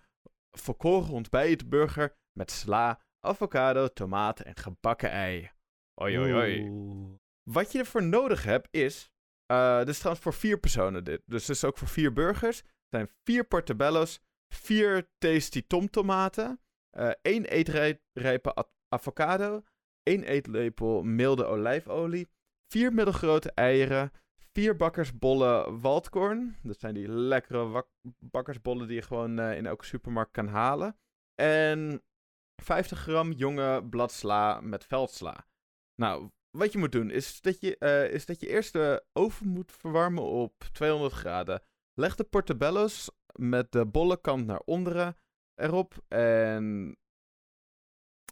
volkoren 0.57 1.09
ontbijtburger 1.13 2.15
met 2.39 2.51
sla, 2.51 3.01
avocado, 3.25 3.87
tomaten 3.87 4.45
en 4.45 4.55
gebakken 4.55 5.09
ei. 5.09 5.51
Oi, 6.01 6.19
oi, 6.19 6.33
oi. 6.33 6.69
Oeh. 6.69 7.19
Wat 7.43 7.71
je 7.71 7.79
ervoor 7.79 8.03
nodig 8.03 8.43
hebt 8.43 8.67
is. 8.71 9.09
eh 9.45 9.77
dit 9.77 9.87
is 9.87 9.97
trouwens 9.97 10.23
voor 10.23 10.33
vier 10.33 10.59
personen 10.59 11.03
dit. 11.03 11.21
Dus 11.25 11.47
het 11.47 11.55
is 11.55 11.63
ook 11.63 11.77
voor 11.77 11.87
vier 11.87 12.13
burgers. 12.13 12.57
Het 12.57 12.67
zijn 12.89 13.09
vier 13.23 13.43
portobello's, 13.43 14.19
vier 14.53 15.09
tasty 15.17 15.67
tomtomaten, 15.67 16.59
eh 16.89 17.11
één 17.21 17.45
eetrijpe 17.45 18.65
avocado, 18.87 19.63
één 20.03 20.23
eetlepel 20.23 21.03
milde 21.03 21.45
olijfolie, 21.45 22.29
vier 22.67 22.93
middelgrote 22.93 23.51
eieren, 23.51 24.11
vier 24.53 24.75
bakkersbollen 24.75 25.81
waldkorn. 25.81 26.57
Dat 26.63 26.79
zijn 26.79 26.93
die 26.93 27.07
lekkere 27.07 27.85
bakkersbollen 28.19 28.87
die 28.87 28.95
je 28.95 29.01
gewoon 29.01 29.39
eh, 29.39 29.57
in 29.57 29.65
elke 29.65 29.85
supermarkt 29.85 30.31
kan 30.31 30.47
halen. 30.47 30.97
En 31.35 32.03
50 32.63 32.99
gram 32.99 33.31
jonge 33.31 33.83
bladsla 33.89 34.61
met 34.61 34.85
veldsla. 34.85 35.47
Nou, 35.95 36.29
wat 36.57 36.71
je 36.71 36.77
moet 36.77 36.91
doen 36.91 37.09
is 37.09 37.41
dat 37.41 37.59
je, 37.59 37.77
eh, 37.77 38.13
is 38.13 38.25
dat 38.25 38.39
je 38.39 38.47
eerst 38.47 38.73
de 38.73 39.03
oven 39.13 39.47
moet 39.47 39.71
verwarmen 39.71 40.23
op 40.23 40.63
200 40.71 41.13
graden. 41.13 41.61
Leg 41.93 42.15
de 42.15 42.23
portobello's 42.23 43.09
met 43.35 43.71
de 43.71 43.85
bolle 43.85 44.21
kant 44.21 44.45
naar 44.45 44.61
onderen 44.65 45.17
erop 45.55 45.93
en 46.07 46.95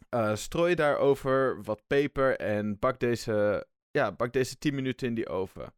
eh, 0.08 0.34
strooi 0.34 0.74
daarover 0.74 1.62
wat 1.62 1.86
peper 1.86 2.36
en 2.36 2.78
bak 2.78 3.00
deze, 3.00 3.66
ja, 3.90 4.12
bak 4.12 4.32
deze 4.32 4.58
10 4.58 4.74
minuten 4.74 5.06
in 5.06 5.14
die 5.14 5.28
oven. 5.28 5.72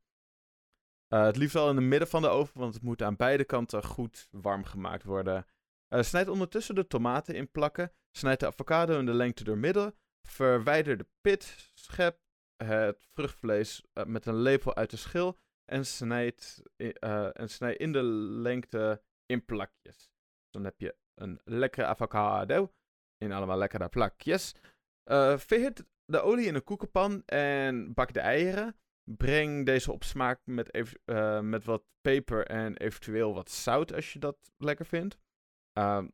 Eh, 1.13 1.25
het 1.25 1.37
liefst 1.37 1.55
wel 1.55 1.71
in 1.71 1.77
het 1.77 1.85
midden 1.85 2.09
van 2.09 2.23
de 2.23 2.29
oven, 2.29 2.61
want 2.61 2.75
het 2.75 2.83
moet 2.83 3.03
aan 3.03 3.17
beide 3.17 3.45
kanten 3.45 3.85
goed 3.85 4.29
warm 4.31 4.65
gemaakt 4.65 5.05
worden. 5.05 5.47
Eh, 5.89 6.03
snijd 6.03 6.29
ondertussen 6.29 6.75
de 6.75 6.87
tomaten 6.87 7.35
in 7.35 7.51
plakken. 7.51 7.93
Snijd 8.17 8.41
de 8.41 8.47
avocado 8.47 8.99
in 8.99 9.07
de 9.07 9.15
lengte 9.15 9.45
door 9.45 9.59
midden. 9.59 9.95
Verwijder 10.29 10.97
de 10.97 11.07
pit. 11.21 11.71
Schep 11.75 12.19
het 12.57 13.09
vruchtvlees 13.15 13.85
eh, 13.93 14.05
met 14.05 14.27
een 14.27 14.37
lepel 14.37 14.75
uit 14.75 14.91
de 14.91 14.97
schil. 14.97 15.39
En 15.65 15.87
snijd, 15.87 16.63
eh, 16.77 17.41
en 17.41 17.51
snijd 17.51 17.79
in 17.79 17.93
de 17.93 18.03
lengte 18.03 19.03
in 19.27 19.45
plakjes. 19.45 20.11
Dan 20.51 20.65
heb 20.65 20.81
je 20.81 20.97
een 21.15 21.41
lekkere 21.45 21.87
avocado. 21.87 22.73
In 23.19 23.33
allemaal 23.33 23.59
lekkere 23.59 23.89
plakjes. 23.89 24.55
Eh 25.03 25.39
verhit 25.39 25.85
de 26.05 26.21
olie 26.21 26.47
in 26.47 26.55
een 26.55 26.65
koekenpan 26.65 27.23
en 27.27 27.95
bak 27.95 28.13
de 28.13 28.21
eieren. 28.21 28.77
Breng 29.17 29.67
deze 29.67 29.93
op 29.93 30.05
smaak 30.05 30.41
met, 30.45 30.71
eh, 31.05 31.41
met 31.41 31.65
wat 31.65 31.83
peper 32.01 32.47
en 32.47 32.77
eventueel 32.77 33.35
wat 33.35 33.51
zout 33.51 33.93
als 33.93 34.13
je 34.13 34.19
dat 34.19 34.51
lekker 34.57 34.87
vindt. 34.87 35.19
Ehm, 35.73 36.09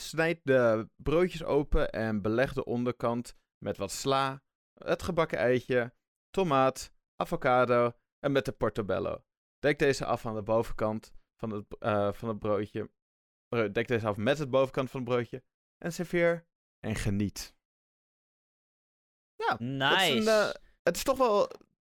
snijd 0.00 0.40
de 0.42 0.88
broodjes 0.96 1.44
open 1.44 1.90
en 1.90 2.22
beleg 2.22 2.52
de 2.52 2.64
onderkant 2.64 3.34
met 3.58 3.76
wat 3.76 3.90
sla, 3.90 4.42
het 4.74 5.02
gebakken 5.02 5.38
eitje, 5.38 5.94
tomaat, 6.30 6.92
avocado 7.16 7.92
en 8.18 8.32
met 8.32 8.44
de 8.44 8.52
portobello. 8.52 9.24
Dek 9.58 9.78
deze 9.78 10.04
af 10.04 10.26
aan 10.26 10.34
de 10.34 10.42
bovenkant 10.42 11.12
van 11.40 11.50
het, 11.50 11.64
uh, 11.80 12.12
van 12.12 12.28
het 12.28 12.38
broodje. 12.38 12.90
Dek 13.72 13.88
deze 13.88 14.06
af 14.06 14.16
met 14.16 14.38
het 14.38 14.50
bovenkant 14.50 14.90
van 14.90 15.00
het 15.00 15.08
broodje. 15.08 15.42
En 15.78 15.92
serveer 15.92 16.46
en 16.80 16.94
geniet. 16.94 17.54
Ja, 19.34 19.56
nice. 19.58 20.16
Is 20.16 20.26
een, 20.26 20.32
uh, 20.32 20.50
het 20.82 20.96
is 20.96 21.02
toch 21.02 21.18
wel. 21.18 21.50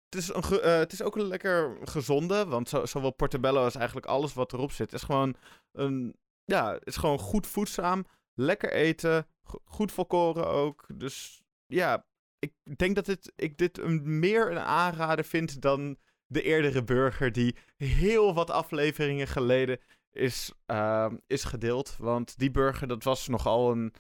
Het 0.10 0.22
is, 0.22 0.34
een 0.34 0.44
uh, 0.52 0.78
het 0.78 0.94
is 0.94 1.02
ook 1.02 1.16
een 1.16 1.28
lekker 1.28 1.78
gezonde. 1.84 2.46
Want 2.46 2.70
zo, 2.70 2.86
zowel 2.86 3.12
portobello 3.12 3.64
als 3.64 3.76
eigenlijk 3.76 4.06
alles 4.06 4.34
wat 4.34 4.54
erop 4.54 4.72
zit. 4.72 4.94
is 4.94 5.04
gewoon 5.04 5.36
een. 5.72 6.16
Ja, 6.44 6.80
is 6.84 6.96
gewoon 6.96 7.20
goed 7.20 7.48
voedzaam. 7.48 8.06
Lekker 8.34 8.72
eten. 8.72 9.28
Goed 9.64 9.92
volkoren 9.92 10.48
ook. 10.48 10.86
Dus 10.94 11.42
ja, 11.66 12.06
ik 12.40 12.54
denk 12.78 12.96
dat 12.96 13.06
dit, 13.06 13.34
ik 13.36 13.58
dit 13.58 13.88
meer 14.04 14.52
een 14.52 14.60
aanrader 14.60 15.26
vind 15.26 15.62
dan 15.62 15.98
de 16.26 16.42
eerdere 16.42 16.84
burger 16.84 17.32
die 17.32 17.56
heel 17.78 18.34
wat 18.34 18.50
afleveringen 18.50 19.28
geleden 19.28 19.80
is, 20.12 20.52
uh, 20.72 21.12
is 21.28 21.44
gedeeld. 21.44 21.96
Want 22.00 22.38
die 22.38 22.52
burger, 22.52 22.88
dat 22.88 23.04
was 23.04 23.28
nogal 23.28 23.72
een 23.72 23.94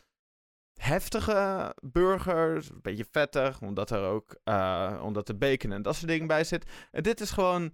heftige 0.78 1.74
burger. 1.82 2.56
Een 2.56 2.82
beetje 2.82 3.06
vettig, 3.12 3.62
omdat 3.62 3.90
er 3.90 4.02
ook 4.02 4.36
uh, 4.46 5.02
omdat 5.04 5.30
er 5.30 5.38
bacon 5.38 5.72
en 5.72 5.82
dat 5.82 5.96
soort 5.96 6.08
dingen 6.08 6.28
bij 6.28 6.44
zit. 6.44 6.72
En 6.92 7.04
dit 7.04 7.22
is 7.22 7.32
gewoon 7.32 7.74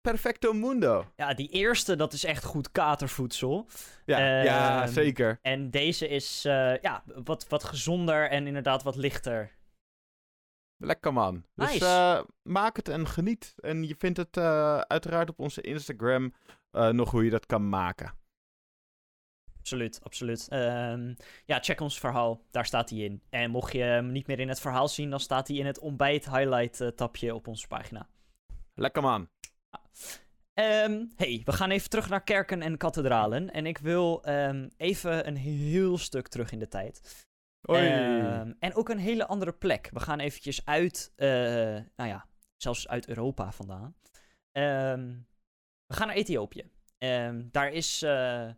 perfecto 0.00 0.52
mundo. 0.52 1.12
Ja, 1.16 1.34
die 1.34 1.48
eerste, 1.48 1.96
dat 1.96 2.12
is 2.12 2.24
echt 2.24 2.44
goed 2.44 2.72
katervoedsel. 2.72 3.66
Ja, 4.04 4.18
uh, 4.18 4.44
ja 4.44 4.82
ehm, 4.82 4.92
zeker. 4.92 5.38
En 5.42 5.70
deze 5.70 6.08
is 6.08 6.44
uh, 6.46 6.78
ja, 6.78 7.04
wat, 7.24 7.48
wat 7.48 7.64
gezonder 7.64 8.30
en 8.30 8.46
inderdaad 8.46 8.82
wat 8.82 8.96
lichter. 8.96 9.54
Lekker 10.76 11.12
man. 11.12 11.44
Dus 11.54 11.80
uh, 11.80 12.20
maak 12.42 12.76
het 12.76 12.88
en 12.88 13.06
geniet. 13.06 13.54
En 13.56 13.86
je 13.86 13.94
vindt 13.98 14.18
het 14.18 14.38
uiteraard 14.88 15.28
op 15.28 15.38
onze 15.38 15.60
Instagram 15.60 16.34
nog 16.70 17.10
hoe 17.10 17.24
je 17.24 17.30
dat 17.30 17.46
kan 17.46 17.68
maken. 17.68 18.12
Absoluut, 19.66 20.00
absoluut. 20.02 20.48
Um, 20.52 21.16
ja, 21.44 21.58
check 21.60 21.80
ons 21.80 21.98
verhaal. 21.98 22.40
Daar 22.50 22.66
staat 22.66 22.90
hij 22.90 22.98
in. 22.98 23.22
En 23.30 23.50
mocht 23.50 23.72
je 23.72 23.78
hem 23.78 24.12
niet 24.12 24.26
meer 24.26 24.40
in 24.40 24.48
het 24.48 24.60
verhaal 24.60 24.88
zien, 24.88 25.10
dan 25.10 25.20
staat 25.20 25.48
hij 25.48 25.56
in 25.56 25.66
het 25.66 25.78
ontbijt 25.78 26.24
highlight 26.30 26.96
tapje 26.96 27.34
op 27.34 27.48
onze 27.48 27.66
pagina. 27.66 28.08
Lekker 28.74 29.02
man. 29.02 29.28
Um, 30.54 31.12
hey, 31.16 31.42
we 31.44 31.52
gaan 31.52 31.70
even 31.70 31.90
terug 31.90 32.08
naar 32.08 32.24
kerken 32.24 32.62
en 32.62 32.76
kathedralen. 32.76 33.50
En 33.50 33.66
ik 33.66 33.78
wil 33.78 34.28
um, 34.28 34.70
even 34.76 35.26
een 35.26 35.36
heel 35.36 35.98
stuk 35.98 36.28
terug 36.28 36.52
in 36.52 36.58
de 36.58 36.68
tijd. 36.68 37.26
Um, 37.62 38.56
en 38.58 38.74
ook 38.74 38.88
een 38.88 38.98
hele 38.98 39.26
andere 39.26 39.52
plek. 39.52 39.88
We 39.92 40.00
gaan 40.00 40.20
eventjes 40.20 40.64
uit, 40.64 41.12
uh, 41.16 41.28
nou 41.96 42.10
ja, 42.10 42.26
zelfs 42.56 42.88
uit 42.88 43.08
Europa 43.08 43.52
vandaan. 43.52 43.94
We 44.52 45.94
gaan 45.94 46.06
naar 46.06 46.16
Ethiopië. 46.16 46.70
Daar 47.50 47.72
is 47.72 48.02
uh, 48.02 48.48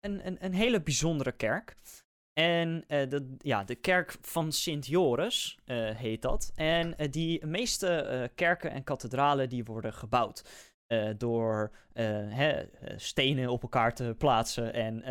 een, 0.00 0.26
een, 0.26 0.36
een, 0.44 0.52
hele 0.52 0.82
bijzondere 0.82 1.32
kerk. 1.32 1.76
En 2.32 2.84
uh, 2.88 3.08
de, 3.08 3.36
ja, 3.38 3.64
de 3.64 3.74
kerk 3.74 4.16
van 4.20 4.52
Sint 4.52 4.86
Joris 4.86 5.58
heet 5.94 6.22
dat. 6.22 6.52
En 6.54 7.10
die 7.10 7.46
meeste 7.46 8.30
kerken 8.34 8.70
en 8.70 8.84
kathedralen 8.84 9.48
die 9.48 9.64
worden 9.64 9.92
gebouwd. 9.92 10.66
Door 11.16 11.70
stenen 12.96 13.48
op 13.48 13.62
elkaar 13.62 13.94
te 13.94 14.14
plaatsen 14.18 14.72
en 14.72 15.04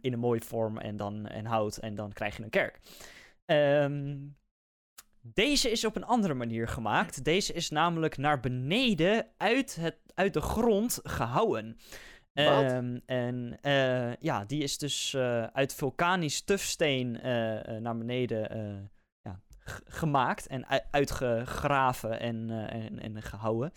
in 0.00 0.12
een 0.12 0.18
mooie 0.18 0.40
vorm 0.40 0.78
en 0.78 0.96
dan 0.96 1.26
en 1.26 1.44
hout 1.44 1.76
en 1.76 1.94
dan 1.94 2.12
krijg 2.12 2.36
je 2.36 2.42
een 2.42 2.50
kerk. 2.50 2.80
Um, 3.46 4.36
deze 5.26 5.70
is 5.70 5.84
op 5.84 5.96
een 5.96 6.04
andere 6.04 6.34
manier 6.34 6.68
gemaakt. 6.68 7.24
Deze 7.24 7.52
is 7.52 7.70
namelijk 7.70 8.16
naar 8.16 8.40
beneden 8.40 9.26
uit, 9.36 9.76
het, 9.76 9.96
uit 10.14 10.32
de 10.34 10.40
grond 10.40 11.00
gehouwen. 11.02 11.78
Um, 12.34 13.00
en 13.06 13.58
ja, 14.20 14.44
die 14.44 14.62
is 14.62 14.78
dus 14.78 15.16
uit 15.52 15.74
vulkanisch 15.74 16.40
tufsteen 16.40 17.10
naar 17.82 17.96
beneden 17.98 18.90
ja, 19.22 19.40
gemaakt 19.84 20.46
en 20.46 20.66
uitgegraven 20.90 22.20
en, 22.20 22.50
en, 22.68 22.98
en 22.98 23.22
gehouden. 23.22 23.72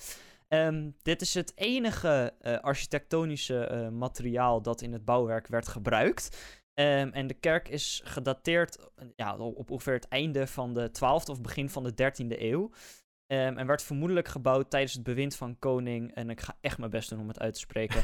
Um, 0.50 0.96
dit 1.02 1.22
is 1.22 1.34
het 1.34 1.52
enige 1.56 2.34
architectonische 2.62 3.90
materiaal 3.94 4.62
dat 4.62 4.82
in 4.82 4.94
het 4.94 5.06
bouwwerk 5.06 5.48
werd 5.48 5.68
gebruikt. 5.68 6.38
Um, 6.80 7.12
en 7.14 7.28
de 7.28 7.34
kerk 7.34 7.70
is 7.70 8.02
gedateerd 8.04 8.78
ja, 9.16 9.38
op 9.38 9.72
ongeveer 9.72 9.94
het 9.94 10.08
einde 10.08 10.48
van 10.48 10.74
de 10.74 10.90
12e 10.90 11.30
of 11.30 11.42
begin 11.42 11.70
van 11.70 11.84
de 11.84 11.92
13e 11.92 12.42
eeuw. 12.42 12.72
Um, 13.30 13.58
en 13.58 13.68
werd 13.68 13.84
vermoedelijk 13.84 14.28
gebouwd 14.28 14.70
tijdens 14.70 14.94
het 14.94 15.04
bewind 15.04 15.36
van 15.36 15.60
koning, 15.60 16.14
en 16.14 16.30
ik 16.30 16.42
ga 16.42 16.58
echt 16.62 16.78
mijn 16.78 16.92
best 16.92 17.10
doen 17.10 17.20
om 17.20 17.28
het 17.28 17.40
uit 17.40 17.54
te 17.54 17.60
spreken, 17.60 18.04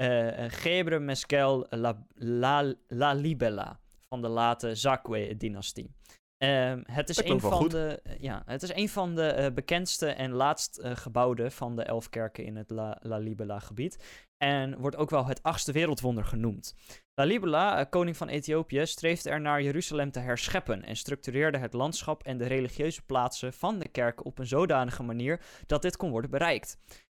uh, 0.00 0.44
Gebre 0.62 0.98
Meskel 0.98 1.66
La, 1.70 2.06
La, 2.14 2.74
La 2.86 3.12
Libella 3.12 3.80
van 4.08 4.22
de 4.22 4.28
late 4.28 4.74
Zakwe-dynastie. 4.74 5.90
Um, 6.38 6.82
het, 6.86 7.08
is 7.08 7.24
een 7.24 7.40
van 7.40 7.68
de, 7.68 8.02
ja, 8.20 8.42
het 8.46 8.62
is 8.62 8.74
een 8.74 8.88
van 8.88 9.14
de 9.14 9.36
uh, 9.38 9.54
bekendste 9.54 10.06
en 10.06 10.32
laatst 10.32 10.78
uh, 10.78 10.90
gebouwde 10.96 11.50
van 11.50 11.76
de 11.76 11.82
elf 11.82 12.08
kerken 12.08 12.44
in 12.44 12.56
het 12.56 12.70
La, 12.70 12.98
La 13.00 13.16
Libela 13.16 13.58
gebied. 13.58 14.24
En 14.36 14.78
wordt 14.78 14.96
ook 14.96 15.10
wel 15.10 15.26
het 15.26 15.42
achtste 15.42 15.72
wereldwonder 15.72 16.24
genoemd. 16.24 16.74
La 17.14 17.24
Libela, 17.24 17.80
uh, 17.80 17.84
koning 17.90 18.16
van 18.16 18.28
Ethiopië, 18.28 18.86
streefde 18.86 19.30
er 19.30 19.40
naar 19.40 19.62
Jeruzalem 19.62 20.10
te 20.10 20.18
herscheppen 20.18 20.84
en 20.84 20.96
structureerde 20.96 21.58
het 21.58 21.72
landschap 21.72 22.22
en 22.22 22.38
de 22.38 22.46
religieuze 22.46 23.02
plaatsen 23.02 23.52
van 23.52 23.78
de 23.78 23.88
kerk 23.88 24.24
op 24.24 24.38
een 24.38 24.46
zodanige 24.46 25.02
manier 25.02 25.40
dat 25.66 25.82
dit 25.82 25.96
kon 25.96 26.10
worden 26.10 26.30
bereikt. 26.30 26.78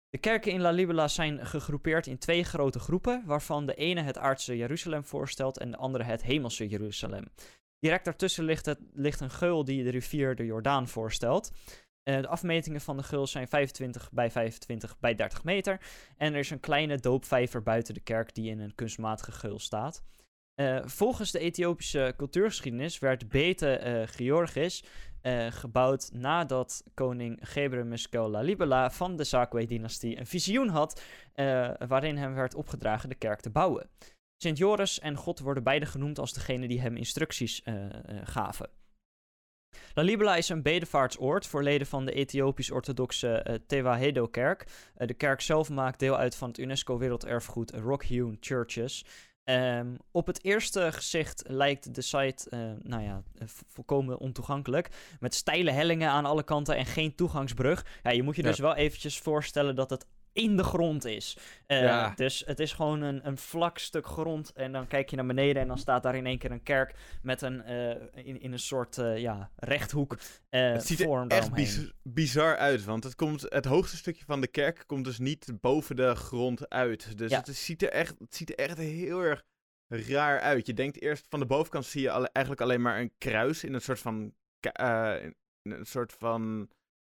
De 0.09 0.17
kerken 0.17 0.51
in 0.51 0.61
La 0.61 0.71
Libela 0.71 1.07
zijn 1.07 1.45
gegroepeerd 1.45 2.07
in 2.07 2.17
twee 2.17 2.43
grote 2.43 2.79
groepen, 2.79 3.23
waarvan 3.25 3.65
de 3.65 3.73
ene 3.73 4.01
het 4.01 4.17
aardse 4.17 4.57
Jeruzalem 4.57 5.05
voorstelt 5.05 5.57
en 5.57 5.71
de 5.71 5.77
andere 5.77 6.03
het 6.03 6.23
hemelse 6.23 6.67
Jeruzalem. 6.67 7.23
Direct 7.79 8.05
daartussen 8.05 8.43
ligt, 8.43 8.65
het, 8.65 8.79
ligt 8.93 9.19
een 9.19 9.29
geul 9.29 9.63
die 9.63 9.83
de 9.83 9.89
rivier 9.89 10.35
de 10.35 10.45
Jordaan 10.45 10.87
voorstelt. 10.87 11.51
Uh, 12.03 12.21
de 12.21 12.27
afmetingen 12.27 12.81
van 12.81 12.97
de 12.97 13.03
geul 13.03 13.27
zijn 13.27 13.47
25 13.47 14.11
bij 14.11 14.31
25 14.31 14.99
bij 14.99 15.15
30 15.15 15.43
meter. 15.43 15.79
En 16.17 16.33
er 16.33 16.39
is 16.39 16.49
een 16.49 16.59
kleine 16.59 16.97
doopvijver 16.97 17.63
buiten 17.63 17.93
de 17.93 17.99
kerk 17.99 18.35
die 18.35 18.49
in 18.49 18.59
een 18.59 18.75
kunstmatige 18.75 19.31
geul 19.31 19.59
staat. 19.59 20.03
Uh, 20.61 20.79
volgens 20.85 21.31
de 21.31 21.39
Ethiopische 21.39 22.13
cultuurgeschiedenis 22.17 22.99
werd 22.99 23.29
Bete 23.29 23.81
uh, 23.83 24.07
Georgis 24.15 24.83
gebouwd 25.49 26.09
nadat 26.13 26.83
koning 26.93 27.39
Gebre 27.41 27.83
Meskel 27.83 28.29
Lalibela 28.29 28.91
van 28.91 29.15
de 29.15 29.23
Zakwe-dynastie 29.23 30.19
een 30.19 30.25
visioen 30.25 30.67
had 30.67 31.01
waarin 31.87 32.17
hem 32.17 32.33
werd 32.33 32.55
opgedragen 32.55 33.09
de 33.09 33.15
kerk 33.15 33.39
te 33.39 33.49
bouwen. 33.49 33.89
Sint 34.37 34.57
Joris 34.57 34.99
en 34.99 35.15
God 35.15 35.39
worden 35.39 35.63
beide 35.63 35.85
genoemd 35.85 36.19
als 36.19 36.33
degene 36.33 36.67
die 36.67 36.81
hem 36.81 36.95
instructies 36.95 37.61
uh, 37.65 37.73
uh, 37.75 37.89
gaven. 38.23 38.69
Lalibela 39.93 40.35
is 40.35 40.49
een 40.49 40.61
bedevaartsoord 40.61 41.47
voor 41.47 41.63
leden 41.63 41.87
van 41.87 42.05
de 42.05 42.11
Ethiopisch-orthodoxe 42.11 43.45
uh, 43.47 43.55
Tewahedo-kerk. 43.67 44.67
de 44.95 45.13
kerk 45.13 45.41
zelf 45.41 45.69
maakt 45.69 45.99
deel 45.99 46.17
uit 46.17 46.35
van 46.35 46.47
het 46.47 46.57
UNESCO 46.57 46.97
Werelderfgoed 46.97 47.71
Rock-Hewn 47.71 48.37
Churches. 48.39 49.05
Um, 49.49 49.97
op 50.11 50.27
het 50.27 50.43
eerste 50.43 50.91
gezicht 50.91 51.43
lijkt 51.47 51.95
de 51.95 52.01
site, 52.01 52.47
uh, 52.49 52.71
nou 52.81 53.03
ja, 53.03 53.23
volkomen 53.67 54.17
ontoegankelijk. 54.19 54.89
Met 55.19 55.35
steile 55.35 55.71
hellingen 55.71 56.09
aan 56.09 56.25
alle 56.25 56.43
kanten 56.43 56.75
en 56.75 56.85
geen 56.85 57.15
toegangsbrug. 57.15 57.85
Ja, 58.03 58.11
je 58.11 58.23
moet 58.23 58.35
je 58.35 58.43
dus 58.43 58.59
wel 58.59 58.75
eventjes 58.75 59.19
voorstellen 59.19 59.75
dat 59.75 59.89
het 59.89 60.05
in 60.37 60.57
de 60.57 60.63
grond 60.63 61.05
is. 61.05 61.37
Uh, 61.67 61.81
ja. 61.81 62.13
Dus 62.15 62.43
het 62.45 62.59
is 62.59 62.73
gewoon 62.73 63.01
een, 63.01 63.27
een 63.27 63.37
vlak 63.37 63.77
stuk 63.77 64.05
grond. 64.05 64.51
En 64.53 64.71
dan 64.71 64.87
kijk 64.87 65.09
je 65.09 65.15
naar 65.15 65.25
beneden 65.25 65.61
en 65.61 65.67
dan 65.67 65.77
staat 65.77 66.03
daar 66.03 66.15
in 66.15 66.25
één 66.25 66.37
keer 66.37 66.51
een 66.51 66.63
kerk 66.63 66.95
met 67.21 67.41
een, 67.41 67.71
uh, 67.71 67.89
in, 68.25 68.41
in 68.41 68.51
een 68.51 68.59
soort 68.59 68.97
uh, 68.97 69.17
ja, 69.17 69.51
rechthoek 69.55 70.17
het 70.49 70.85
ziet 70.85 70.99
er 70.99 71.27
echt 71.27 71.53
biz 71.53 71.91
bizar 72.03 72.57
uit, 72.57 72.83
want 72.83 73.03
het, 73.03 73.15
komt, 73.15 73.41
het 73.41 73.65
hoogste 73.65 73.97
stukje 73.97 74.25
van 74.25 74.41
de 74.41 74.47
kerk 74.47 74.83
komt 74.85 75.05
dus 75.05 75.19
niet 75.19 75.51
boven 75.61 75.95
de 75.95 76.15
grond 76.15 76.69
uit. 76.69 77.17
Dus 77.17 77.31
ja. 77.31 77.37
het, 77.37 77.55
ziet 77.55 77.81
er 77.81 77.89
echt, 77.89 78.15
het 78.19 78.35
ziet 78.35 78.49
er 78.49 78.55
echt 78.55 78.77
heel 78.77 79.21
erg 79.21 79.43
raar 79.87 80.39
uit. 80.39 80.65
Je 80.65 80.73
denkt 80.73 81.01
eerst 81.01 81.25
van 81.29 81.39
de 81.39 81.45
bovenkant 81.45 81.85
zie 81.85 82.01
je 82.01 82.11
alle, 82.11 82.29
eigenlijk 82.31 82.65
alleen 82.65 82.81
maar 82.81 82.99
een 82.99 83.13
kruis 83.17 83.63
in 83.63 83.73
een 83.73 83.81
soort 83.81 83.99
van, 83.99 84.33
in 85.61 85.71
een 85.71 85.85
soort 85.85 86.13
van 86.13 86.69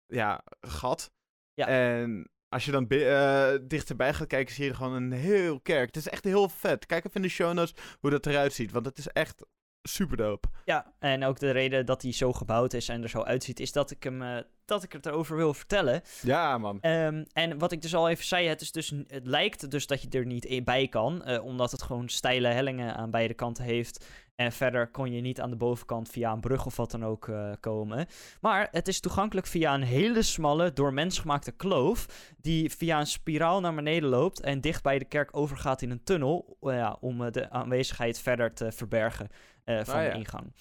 ja, 0.06 0.44
gat. 0.60 1.12
Ja. 1.54 1.66
En 1.66 2.30
als 2.53 2.64
je 2.64 2.70
dan 2.70 2.86
uh, 2.88 3.48
dichterbij 3.62 4.14
gaat 4.14 4.26
kijken, 4.26 4.55
zie 4.55 4.64
je 4.64 4.74
gewoon 4.74 4.92
een 4.92 5.12
heel 5.12 5.61
kerk. 5.61 5.86
Het 5.86 5.96
is 5.96 6.09
echt 6.09 6.24
heel 6.24 6.48
vet. 6.48 6.86
Kijk 6.86 7.05
even 7.05 7.16
in 7.16 7.22
de 7.22 7.28
show 7.28 7.53
notes 7.53 7.74
hoe 8.00 8.11
dat 8.11 8.26
eruit 8.26 8.53
ziet. 8.53 8.72
Want 8.72 8.86
het 8.86 8.98
is 8.98 9.09
echt 9.09 9.44
super 9.82 10.16
dope. 10.16 10.48
Ja, 10.64 10.92
en 10.98 11.24
ook 11.24 11.38
de 11.38 11.50
reden 11.50 11.86
dat 11.86 12.03
hij 12.03 12.12
zo 12.12 12.32
gebouwd 12.32 12.72
is 12.72 12.88
en 12.88 13.03
er 13.03 13.09
zo 13.09 13.22
uitziet, 13.22 13.61
is 13.61 13.72
dat 13.72 13.90
ik 13.90 14.03
hem. 14.03 14.22
eh, 14.22 14.42
dat 14.64 14.82
ik 14.82 14.92
het 14.92 15.07
erover 15.07 15.36
wil 15.36 15.55
vertellen. 15.55 16.03
Ja, 16.22 16.59
man. 16.59 16.80
Ehm, 16.80 17.24
en 17.32 17.59
wat 17.59 17.72
ik 17.72 17.82
dus 17.82 17.94
al 17.94 18.09
even 18.09 18.24
zei, 18.24 18.48
het, 18.48 18.61
is 18.61 18.72
dus, 18.72 18.92
het 19.07 19.26
lijkt 19.26 19.70
dus 19.70 19.86
dat 19.86 20.03
je 20.03 20.09
er 20.09 20.26
niet 20.26 20.64
bij 20.64 20.88
kan, 20.88 21.24
eh, 21.24 21.44
omdat 21.44 21.70
het 21.70 21.82
gewoon 21.82 22.09
steile 22.09 22.48
hellingen 22.48 22.96
aan 22.96 23.11
beide 23.11 23.34
kanten 23.34 23.64
heeft. 23.64 24.07
En 24.35 24.53
verder 24.53 24.91
kon 24.91 25.12
je 25.12 25.20
niet 25.20 25.41
aan 25.41 25.51
de 25.51 25.57
bovenkant 25.57 26.09
via 26.09 26.33
een 26.33 26.41
brug 26.41 26.66
of 26.66 26.76
wat 26.76 26.91
dan 26.91 27.05
ook 27.05 27.28
eh, 27.28 27.53
komen. 27.61 28.07
Maar 28.41 28.68
het 28.70 28.89
is 28.89 29.01
toegankelijk 29.01 29.47
via 29.47 29.74
een 29.74 29.83
hele 29.83 30.22
smalle, 30.22 30.72
door 30.72 30.93
mens 30.93 31.18
gemaakte 31.18 31.53
kloof, 31.53 32.33
die 32.37 32.70
via 32.70 33.01
een 33.01 33.07
spiraal 33.07 33.61
naar 33.61 33.74
beneden 33.74 34.09
loopt 34.09 34.41
en 34.41 34.61
dicht 34.61 34.83
bij 34.83 34.99
de 34.99 35.05
kerk 35.05 35.37
overgaat 35.37 35.83
in 35.83 35.91
een 35.91 36.05
tunnel, 36.05 36.57
eh, 36.61 36.74
ja, 36.74 36.97
om 37.01 37.24
eh, 37.24 37.30
de 37.30 37.51
aanwezigheid 37.51 38.18
verder 38.18 38.55
te 38.55 38.72
verbergen 38.72 39.28
van 39.64 39.95
Ah, 39.95 40.12
de 40.12 40.18
ingang. 40.18 40.53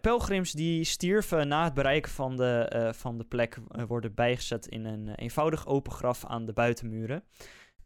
Pelgrims 0.00 0.52
die 0.52 0.84
stierven 0.84 1.48
na 1.48 1.64
het 1.64 1.74
bereiken 1.74 2.10
van 2.10 2.36
de, 2.36 2.92
van 2.96 3.18
de 3.18 3.24
plek 3.24 3.58
worden 3.86 4.14
bijgezet 4.14 4.66
in 4.66 4.84
een 4.84 5.14
eenvoudig 5.14 5.66
open 5.66 5.92
graf 5.92 6.24
aan 6.24 6.44
de 6.44 6.52
buitenmuren. 6.52 7.24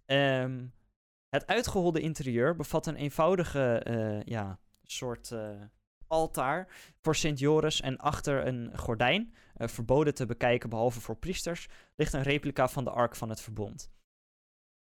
Ehm, 0.07 0.66
het 1.29 1.47
uitgeholde 1.47 2.01
interieur 2.01 2.57
bevat 2.57 2.87
een 2.87 2.97
eenvoudige 2.97 3.83
ja, 4.24 4.59
soort 4.91 5.30
eh, 5.30 5.51
altaar 6.09 6.68
voor 7.01 7.16
Sint 7.16 7.39
Joris 7.39 7.80
en 7.80 7.97
achter 7.97 8.47
een 8.47 8.78
gordijn, 8.78 9.34
eh, 9.55 9.68
verboden 9.68 10.14
te 10.14 10.26
bekijken 10.26 10.70
behalve 10.70 11.01
voor 11.01 11.16
priesters, 11.16 11.68
ligt 11.97 12.12
een 12.12 12.22
replica 12.22 12.68
van 12.68 12.84
de 12.84 12.91
Ark 12.91 13.16
van 13.16 13.28
het 13.28 13.41
Verbond. 13.41 13.91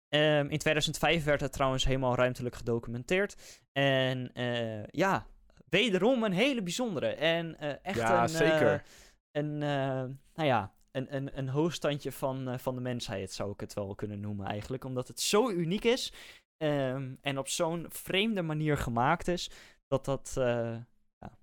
Ehm, 0.09 0.47
in 0.49 0.59
2005 0.59 1.25
werd 1.25 1.41
het 1.41 1.53
trouwens 1.53 1.85
helemaal 1.85 2.15
ruimtelijk 2.15 2.55
gedocumenteerd. 2.55 3.63
En 3.73 4.33
eh, 4.33 4.87
ja, 4.87 5.27
wederom 5.69 6.23
een 6.23 6.33
hele 6.33 6.63
bijzondere. 6.63 7.07
En 7.07 7.59
eh, 7.59 7.75
echt 7.83 7.99
Ja, 7.99 8.23
een, 8.23 8.29
zeker. 8.29 8.83
een, 9.31 9.59
nou 9.59 10.49
ja, 10.49 10.73
een, 10.91 11.15
een, 11.15 11.39
een 11.39 11.49
hoogstandje 11.49 12.13
van, 12.13 12.59
van 12.61 12.75
de 12.75 12.81
mensheid 12.81 13.33
zou 13.33 13.53
ik 13.53 13.61
het 13.61 13.75
wel 13.75 13.95
kunnen 13.95 14.21
noemen 14.21 14.47
eigenlijk. 14.47 14.85
Omdat 14.85 15.09
het 15.09 15.21
zo 15.21 15.51
uniek 15.51 15.85
is 15.85 16.13
ehm, 16.57 17.15
en 17.21 17.39
op 17.39 17.49
zo'n 17.49 17.87
vreemde 17.89 18.43
manier 18.43 18.77
gemaakt 18.77 19.29
is, 19.29 19.51
dat 19.87 20.05
dat 20.05 20.35
eh, 20.37 20.77
ja, 21.19 21.39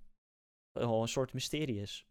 wel 0.71 1.01
een 1.01 1.07
soort 1.07 1.33
mysterie 1.33 1.81
is. 1.81 2.07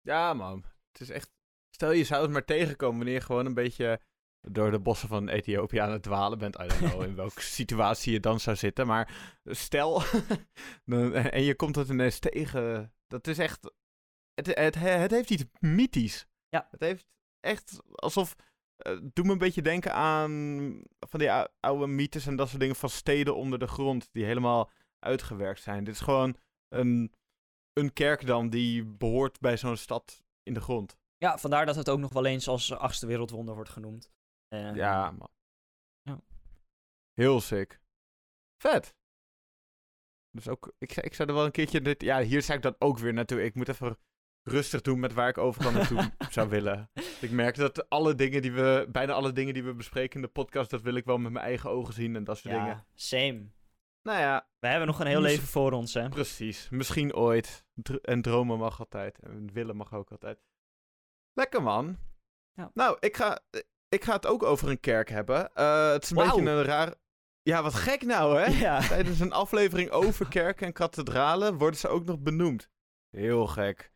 Ja, 0.00 0.34
man. 0.34 0.64
Het 0.92 1.00
is 1.00 1.10
echt... 1.10 1.32
Stel 1.70 1.90
je 1.90 2.04
zou 2.04 2.22
het 2.22 2.30
maar 2.30 2.44
tegenkomen 2.44 2.96
wanneer 2.96 3.14
je 3.14 3.20
gewoon 3.20 3.46
een 3.46 3.54
beetje 3.54 4.00
door 4.40 4.70
de 4.70 4.80
bossen 4.80 5.08
van 5.08 5.28
Ethiopië 5.28 5.78
aan 5.78 5.90
het 5.92 6.02
dwalen 6.02 6.38
bent. 6.38 6.54
I 6.60 6.66
don't 6.66 6.78
know 6.90 7.02
in 7.02 7.14
welke 7.24 7.40
situatie 7.40 8.12
je 8.12 8.20
dan 8.20 8.40
zou 8.40 8.56
zitten. 8.56 8.86
Maar 8.86 9.40
stel, 9.44 10.02
dan- 10.84 11.12
en 11.14 11.42
je 11.42 11.54
komt 11.54 11.76
het 11.76 11.88
ineens 11.88 12.18
tegen. 12.18 12.94
Dat 13.06 13.26
is 13.26 13.38
echt... 13.38 13.72
Het, 14.34 14.46
het, 14.46 14.74
het 14.74 15.10
heeft 15.10 15.30
iets 15.30 15.44
mythisch. 15.60 16.26
Ja. 16.48 16.68
Het 16.70 16.80
heeft 16.80 17.06
echt 17.40 17.80
alsof... 17.94 18.34
eh 18.76 18.98
doe 19.12 19.24
me 19.24 19.32
een 19.32 19.38
beetje 19.38 19.62
denken 19.62 19.92
aan 19.94 20.30
van 20.98 21.18
die 21.20 21.32
ou- 21.32 21.48
oude 21.60 21.86
mythes 21.86 22.26
en 22.26 22.36
dat 22.36 22.48
soort 22.48 22.60
dingen 22.60 22.76
van 22.76 22.88
steden 22.90 23.36
onder 23.36 23.58
de 23.58 23.66
grond. 23.66 24.08
Die 24.12 24.24
helemaal 24.24 24.70
uitgewerkt 24.98 25.60
zijn. 25.60 25.84
Dit 25.84 25.94
is 25.94 26.00
gewoon 26.00 26.36
een, 26.68 27.12
een 27.72 27.92
kerk 27.92 28.26
dan 28.26 28.50
die 28.50 28.84
behoort 28.84 29.40
bij 29.40 29.56
zo'n 29.56 29.76
stad 29.76 30.22
in 30.42 30.54
de 30.54 30.60
grond. 30.60 30.96
Ja, 31.16 31.38
vandaar 31.38 31.66
dat 31.66 31.76
het 31.76 31.88
ook 31.88 31.98
nog 31.98 32.12
wel 32.12 32.24
eens 32.26 32.48
als 32.48 32.72
achtste 32.72 33.06
wereldwonder 33.06 33.54
wordt 33.54 33.70
genoemd. 33.70 34.10
Ehm, 34.48 34.74
Ja, 34.74 35.10
man. 35.10 35.28
Ja. 36.02 36.20
Heel 37.12 37.40
sick. 37.40 37.80
Vet. 38.62 38.94
Dus 40.30 40.48
ook, 40.48 40.72
ik, 40.78 40.96
ik 40.96 41.14
zou 41.14 41.28
er 41.28 41.34
wel 41.34 41.44
een 41.44 41.50
keertje, 41.50 41.80
dit, 41.80 42.02
ja, 42.02 42.20
hier 42.20 42.42
zou 42.42 42.56
ik 42.56 42.62
dan 42.64 42.74
ook 42.78 42.98
weer 42.98 43.12
naartoe. 43.12 43.44
Ik 43.44 43.54
moet 43.54 43.68
even 43.68 43.98
rustig 44.42 44.80
doen 44.80 45.00
met 45.00 45.12
waar 45.12 45.28
ik 45.28 45.38
overal 45.38 45.72
naartoe 45.72 46.12
zou 46.30 46.48
willen. 46.48 46.90
Ik 47.20 47.30
merk 47.30 47.56
dat 47.56 47.88
alle 47.88 48.14
dingen 48.14 48.42
die 48.42 48.52
we, 48.52 48.88
bijna 48.92 49.12
alle 49.12 49.32
dingen 49.32 49.54
die 49.54 49.64
we 49.64 49.74
bespreken 49.74 50.14
in 50.14 50.22
de 50.26 50.32
podcast, 50.32 50.70
dat 50.70 50.82
wil 50.82 50.94
ik 50.94 51.04
wel 51.04 51.18
met 51.18 51.32
mijn 51.32 51.44
eigen 51.44 51.70
ogen 51.70 51.94
zien 51.94 52.16
en 52.16 52.24
dat 52.24 52.38
soort 52.38 52.54
ja, 52.54 52.60
dingen. 52.64 52.86
same. 52.94 53.46
Nou 54.02 54.20
ja, 54.20 54.48
We 54.58 54.66
hebben 54.68 54.86
nog 54.86 55.00
een 55.00 55.06
heel 55.06 55.20
leven 55.20 55.46
voor 55.46 55.72
ons, 55.72 55.94
hè. 55.94 56.08
precies. 56.08 56.68
Misschien 56.70 57.14
ooit. 57.14 57.66
Dr- 57.74 57.94
en 58.02 58.22
dromen 58.22 58.58
mag 58.58 58.78
altijd. 58.78 59.18
En 59.18 59.52
willen 59.52 59.76
mag 59.76 59.94
ook 59.94 60.10
altijd. 60.10 60.38
Lekker 61.32 61.62
man. 61.62 61.98
Ja. 62.52 62.70
Nou, 62.74 62.96
ik 63.00 63.16
ga, 63.16 63.40
ik 63.88 64.04
ga 64.04 64.12
het 64.12 64.26
ook 64.26 64.42
over 64.42 64.68
een 64.68 64.80
kerk 64.80 65.08
hebben. 65.08 65.54
Eh, 65.54 65.90
het 65.90 66.02
is 66.02 66.10
een 66.10 66.16
beetje 66.16 66.50
een 66.50 66.62
raar... 66.62 66.94
Ja, 67.42 67.62
wat 67.62 67.74
gek 67.74 68.02
nou, 68.02 68.38
hè? 68.38 68.50
Ja. 68.66 68.80
Tijdens 68.80 69.20
een 69.20 69.32
aflevering 69.32 69.90
over 69.90 70.28
kerken 70.28 70.66
en 70.66 70.72
kathedralen 70.72 71.58
worden 71.58 71.78
ze 71.78 71.88
ook 71.88 72.04
nog 72.04 72.18
benoemd. 72.20 72.70
Heel 73.16 73.46
gek. 73.46 73.92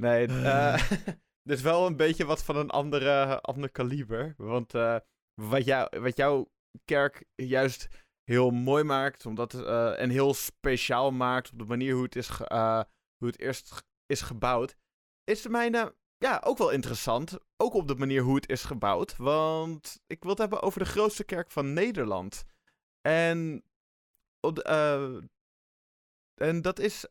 Nee, 0.00 0.26
eh 0.26 0.90
dit 1.48 1.56
is 1.56 1.62
wel 1.62 1.86
een 1.86 1.96
beetje 1.96 2.24
wat 2.24 2.44
van 2.44 2.56
een 2.56 2.70
andere, 2.70 3.40
ander 3.40 3.70
kaliber. 3.70 4.34
Want 4.36 4.74
eh, 4.74 4.96
wat, 5.34 5.64
jou, 5.64 6.00
wat 6.00 6.16
jouw 6.16 6.50
kerk 6.84 7.24
juist 7.34 7.88
heel 8.24 8.50
mooi 8.50 8.84
maakt, 8.84 9.26
omdat 9.26 9.54
eh, 9.54 10.00
en 10.00 10.10
heel 10.10 10.34
speciaal 10.34 11.10
maakt 11.10 11.52
op 11.52 11.58
de 11.58 11.64
manier 11.64 11.94
hoe 11.94 12.02
het, 12.02 12.16
is 12.16 12.28
eh, 12.28 12.82
hoe 13.16 13.28
het 13.28 13.38
eerst 13.38 13.84
is 14.06 14.20
gebouwd, 14.20 14.76
is 15.24 15.42
de 15.42 15.48
mijne 15.48 15.94
ja, 16.18 16.40
ook 16.44 16.58
wel 16.58 16.70
interessant. 16.70 17.38
Ook 17.56 17.74
op 17.74 17.88
de 17.88 17.94
manier 17.94 18.22
hoe 18.22 18.34
het 18.34 18.48
is 18.48 18.62
gebouwd. 18.64 19.16
Want 19.16 20.00
ik 20.06 20.20
wil 20.22 20.30
het 20.30 20.38
hebben 20.38 20.62
over 20.62 20.78
de 20.78 20.86
grootste 20.90 21.24
kerk 21.24 21.50
van 21.50 21.72
Nederland. 21.72 22.44
En, 23.00 23.64
op 24.40 24.58
eh, 24.58 25.16
en 26.34 26.62
dat 26.62 26.78
is 26.78 27.06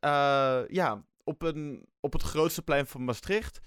ja, 0.67 1.05
op, 1.23 1.41
een, 1.41 1.87
op 1.99 2.13
het 2.13 2.21
grootste 2.21 2.61
plein 2.61 2.87
van 2.87 3.03
Maastricht. 3.03 3.59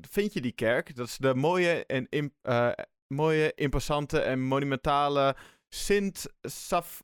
vind 0.00 0.32
je 0.32 0.40
die 0.40 0.52
kerk. 0.52 0.96
Dat 0.96 1.06
is 1.06 1.16
de 1.16 1.34
mooie 1.34 1.86
en 1.86 2.06
im- 2.08 2.34
eh, 2.42 2.72
mooie, 3.14 3.52
imposante 3.54 4.20
en 4.20 4.40
monumentale 4.40 5.36
Sint 5.74 6.26
Saf... 6.42 7.02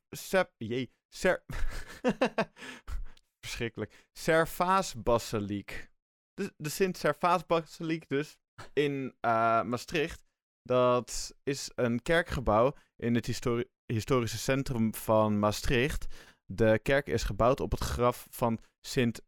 Ser... 1.09 1.45
Verschrikkelijk. 3.47 4.07
Servaas 4.13 5.03
Basiliek. 5.03 5.91
De, 6.35 6.69
Sint 6.69 6.97
Servaas 6.97 7.47
Basiliek 7.47 8.09
dus 8.09 8.39
in 8.73 9.15
eh, 9.21 9.63
Maastricht. 9.63 10.25
Dat 10.63 11.35
is 11.43 11.71
een 11.75 12.03
kerkgebouw 12.03 12.75
in 12.97 13.15
het 13.15 13.27
histori- 13.27 13.71
historische 13.93 14.39
centrum 14.39 14.95
van 14.95 15.39
Maastricht. 15.39 16.07
De 16.45 16.79
kerk 16.83 17.07
is 17.07 17.23
gebouwd 17.23 17.61
op 17.61 17.71
het 17.71 17.81
graf 17.81 18.27
van 18.31 18.59
Sint 18.87 19.21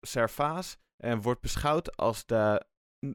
Servaas 0.00 0.76
en 0.96 1.20
wordt 1.20 1.40
beschouwd 1.40 1.96
als 1.96 2.26
de 2.26 2.66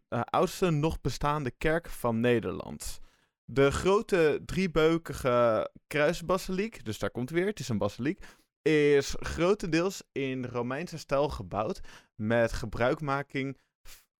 eh, 0.07 0.21
oudste 0.21 0.69
nog 0.69 1.01
bestaande 1.01 1.51
kerk 1.51 1.89
van 1.89 2.19
Nederland. 2.19 3.01
De 3.45 3.71
grote 3.71 4.41
driebeukige 4.45 5.69
kruisbasiliek, 5.87 6.85
dus 6.85 6.99
daar 6.99 7.11
komt 7.11 7.29
weer, 7.29 7.45
het 7.45 7.59
is 7.59 7.69
een 7.69 7.77
basiliek, 7.77 8.25
is 8.61 9.15
grotendeels 9.19 10.03
in 10.11 10.45
Romeinse 10.45 10.97
stijl 10.97 11.29
gebouwd 11.29 11.81
met 12.15 12.53
gebruikmaking 12.53 13.57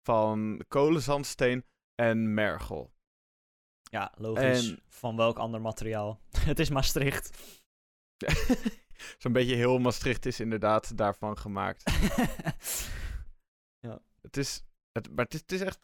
van 0.07 0.63
kolenzandsteen 0.67 1.65
en 1.95 2.34
mergel. 2.34 2.91
Ja, 3.82 4.11
logisch. 4.17 4.69
En- 4.69 4.82
Van 4.88 5.15
welk 5.15 5.38
ander 5.38 5.61
materiaal? 5.61 6.19
het 6.38 6.59
is 6.59 6.69
Maastricht. 6.69 7.38
Zo'n 9.17 9.34
beetje 9.34 9.55
heel 9.55 9.80
Maastricht 9.80 10.26
is 10.26 10.39
inderdaad 10.39 10.97
daarvan 10.97 11.38
gemaakt. 11.38 11.84
Het 14.21 14.38
is, 14.38 14.63
het, 14.91 15.15
maar 15.15 15.26
het 15.26 15.34
is, 15.34 15.39
het 15.39 15.51
is 15.51 15.61
echt... 15.61 15.80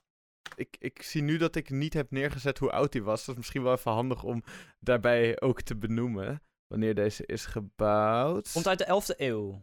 Ik, 0.55 0.75
ik 0.79 1.01
zie 1.01 1.21
nu 1.21 1.37
dat 1.37 1.55
ik 1.55 1.69
niet 1.69 1.93
heb 1.93 2.11
neergezet 2.11 2.57
hoe 2.57 2.71
oud 2.71 2.93
hij 2.93 3.01
was. 3.01 3.19
Dat 3.19 3.29
is 3.29 3.35
misschien 3.41 3.63
wel 3.63 3.73
even 3.73 3.91
handig 3.91 4.23
om 4.23 4.43
daarbij 4.79 5.41
ook 5.41 5.61
te 5.61 5.75
benoemen. 5.75 6.41
Wanneer 6.67 6.95
deze 6.95 7.25
is 7.25 7.45
gebouwd. 7.45 8.51
Komt 8.51 8.67
uit 8.67 8.77
de 8.77 8.85
11e 8.85 9.17
eeuw. 9.17 9.61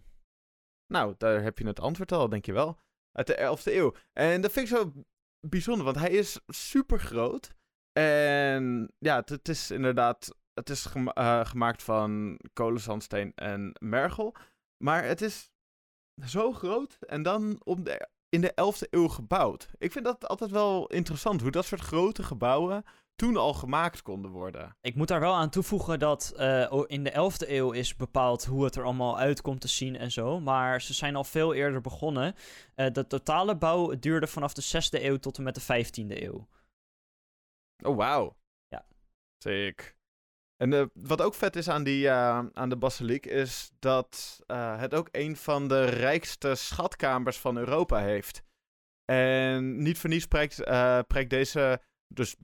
Nou, 0.87 1.15
daar 1.19 1.43
heb 1.43 1.59
je 1.59 1.67
het 1.67 1.81
antwoord 1.81 2.13
al, 2.13 2.29
denk 2.29 2.47
je 2.47 2.53
wel. 2.53 2.79
Uit 3.13 3.27
de 3.27 3.57
11e 3.59 3.73
eeuw. 3.73 3.95
En 4.13 4.41
dat 4.41 4.53
vind 4.53 4.71
ik 4.71 4.77
zo 4.77 4.93
bijzonder, 5.41 5.85
want 5.85 5.97
hij 5.97 6.11
is 6.11 6.41
super 6.47 7.01
groot. 7.01 7.55
En 7.93 8.93
ja, 8.99 9.23
het, 9.25 9.49
is 9.49 9.71
inderdaad. 9.71 10.37
Het 10.55 10.71
is 10.71 10.85
gema- 10.85 11.15
eh, 11.15 11.47
gemaakt 11.47 11.83
van 11.83 12.41
kolenzandsteen 12.53 13.33
en 13.35 13.77
mergel. 13.79 14.37
Maar 14.85 15.05
het 15.05 15.21
is 15.21 15.51
zo 16.27 16.53
groot 16.53 16.99
en 17.01 17.23
dan 17.23 17.61
op 17.65 17.85
de, 17.85 18.09
in 18.37 18.41
de 18.43 18.53
11e 18.55 18.89
eeuw 18.91 19.09
gebouwd. 19.09 19.69
Ik 19.79 19.93
vind 19.93 20.05
dat 20.05 20.29
altijd 20.29 20.51
wel 20.51 20.87
interessant, 20.87 21.41
hoe 21.41 21.51
dat 21.51 21.65
soort 21.65 21.81
grote 21.81 22.23
gebouwen 22.23 22.85
toen 23.15 23.37
al 23.37 23.55
gemaakt 23.55 24.03
konden 24.03 24.31
worden. 24.31 24.77
Ik 24.81 24.95
moet 24.95 25.09
daar 25.09 25.21
wel 25.21 25.35
aan 25.35 25.51
toevoegen 25.51 25.99
dat 25.99 26.35
o- 26.71 26.83
in 26.87 27.05
de 27.05 27.11
11e 27.11 27.51
eeuw 27.51 27.71
is 27.73 27.97
bepaald 27.97 28.45
hoe 28.45 28.65
het 28.65 28.77
er 28.77 28.85
allemaal 28.85 29.19
uit 29.19 29.41
komt 29.41 29.61
te 29.61 29.69
zien 29.69 29.97
en 29.97 30.11
zo. 30.13 30.41
Maar 30.41 30.83
ze 30.83 30.95
zijn 30.95 31.17
al 31.17 31.25
veel 31.25 31.55
eerder 31.55 31.81
begonnen. 31.81 32.35
Eh, 32.75 32.93
de 32.93 33.07
totale 33.07 33.57
bouw 33.57 33.99
duurde 33.99 34.27
vanaf 34.27 34.53
de 34.55 34.63
6e 34.63 35.05
eeuw 35.05 35.17
tot 35.17 35.37
en 35.39 35.43
met 35.43 35.55
de 35.55 35.61
15e 35.61 36.23
eeuw. 36.25 36.49
Oh, 37.85 37.97
wauw. 37.97 38.37
Ja. 38.69 38.87
Sick. 39.39 39.97
En 40.57 40.73
eh, 40.73 40.85
wat 40.93 41.23
ook 41.23 41.35
vet 41.35 41.57
is 41.57 41.69
aan, 41.69 41.85
die, 41.85 42.09
eh, 42.09 42.45
aan 42.53 42.69
de 42.69 42.77
basiliek, 42.77 43.27
is 43.27 43.71
dat 43.79 44.41
eh, 44.47 44.79
het 44.79 44.95
ook 44.95 45.09
een 45.13 45.37
van 45.37 45.69
de 45.69 45.85
rijkste 45.85 46.55
schatkamers 46.55 47.39
van 47.39 47.57
Europa 47.57 47.99
heeft. 47.99 48.43
En 49.05 49.83
niet 49.83 49.99
voor 49.99 50.11
niets 50.11 50.27
deze, 51.29 51.81
dus 52.15 52.35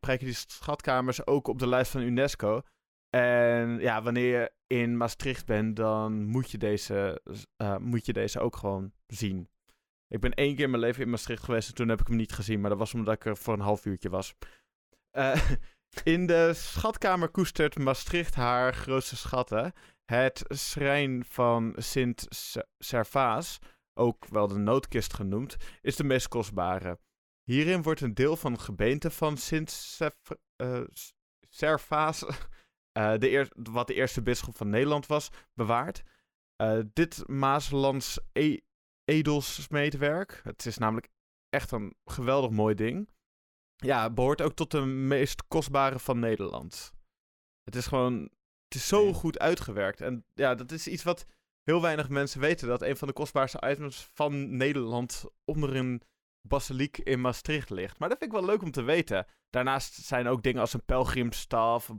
prijken 0.00 0.26
die 0.26 0.34
schatkamers 0.34 1.26
ook 1.26 1.48
op 1.48 1.58
de 1.58 1.68
lijst 1.68 1.90
van 1.90 2.02
UNESCO. 2.02 2.62
En 3.10 3.78
ja, 3.78 4.02
wanneer 4.02 4.40
je 4.40 4.52
in 4.66 4.96
Maastricht 4.96 5.46
bent, 5.46 5.76
dan 5.76 6.24
moet 6.24 6.50
je 6.50 6.58
deze, 6.58 7.22
moet 7.80 8.06
je 8.06 8.12
deze 8.12 8.40
ook 8.40 8.56
gewoon 8.56 8.92
zien. 9.06 9.48
Ik 10.08 10.20
ben 10.20 10.34
één 10.34 10.54
keer 10.54 10.64
in 10.64 10.70
mijn 10.70 10.82
leven 10.82 11.02
in 11.02 11.10
Maastricht 11.10 11.44
geweest 11.44 11.68
en 11.68 11.74
toen 11.74 11.88
heb 11.88 12.00
ik 12.00 12.06
hem 12.06 12.16
niet 12.16 12.32
gezien, 12.32 12.60
maar 12.60 12.70
dat 12.70 12.78
was 12.78 12.94
omdat 12.94 13.14
ik 13.14 13.24
er 13.24 13.36
voor 13.36 13.54
een 13.54 13.60
half 13.60 13.84
uurtje 13.84 14.08
was. 14.08 14.34
Eh, 15.10 15.50
in 16.04 16.26
de 16.26 16.52
schatkamer 16.54 17.28
koestert 17.28 17.78
Maastricht 17.78 18.34
haar 18.34 18.74
grootste 18.74 19.16
schatten. 19.16 19.72
Het 20.04 20.44
schrijn 20.48 21.24
van 21.24 21.74
Sint 21.76 22.26
Servaas, 22.78 23.58
ook 23.94 24.26
wel 24.28 24.46
de 24.46 24.58
noodkist 24.58 25.14
genoemd, 25.14 25.56
is 25.80 25.96
de 25.96 26.04
meest 26.04 26.28
kostbare. 26.28 26.98
Hierin 27.42 27.82
wordt 27.82 28.00
een 28.00 28.14
deel 28.14 28.36
van 28.36 28.52
het 28.52 28.60
gebeente 28.60 29.10
van 29.10 29.36
Sint 29.36 29.98
eh, 30.56 30.80
Servaas, 31.48 32.24
eh, 32.92 33.18
de 33.18 33.48
wat 33.52 33.86
de 33.86 33.94
eerste 33.94 34.22
bisschop 34.22 34.56
van 34.56 34.68
Nederland 34.68 35.06
was, 35.06 35.28
bewaard. 35.54 36.02
Eh, 36.56 36.78
dit 36.92 37.28
Maaslands 37.28 38.20
e 38.32 38.58
edelsmeedwerk, 39.04 40.40
het 40.44 40.66
is 40.66 40.78
namelijk 40.78 41.08
echt 41.48 41.70
een 41.70 41.96
geweldig 42.04 42.50
mooi 42.50 42.74
ding, 42.74 43.08
ja, 43.76 44.10
behoort 44.10 44.42
ook 44.42 44.54
tot 44.54 44.70
de 44.70 44.80
meest 44.84 45.46
kostbare 45.48 45.98
van 45.98 46.18
Nederland. 46.18 46.92
Het 47.64 47.74
is 47.74 47.86
gewoon, 47.86 48.22
het 48.64 48.74
is 48.74 48.88
zo 48.88 49.12
goed 49.12 49.38
uitgewerkt. 49.38 50.00
En 50.00 50.24
ja, 50.34 50.54
dat 50.54 50.72
is 50.72 50.88
iets 50.88 51.02
wat 51.02 51.26
heel 51.62 51.82
weinig 51.82 52.08
mensen 52.08 52.40
weten, 52.40 52.68
dat 52.68 52.82
een 52.82 52.96
van 52.96 53.08
de 53.08 53.14
kostbaarste 53.14 53.62
items 53.70 54.08
van 54.12 54.56
Nederland 54.56 55.24
onder 55.44 55.76
een 55.76 56.02
basiliek 56.48 56.98
in 56.98 57.20
Maastricht 57.20 57.70
ligt. 57.70 57.98
Maar 57.98 58.08
dat 58.08 58.18
vind 58.18 58.32
ik 58.32 58.38
wel 58.38 58.46
leuk 58.46 58.62
om 58.62 58.70
te 58.70 58.82
weten. 58.82 59.26
Daarnaast 59.50 59.94
zijn 59.94 60.26
ook 60.26 60.42
dingen 60.42 60.60
als 60.60 60.72
een 60.72 60.84
pelgrimstaf, 60.84 61.90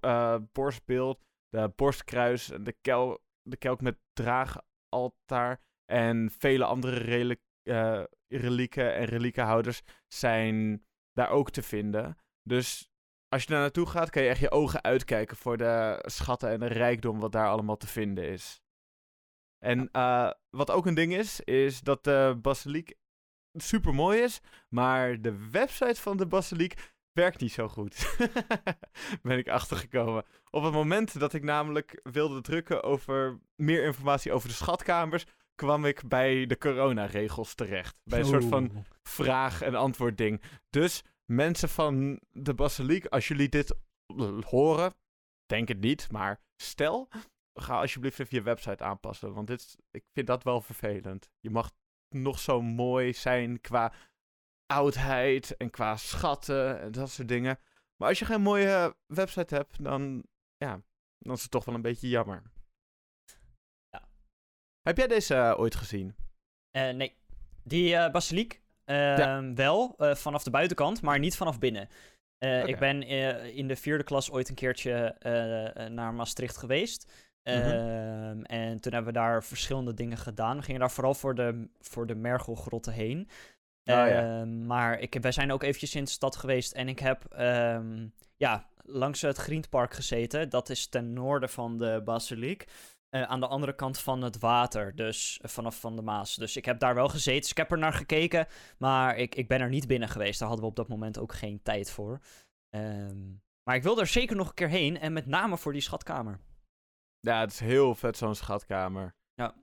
eh, 0.00 0.36
borstbeeld, 0.52 1.24
de 1.48 1.72
borstkruis, 1.76 2.46
de, 2.60 2.72
kel 2.80 3.22
de 3.42 3.56
kelk 3.56 3.80
met 3.80 3.98
draagaltaar 4.12 5.60
en 5.84 6.30
vele 6.38 6.64
andere 6.64 6.96
reli 6.96 7.36
eh, 7.62 8.02
relieken 8.28 8.94
en 8.94 9.04
reliekenhouders 9.04 9.82
zijn 10.06 10.84
daar 11.14 11.28
ook 11.28 11.50
te 11.50 11.62
vinden. 11.62 12.18
Dus 12.42 12.90
als 13.28 13.42
je 13.42 13.48
daar 13.48 13.60
naartoe 13.60 13.86
gaat, 13.86 14.10
kan 14.10 14.22
je 14.22 14.28
echt 14.28 14.40
je 14.40 14.50
ogen 14.50 14.82
uitkijken 14.82 15.36
voor 15.36 15.56
de 15.56 16.02
schatten 16.06 16.50
en 16.50 16.60
de 16.60 16.66
rijkdom 16.66 17.18
wat 17.18 17.32
daar 17.32 17.48
allemaal 17.48 17.76
te 17.76 17.86
vinden 17.86 18.28
is. 18.28 18.62
En 19.58 19.88
eh, 19.90 20.30
wat 20.50 20.70
ook 20.70 20.86
een 20.86 20.94
ding 20.94 21.14
is, 21.14 21.40
is 21.40 21.80
dat 21.80 22.04
de 22.04 22.38
basiliek 22.42 22.94
super 23.52 23.94
mooi 23.94 24.20
is, 24.20 24.40
maar 24.68 25.20
de 25.20 25.50
website 25.50 26.00
van 26.00 26.16
de 26.16 26.26
basiliek 26.26 26.92
werkt 27.12 27.40
niet 27.40 27.52
zo 27.52 27.68
goed. 27.68 28.16
ben 29.22 29.38
ik 29.38 29.48
achtergekomen. 29.48 30.24
Op 30.50 30.62
het 30.62 30.72
moment 30.72 31.18
dat 31.20 31.32
ik 31.32 31.42
namelijk 31.42 32.00
wilde 32.02 32.40
drukken 32.40 32.82
over 32.82 33.40
meer 33.54 33.84
informatie 33.84 34.32
over 34.32 34.48
de 34.48 34.54
schatkamers, 34.54 35.26
kwam 35.54 35.84
ik 35.84 36.08
bij 36.08 36.46
de 36.46 36.58
coronaregels 36.58 37.54
terecht. 37.54 37.96
Bij 38.04 38.18
een 38.18 38.24
soort 38.24 38.44
van 38.50 38.84
vraag- 39.02 39.62
en 39.62 39.74
antwoord 39.74 40.18
ding. 40.18 40.42
Dus 40.70 41.02
mensen 41.24 41.68
van 41.68 42.20
de 42.30 42.54
basiliek, 42.54 43.06
als 43.06 43.28
jullie 43.28 43.48
dit 43.48 43.74
horen, 44.46 44.94
denk 45.46 45.68
het 45.68 45.80
niet, 45.80 46.10
maar 46.10 46.40
stel, 46.56 47.08
ga 47.60 47.80
alsjeblieft 47.80 48.18
even 48.20 48.36
je 48.36 48.42
website 48.42 48.84
aanpassen. 48.84 49.32
Want 49.34 49.46
dit, 49.46 49.60
is- 49.60 49.76
ik 49.90 50.04
vind 50.12 50.26
dat 50.26 50.42
wel 50.42 50.60
vervelend. 50.60 51.28
Je 51.40 51.50
mag 51.50 51.70
nog 52.08 52.38
zo 52.38 52.62
mooi 52.62 53.12
zijn 53.12 53.60
qua 53.60 53.92
oudheid 54.66 55.56
en 55.56 55.70
qua 55.70 55.96
schatten 55.96 56.80
en 56.80 56.92
dat 56.92 57.10
soort 57.10 57.28
dingen. 57.28 57.58
Maar 57.96 58.08
als 58.08 58.18
je 58.18 58.24
geen 58.24 58.40
mooie 58.42 58.96
website 59.06 59.54
hebt, 59.54 59.84
dan, 59.84 60.24
ja, 60.56 60.80
dan 61.18 61.34
is 61.34 61.42
het 61.42 61.50
toch 61.50 61.64
wel 61.64 61.74
een 61.74 61.82
beetje 61.82 62.08
jammer. 62.08 62.42
Heb 64.84 64.96
jij 64.96 65.06
deze 65.06 65.34
eh, 65.34 65.54
ooit 65.58 65.74
gezien? 65.74 66.14
Eh, 66.70 66.90
nee, 66.90 67.14
die 67.62 67.96
eh, 67.96 68.10
basiliek 68.10 68.62
eh, 68.84 69.38
wel, 69.54 69.94
vanaf 69.98 70.42
de 70.42 70.50
buitenkant, 70.50 71.02
maar 71.02 71.18
niet 71.18 71.36
vanaf 71.36 71.58
binnen. 71.58 71.88
Ik 72.64 72.78
ben 72.78 73.02
in 73.52 73.68
de 73.68 73.76
vierde 73.76 74.04
klas 74.04 74.30
ooit 74.30 74.48
een 74.48 74.54
keertje 74.54 75.16
naar 75.90 76.14
Maastricht 76.14 76.56
geweest. 76.56 77.12
Mhm. 77.42 77.56
Ehm, 77.56 78.42
En 78.42 78.80
toen 78.80 78.92
hebben 78.92 79.12
we 79.12 79.18
daar 79.18 79.44
verschillende 79.44 79.94
dingen 79.94 80.18
gedaan. 80.18 80.56
We 80.56 80.62
gingen 80.62 80.80
daar 80.80 80.90
vooral 80.90 81.14
voor 81.14 81.34
de, 81.34 81.68
voor 81.80 82.06
de 82.06 82.14
Mergelgrotten 82.14 82.92
heen. 82.92 83.20
Oh, 83.20 83.28
ja. 83.84 84.06
Ehm, 84.06 84.66
Maar 84.66 85.00
ik, 85.00 85.16
wij 85.20 85.32
zijn 85.32 85.52
ook 85.52 85.62
eventjes 85.62 85.94
in 85.94 86.04
de 86.04 86.10
stad 86.10 86.36
geweest 86.36 86.72
en 86.72 86.88
ik 86.88 86.98
heb 86.98 87.24
ehm, 87.24 88.06
ja, 88.36 88.68
langs 88.82 89.20
het 89.20 89.36
Griendpark 89.36 89.94
gezeten. 89.94 90.48
Dat 90.48 90.68
is 90.68 90.86
ten 90.86 91.12
noorden 91.12 91.48
van 91.48 91.78
de 91.78 92.00
basiliek. 92.04 92.66
Eh, 93.14 93.22
aan 93.22 93.40
de 93.40 93.46
andere 93.46 93.74
kant 93.74 93.98
van 93.98 94.22
het 94.22 94.38
water, 94.38 94.96
dus 94.96 95.38
eh, 95.42 95.50
vanaf 95.50 95.80
van 95.80 95.96
de 95.96 96.02
Maas. 96.02 96.34
Dus 96.34 96.56
ik 96.56 96.64
heb 96.64 96.78
daar 96.78 96.94
wel 96.94 97.08
gezeten, 97.08 97.40
dus 97.40 97.50
ik 97.50 97.56
heb 97.56 97.72
er 97.72 97.78
naar 97.78 97.92
gekeken, 97.92 98.46
maar 98.78 99.16
ik, 99.16 99.34
ik 99.34 99.48
ben 99.48 99.60
er 99.60 99.68
niet 99.68 99.86
binnen 99.86 100.08
geweest. 100.08 100.38
Daar 100.38 100.48
hadden 100.48 100.66
we 100.66 100.70
op 100.70 100.76
dat 100.76 100.88
moment 100.88 101.18
ook 101.18 101.34
geen 101.34 101.62
tijd 101.62 101.90
voor. 101.90 102.20
Ehm, 102.70 103.32
maar 103.62 103.74
ik 103.74 103.82
wil 103.82 104.00
er 104.00 104.06
zeker 104.06 104.36
nog 104.36 104.48
een 104.48 104.54
keer 104.54 104.68
heen 104.68 104.98
en 104.98 105.12
met 105.12 105.26
name 105.26 105.58
voor 105.58 105.72
die 105.72 105.80
schatkamer. 105.80 106.40
Ja, 107.20 107.40
het 107.40 107.50
is 107.50 107.60
heel 107.60 107.94
vet 107.94 108.16
zo'n 108.16 108.34
schatkamer. 108.34 109.14
Ja. 109.34 109.54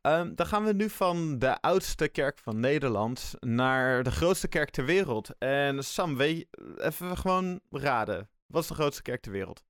Ehm, 0.00 0.34
dan 0.34 0.46
gaan 0.46 0.64
we 0.64 0.72
nu 0.72 0.90
van 0.90 1.38
de 1.38 1.60
oudste 1.60 2.08
kerk 2.08 2.38
van 2.38 2.60
Nederland 2.60 3.34
naar 3.40 4.02
de 4.02 4.10
grootste 4.10 4.48
kerk 4.48 4.70
ter 4.70 4.84
wereld. 4.84 5.38
En 5.38 5.84
Sam, 5.84 6.16
weet 6.16 6.36
je, 6.36 6.76
even 6.76 7.16
gewoon 7.16 7.60
raden. 7.70 8.30
Wat 8.46 8.62
is 8.62 8.68
de 8.68 8.74
grootste 8.74 9.02
kerk 9.02 9.20
ter 9.20 9.32
wereld? 9.32 9.67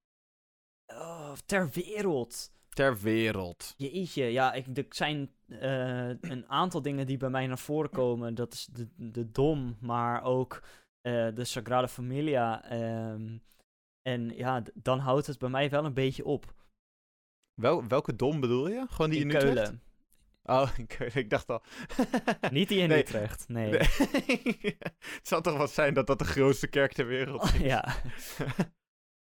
Ter 1.46 1.68
wereld. 1.72 2.50
Ter 2.68 2.98
wereld. 2.98 3.74
Jeetje, 3.76 4.24
ja, 4.24 4.52
ik, 4.52 4.76
er 4.76 4.86
zijn 4.88 5.30
eh, 5.48 6.08
een 6.08 6.48
aantal 6.48 6.82
dingen 6.82 7.06
die 7.06 7.16
bij 7.16 7.30
mij 7.30 7.46
naar 7.46 7.58
voren 7.58 7.90
komen. 7.90 8.34
Dat 8.34 8.52
is 8.52 8.68
de, 8.72 8.88
de 8.96 9.30
Dom, 9.30 9.76
maar 9.80 10.22
ook 10.22 10.62
eh, 11.00 11.28
de 11.34 11.44
Sagrada 11.44 11.88
Familia. 11.88 12.64
ehm, 12.64 13.38
en 14.02 14.36
ja, 14.36 14.62
dan 14.74 14.98
houdt 14.98 15.26
het 15.26 15.38
bij 15.38 15.48
mij 15.48 15.70
wel 15.70 15.84
een 15.84 15.94
beetje 15.94 16.24
op. 16.24 16.54
Wel, 17.54 17.86
welke 17.86 18.16
dom 18.16 18.40
bedoel 18.40 18.68
je? 18.68 18.86
Gewoon 18.88 19.10
die 19.10 19.20
in 19.20 19.30
in 19.30 19.36
Utrecht? 19.36 19.54
Keulen. 19.54 19.82
Oh, 20.42 20.70
in 20.76 20.86
Keulen. 20.86 21.16
Ik 21.16 21.30
dacht 21.30 21.48
al. 21.48 21.62
Niet 22.50 22.68
die 22.68 22.78
in 22.78 22.88
Nee. 22.88 22.98
Utrecht, 23.02 23.48
nee. 23.48 23.70
Nee. 23.70 23.78
het 25.18 25.20
zal 25.22 25.40
toch 25.40 25.56
wat 25.56 25.70
zijn 25.70 25.94
dat 25.94 26.06
dat 26.06 26.18
de 26.18 26.24
grootste 26.24 26.66
kerk 26.66 26.92
ter 26.92 27.06
wereld 27.06 27.42
is? 27.42 27.52
Oh, 27.52 27.60
ja. 27.60 27.94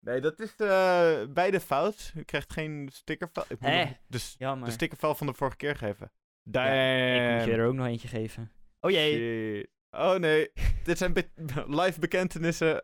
nee, 0.05 0.20
dat 0.20 0.40
is 0.40 0.55
eh 0.57 1.24
beide 1.28 1.61
fout. 1.61 2.11
Je 2.14 2.24
krijgt 2.24 2.52
geen 2.52 2.88
stickervel. 2.92 3.44
Ik 3.48 3.61
moet 3.61 3.70
de, 4.07 4.34
Jammer. 4.38 4.66
de 4.66 4.72
stickervel 4.72 5.14
van 5.14 5.26
de 5.26 5.34
vorige 5.34 5.57
keer 5.57 5.76
geven. 5.76 6.12
Ja, 6.42 6.64
ik 6.64 7.36
moet 7.36 7.44
je 7.44 7.52
er 7.61 7.66
ook 7.66 7.74
nog 7.74 7.86
eentje 7.86 8.09
geven. 8.09 8.52
Oh 8.80 8.90
jee. 8.90 9.57
Shit. 9.57 9.72
Oh 9.90 10.14
nee, 10.14 10.52
dit 10.84 10.98
zijn 10.98 11.12
be- 11.12 11.30
live 11.66 12.00
bekentenissen. 12.00 12.82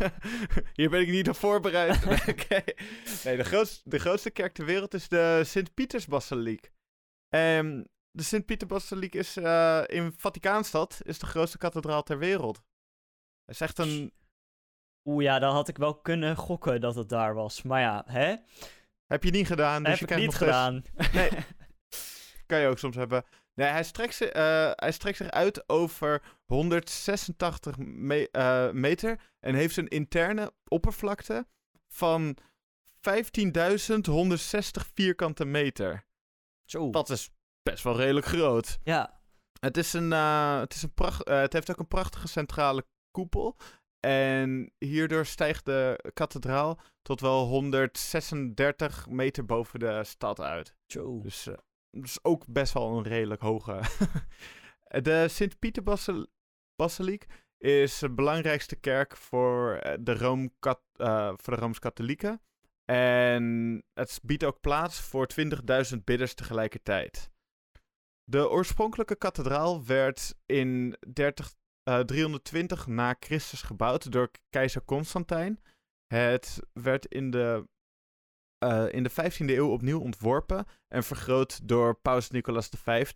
Hier 0.74 0.90
ben 0.90 1.00
ik 1.00 1.08
niet 1.08 1.28
op 1.28 1.36
voorbereid. 1.36 2.06
Oké. 2.28 2.62
Nee, 3.24 3.36
de 3.36 3.44
grootste, 3.44 3.90
de 3.90 3.98
grootste 3.98 4.30
kerk 4.30 4.54
ter 4.54 4.64
wereld 4.64 4.94
is 4.94 5.08
de 5.08 5.42
Sint-Pietersbasiliek. 5.44 6.70
En 7.28 7.88
de 8.10 8.22
Sint-Pietersbasiliek 8.22 9.14
is 9.14 9.36
eh, 9.36 9.82
in 9.86 10.12
Vaticaanstad 10.16 11.00
is 11.02 11.18
de 11.18 11.26
grootste 11.26 11.58
kathedraal 11.58 12.02
ter 12.02 12.18
wereld. 12.18 12.56
Het 13.44 13.54
is 13.54 13.60
echt 13.60 13.78
een... 13.78 14.12
Oeh 15.06 15.24
ja, 15.24 15.38
dan 15.38 15.54
had 15.54 15.68
ik 15.68 15.76
wel 15.76 15.94
kunnen 15.94 16.36
gokken 16.36 16.80
dat 16.80 16.94
het 16.94 17.08
daar 17.08 17.34
was. 17.34 17.62
Maar 17.62 17.80
ja, 17.80 18.04
hè? 18.06 18.34
Heb 19.06 19.24
je 19.24 19.30
niet 19.30 19.46
gedaan, 19.46 19.82
dus 19.82 20.00
heb 20.00 20.08
je 20.08 20.14
ik 20.14 20.20
niet 20.20 20.30
nog 20.30 20.38
gedaan. 20.38 20.82
Nee. 21.12 21.30
Kan 22.46 22.58
je 22.60 22.66
ook 22.66 22.78
soms 22.78 22.96
hebben. 22.96 23.24
Nee, 23.54 23.68
hij 23.68 23.84
strekt, 23.84 24.14
zich, 24.14 24.28
eh, 24.28 24.70
hij 24.74 24.92
strekt 24.92 25.16
zich 25.16 25.30
uit 25.30 25.68
over 25.68 26.22
186 26.44 27.76
me- 27.78 28.30
eh, 28.30 28.70
meter 28.70 29.20
en 29.40 29.54
heeft 29.54 29.76
een 29.76 29.88
interne 29.88 30.52
oppervlakte 30.68 31.46
van 31.88 32.36
15.160 33.00 34.86
vierkante 34.94 35.44
meter. 35.44 36.06
Zo. 36.64 36.90
Dat 36.90 37.10
is 37.10 37.30
best 37.62 37.84
wel 37.84 37.96
redelijk 37.96 38.26
groot. 38.26 38.78
Ja. 38.82 39.20
Het, 39.60 39.76
is 39.76 39.92
een, 39.92 40.12
eh, 40.12 40.58
het, 40.60 40.74
is 40.74 40.82
een 40.82 40.94
pracht, 40.94 41.28
het 41.28 41.52
heeft 41.52 41.70
ook 41.70 41.78
een 41.78 41.88
prachtige 41.88 42.28
centrale 42.28 42.86
koepel. 43.10 43.56
En 44.06 44.72
hierdoor 44.78 45.26
stijgt 45.26 45.64
de 45.64 46.10
kathedraal 46.14 46.80
tot 47.02 47.20
wel 47.20 47.46
136 47.46 49.08
meter 49.08 49.44
boven 49.44 49.78
de 49.78 50.04
stad 50.04 50.40
uit. 50.40 50.76
Zo. 50.86 51.20
Dus, 51.22 51.46
eh, 51.46 51.54
dus 51.90 52.24
ook 52.24 52.46
best 52.46 52.72
wel 52.72 52.96
een 52.96 53.02
redelijk 53.02 53.40
hoge. 53.40 53.80
de 55.02 55.28
Sint-Pieter-basiliek 55.28 57.26
is 57.58 57.98
de 57.98 58.10
belangrijkste 58.10 58.76
kerk 58.76 59.16
voor 59.16 59.74
eh, 59.74 59.96
de, 60.00 60.14
Room 60.14 60.40
uh, 60.40 61.32
voor 61.36 61.54
de 61.54 61.60
Rooms-Katholieken. 61.60 62.40
En 62.84 63.84
het 63.94 64.20
biedt 64.22 64.44
ook 64.44 64.60
plaats 64.60 65.00
voor 65.00 65.28
20.000 65.40 65.98
bidders 66.04 66.34
tegelijkertijd. 66.34 67.30
De 68.24 68.50
oorspronkelijke 68.50 69.16
kathedraal 69.16 69.84
werd 69.84 70.34
in 70.46 70.96
30, 71.12 71.54
uh, 71.88 72.00
320 72.00 72.86
na 72.86 73.16
Christus 73.20 73.62
gebouwd 73.62 74.12
door 74.12 74.30
keizer 74.50 74.84
Constantijn. 74.84 75.60
Het 76.06 76.60
werd 76.72 77.06
in 77.06 77.30
de, 77.30 77.68
uh, 78.64 78.92
in 78.92 79.02
de 79.02 79.10
15e 79.10 79.44
eeuw 79.46 79.70
opnieuw 79.70 80.00
ontworpen 80.00 80.66
en 80.88 81.04
vergroot 81.04 81.68
door 81.68 81.94
paus 81.94 82.30
Nicolaas 82.30 82.68
V. 82.68 83.12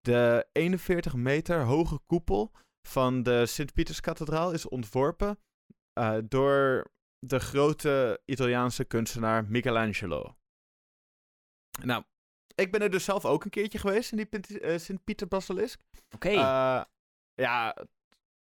De 0.00 0.46
41 0.52 1.14
meter 1.14 1.62
hoge 1.62 1.98
koepel 2.06 2.52
van 2.88 3.22
de 3.22 3.46
Sint-Pieterskathedraal 3.46 4.52
is 4.52 4.68
ontworpen 4.68 5.38
uh, 5.98 6.18
door 6.24 6.90
de 7.18 7.38
grote 7.38 8.20
Italiaanse 8.24 8.84
kunstenaar 8.84 9.44
Michelangelo. 9.44 10.36
Nou, 11.82 12.04
ik 12.54 12.72
ben 12.72 12.80
er 12.80 12.90
dus 12.90 13.04
zelf 13.04 13.24
ook 13.24 13.44
een 13.44 13.50
keertje 13.50 13.78
geweest 13.78 14.12
in 14.12 14.28
die 14.30 14.78
Sint-Pieter-basilisk. 14.78 15.80
Oké. 16.14 16.30
Ja, 17.38 17.76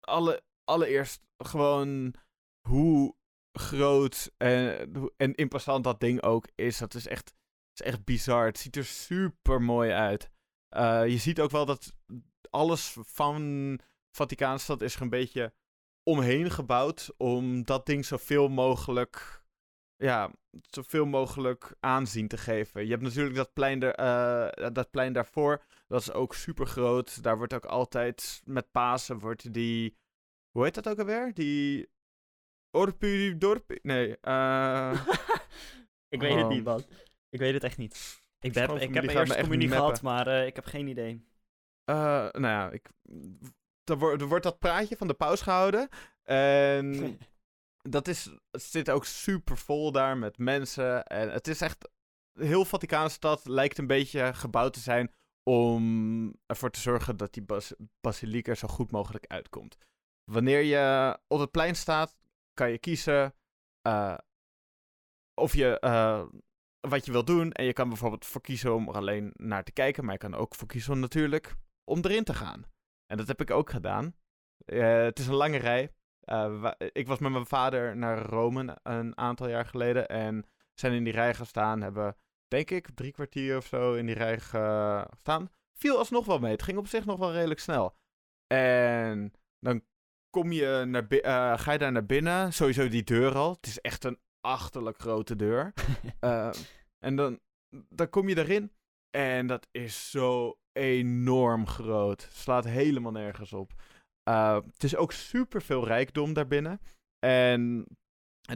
alle, 0.00 0.42
allereerst 0.64 1.20
gewoon 1.38 2.14
hoe 2.68 3.14
groot 3.52 4.30
en, 4.36 4.90
en 5.16 5.34
imposant 5.34 5.84
dat 5.84 6.00
ding 6.00 6.22
ook 6.22 6.48
is. 6.54 6.78
Dat 6.78 6.94
is 6.94 7.06
echt, 7.06 7.34
is 7.74 7.86
echt 7.86 8.04
bizar. 8.04 8.46
Het 8.46 8.58
ziet 8.58 8.76
er 8.76 8.84
super 8.84 9.62
mooi 9.62 9.90
uit. 9.90 10.30
Uh, 10.76 11.06
je 11.06 11.18
ziet 11.18 11.40
ook 11.40 11.50
wel 11.50 11.66
dat 11.66 11.92
alles 12.50 12.96
van 13.00 13.80
Vaticaanstad 14.16 14.82
is 14.82 15.00
een 15.00 15.08
beetje 15.08 15.52
omheen 16.02 16.50
gebouwd 16.50 17.10
om 17.16 17.64
dat 17.64 17.86
ding 17.86 18.04
zoveel 18.04 18.48
mogelijk, 18.48 19.44
ja, 19.96 20.30
zoveel 20.70 21.06
mogelijk 21.06 21.74
aanzien 21.80 22.28
te 22.28 22.36
geven. 22.36 22.84
Je 22.84 22.90
hebt 22.90 23.02
natuurlijk 23.02 23.36
dat 23.36 23.52
plein, 23.52 23.82
er, 23.82 24.00
uh, 24.00 24.72
dat 24.72 24.90
plein 24.90 25.12
daarvoor, 25.12 25.62
dat 25.94 26.02
is 26.02 26.12
ook 26.12 26.34
super 26.34 26.66
groot. 26.66 27.22
Daar 27.22 27.36
wordt 27.36 27.54
ook 27.54 27.64
altijd 27.64 28.42
met 28.44 28.70
Pasen 28.70 29.18
wordt 29.18 29.52
die, 29.52 29.96
hoe 30.50 30.64
heet 30.64 30.74
dat 30.74 30.88
ook 30.88 30.98
alweer? 30.98 31.34
Die 31.34 31.88
Orpi 32.70 33.38
Dorpi? 33.38 33.78
Nee. 33.82 34.16
Uh... 34.22 35.06
ik 36.14 36.20
weet 36.20 36.34
het 36.34 36.48
niet, 36.48 36.64
man. 36.64 36.84
Ik 37.28 37.38
weet 37.38 37.54
het 37.54 37.64
echt 37.64 37.76
niet. 37.76 38.22
Ik, 38.40 38.54
heb, 38.54 38.70
ik 38.70 38.94
heb 38.94 39.04
eerst 39.04 39.40
communie 39.40 39.68
gehad, 39.68 40.02
maar 40.02 40.26
uh, 40.26 40.46
ik 40.46 40.56
heb 40.56 40.64
geen 40.64 40.86
idee. 40.86 41.12
Uh, 41.90 41.96
nou 42.30 42.46
ja, 42.46 42.70
ik, 42.70 42.88
er, 43.84 43.98
wordt, 43.98 44.20
er 44.20 44.28
wordt 44.28 44.44
dat 44.44 44.58
praatje 44.58 44.96
van 44.96 45.06
de 45.06 45.14
paus 45.14 45.40
gehouden. 45.40 45.88
En 46.22 47.18
dat 47.96 48.08
is, 48.08 48.24
het 48.50 48.62
zit 48.62 48.90
ook 48.90 49.04
super 49.04 49.56
vol 49.56 49.92
daar 49.92 50.16
met 50.16 50.38
mensen. 50.38 51.04
En 51.04 51.30
het 51.30 51.48
is 51.48 51.60
echt, 51.60 51.88
heel 52.32 52.64
Vaticaanstad 52.64 53.46
lijkt 53.46 53.78
een 53.78 53.86
beetje 53.86 54.34
gebouwd 54.34 54.72
te 54.72 54.80
zijn 54.80 55.12
om 55.50 56.34
ervoor 56.46 56.70
te 56.70 56.80
zorgen 56.80 57.16
dat 57.16 57.32
die 57.32 57.42
bas 57.42 57.74
basiliek 58.00 58.48
er 58.48 58.56
zo 58.56 58.68
goed 58.68 58.90
mogelijk 58.90 59.26
uitkomt. 59.26 59.76
Wanneer 60.30 60.62
je 60.62 61.18
op 61.26 61.38
het 61.38 61.50
plein 61.50 61.76
staat, 61.76 62.16
kan 62.52 62.70
je 62.70 62.78
kiezen 62.78 63.34
uh, 63.86 64.18
of 65.34 65.54
je 65.54 65.78
uh, 65.84 66.24
wat 66.80 67.04
je 67.04 67.12
wil 67.12 67.24
doen. 67.24 67.52
En 67.52 67.64
je 67.64 67.72
kan 67.72 67.88
bijvoorbeeld 67.88 68.24
voor 68.24 68.40
kiezen 68.40 68.74
om 68.74 68.88
er 68.88 68.94
alleen 68.94 69.32
naar 69.34 69.64
te 69.64 69.72
kijken. 69.72 70.04
Maar 70.04 70.12
je 70.12 70.18
kan 70.18 70.34
ook 70.34 70.54
voor 70.54 70.68
kiezen 70.68 71.00
natuurlijk 71.00 71.54
om 71.84 71.98
erin 72.02 72.24
te 72.24 72.34
gaan. 72.34 72.64
En 73.06 73.16
dat 73.16 73.26
heb 73.26 73.40
ik 73.40 73.50
ook 73.50 73.70
gedaan. 73.70 74.14
Uh, 74.66 75.02
het 75.02 75.18
is 75.18 75.26
een 75.26 75.34
lange 75.34 75.58
rij. 75.58 75.92
Ik 76.92 77.06
was 77.06 77.18
met 77.18 77.32
mijn 77.32 77.46
vader 77.46 77.96
naar 77.96 78.18
Rome 78.18 78.78
een 78.82 79.18
aantal 79.18 79.48
jaar 79.48 79.66
geleden. 79.66 80.08
En 80.08 80.46
zijn 80.74 80.92
in 80.92 81.04
die 81.04 81.12
rij 81.12 81.34
gestaan. 81.34 81.80
Hebben, 81.80 82.16
denk 82.54 82.70
ik, 82.70 82.88
drie 82.94 83.12
kwartier 83.12 83.56
of 83.56 83.66
zo 83.66 83.94
in 83.94 84.06
die 84.06 84.14
rij 84.14 84.40
gestaan. 84.40 85.50
Viel 85.78 85.98
alsnog 85.98 86.26
wel 86.26 86.38
mee. 86.38 86.52
Het 86.52 86.62
ging 86.62 86.78
op 86.78 86.86
zich 86.86 87.04
nog 87.04 87.18
wel 87.18 87.32
redelijk 87.32 87.60
snel. 87.60 87.96
En 88.46 89.32
dan 89.58 89.82
kom 90.30 90.52
je 90.52 90.84
naar 90.86 91.06
uh, 91.08 91.58
ga 91.58 91.72
je 91.72 91.78
daar 91.78 91.92
naar 91.92 92.06
binnen. 92.06 92.52
Sowieso 92.52 92.88
die 92.88 93.04
deur 93.04 93.34
al. 93.34 93.52
Het 93.52 93.66
is 93.66 93.80
echt 93.80 94.04
een 94.04 94.18
achterlijk 94.40 94.98
grote 94.98 95.36
deur. 95.36 95.72
uh, 96.20 96.52
en 97.06 97.16
dan, 97.16 97.40
dan 97.88 98.10
kom 98.10 98.28
je 98.28 98.38
erin. 98.38 98.72
En 99.10 99.46
dat 99.46 99.66
is 99.70 100.10
zo 100.10 100.58
enorm 100.72 101.66
groot. 101.66 102.28
Slaat 102.32 102.64
helemaal 102.64 103.12
nergens 103.12 103.52
op. 103.52 103.72
Uh, 104.28 104.54
het 104.54 104.84
is 104.84 104.96
ook 104.96 105.12
super 105.12 105.62
veel 105.62 105.86
rijkdom 105.86 106.32
daarbinnen. 106.32 106.80
En 107.26 107.86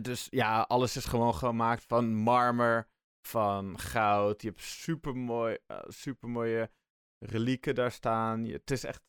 dus 0.03 0.27
ja, 0.31 0.61
alles 0.61 0.97
is 0.97 1.05
gewoon 1.05 1.35
gemaakt 1.35 1.85
van 1.85 2.15
marmer, 2.15 2.89
van 3.23 3.79
goud. 3.79 4.43
Je 4.43 4.49
hebt 4.49 4.63
super, 4.63 5.17
mooi, 5.17 5.59
uh, 5.69 5.79
super 5.89 6.29
mooie 6.29 6.71
relieken 7.19 7.75
daar 7.75 7.93
staan. 7.93 8.45
Het, 8.45 8.71
is 8.71 8.85
echt, 8.85 9.03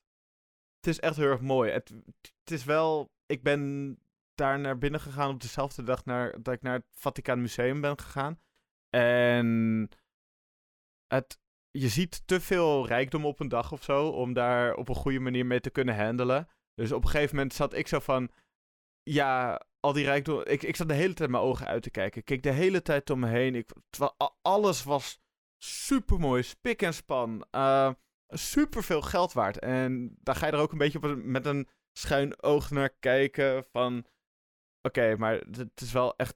het 0.76 0.88
is 0.88 1.00
echt 1.00 1.16
heel 1.16 1.26
erg 1.26 1.42
mooi. 1.42 1.72
Het, 1.72 1.90
het 2.44 2.52
is 2.52 2.64
wel. 2.64 3.12
Ik 3.26 3.44
ben 3.44 3.98
daar 4.36 4.60
naar 4.60 4.78
binnen 4.78 5.00
gegaan 5.00 5.30
op 5.30 5.42
dezelfde 5.42 5.84
dag 5.84 6.06
naar, 6.06 6.42
dat 6.42 6.54
ik 6.54 6.62
naar 6.62 6.74
het 6.74 6.86
Vaticaan 6.92 7.42
Museum 7.42 7.82
ben 7.82 8.00
gegaan. 8.00 8.40
En 8.90 9.90
het, 11.08 11.40
je 11.72 11.90
ziet 11.90 12.28
te 12.28 12.40
veel 12.40 12.88
rijkdom 12.88 13.26
op 13.26 13.40
een 13.40 13.48
dag 13.48 13.72
of 13.72 13.84
zo 13.84 14.08
om 14.08 14.34
daar 14.34 14.76
op 14.76 14.90
een 14.90 14.96
goede 14.96 15.20
manier 15.20 15.46
mee 15.46 15.60
te 15.60 15.70
kunnen 15.70 16.06
handelen. 16.06 16.48
Dus 16.74 16.92
op 16.92 17.04
een 17.04 17.10
gegeven 17.10 17.36
moment 17.36 17.54
zat 17.54 17.74
ik 17.74 17.88
zo 17.88 18.00
van, 18.00 18.32
ja, 19.04 19.62
al 19.80 19.94
die 19.94 20.06
rijkdom. 20.06 20.42
Ik, 20.46 20.64
ik 20.64 20.76
zat 20.76 20.88
de 20.88 20.94
hele 20.94 21.14
tijd 21.14 21.30
mijn 21.30 21.44
ogen 21.44 21.68
uit 21.68 21.84
te 21.84 21.90
kijken. 21.90 22.20
Ik 22.20 22.26
keek 22.26 22.44
de 22.44 22.52
hele 22.52 22.82
tijd 22.82 23.10
om 23.10 23.20
me 23.20 23.28
heen. 23.28 23.56
Ik, 23.56 23.70
alles 24.42 24.84
was 24.84 25.20
super 25.64 26.20
mooi, 26.20 26.44
spik 26.44 26.82
en 26.82 26.94
span. 26.94 27.46
Uh, 27.52 27.92
super 28.28 28.84
veel 28.84 29.02
geld 29.02 29.34
waard. 29.34 29.60
En 29.60 30.16
daar 30.20 30.36
ga 30.36 30.46
je 30.46 30.52
er 30.52 30.60
ook 30.60 30.72
een 30.72 30.78
beetje 30.78 31.02
op, 31.02 31.24
met 31.24 31.46
een 31.46 31.68
schuin 31.98 32.44
oog 32.44 32.70
naar 32.70 32.90
kijken. 33.00 33.66
Van 33.72 34.06
oké, 34.82 35.16
maar 35.18 35.34
het 35.34 35.82
is 35.82 35.92
wel 35.92 36.16
echt 36.16 36.36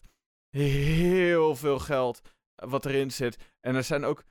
heel 0.50 1.56
veel 1.56 1.80
geld 1.80 2.22
wat 2.56 2.86
erin 2.86 3.12
zit. 3.12 3.54
En 3.60 3.76
er 3.76 3.84
zijn 3.84 4.04
ook 4.04 4.24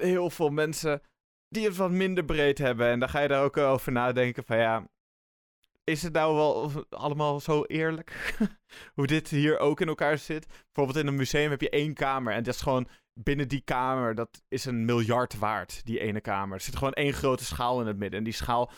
heel 0.00 0.30
veel 0.30 0.50
mensen 0.50 1.02
die 1.48 1.64
het 1.64 1.76
wat 1.76 1.90
minder 1.90 2.24
breed 2.24 2.58
hebben. 2.58 2.86
En 2.86 3.00
dan 3.00 3.08
ga 3.08 3.20
je 3.20 3.28
daar 3.28 3.44
ook 3.44 3.56
over 3.56 3.92
nadenken 3.92 4.44
van 4.44 4.58
ja, 4.58 4.88
is 5.88 6.02
het 6.02 6.12
nou 6.12 6.34
wel 6.34 6.72
allemaal 6.90 7.40
zo 7.40 7.64
eerlijk? 7.64 8.36
Hoe 8.94 9.06
dit 9.06 9.28
hier 9.28 9.58
ook 9.58 9.80
in 9.80 9.88
elkaar 9.88 10.18
zit. 10.18 10.46
Bijvoorbeeld 10.46 11.04
in 11.04 11.06
een 11.06 11.16
museum 11.16 11.50
heb 11.50 11.60
je 11.60 11.70
één 11.70 11.94
kamer 11.94 12.32
en 12.32 12.42
dat 12.42 12.54
is 12.54 12.60
gewoon 12.60 12.88
binnen 13.22 13.48
die 13.48 13.60
kamer, 13.60 14.14
dat 14.14 14.42
is 14.48 14.64
een 14.64 14.84
miljard 14.84 15.38
waard, 15.38 15.84
die 15.84 16.00
ene 16.00 16.20
kamer. 16.20 16.54
Er 16.54 16.62
zit 16.62 16.76
gewoon 16.76 16.92
één 16.92 17.12
grote 17.12 17.44
schaal 17.44 17.80
in 17.80 17.86
het 17.86 17.96
midden. 17.96 18.18
En 18.18 18.24
die 18.24 18.32
schaal, 18.32 18.70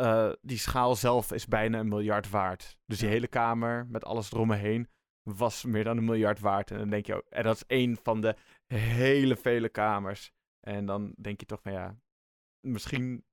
uh, 0.00 0.32
die 0.42 0.58
schaal 0.58 0.96
zelf 0.96 1.32
is 1.32 1.46
bijna 1.46 1.78
een 1.78 1.88
miljard 1.88 2.30
waard. 2.30 2.78
Dus 2.86 2.98
die 2.98 3.08
hele 3.08 3.28
kamer 3.28 3.86
met 3.88 4.04
alles 4.04 4.32
eromheen 4.32 4.88
was 5.22 5.64
meer 5.64 5.84
dan 5.84 5.96
een 5.96 6.04
miljard 6.04 6.40
waard. 6.40 6.70
En 6.70 6.78
dan 6.78 6.90
denk 6.90 7.06
je 7.06 7.14
ook, 7.14 7.26
en 7.28 7.42
dat 7.42 7.56
is 7.56 7.64
één 7.66 7.96
van 8.02 8.20
de 8.20 8.36
hele 8.66 9.36
vele 9.36 9.68
kamers. 9.68 10.32
En 10.60 10.86
dan 10.86 11.14
denk 11.20 11.40
je 11.40 11.46
toch 11.46 11.62
van 11.62 11.72
ja, 11.72 11.96
misschien 12.60 13.24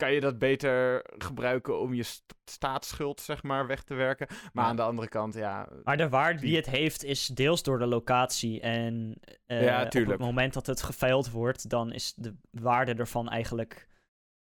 kan 0.00 0.12
je 0.12 0.20
dat 0.20 0.38
beter 0.38 1.04
gebruiken 1.18 1.80
om 1.80 1.94
je 1.94 2.04
staatsschuld, 2.44 3.20
zeg 3.20 3.42
maar, 3.42 3.66
weg 3.66 3.82
te 3.82 3.94
werken. 3.94 4.26
Maar 4.52 4.64
aan 4.64 4.76
de 4.76 4.82
andere 4.82 5.08
kant, 5.08 5.34
ja... 5.34 5.68
Maar 5.84 5.96
de 5.96 6.08
waarde 6.08 6.40
die 6.40 6.56
het 6.56 6.66
heeft 6.66 7.04
is 7.04 7.26
deels 7.26 7.62
door 7.62 7.78
de 7.78 7.86
locatie. 7.86 8.60
En 8.60 9.20
uh, 9.46 9.64
ja, 9.64 9.84
op 9.84 9.92
het 9.92 10.18
moment 10.18 10.54
dat 10.54 10.66
het 10.66 10.82
geveild 10.82 11.30
wordt, 11.30 11.68
dan 11.68 11.92
is 11.92 12.14
de 12.16 12.34
waarde 12.50 12.94
ervan 12.94 13.28
eigenlijk 13.28 13.88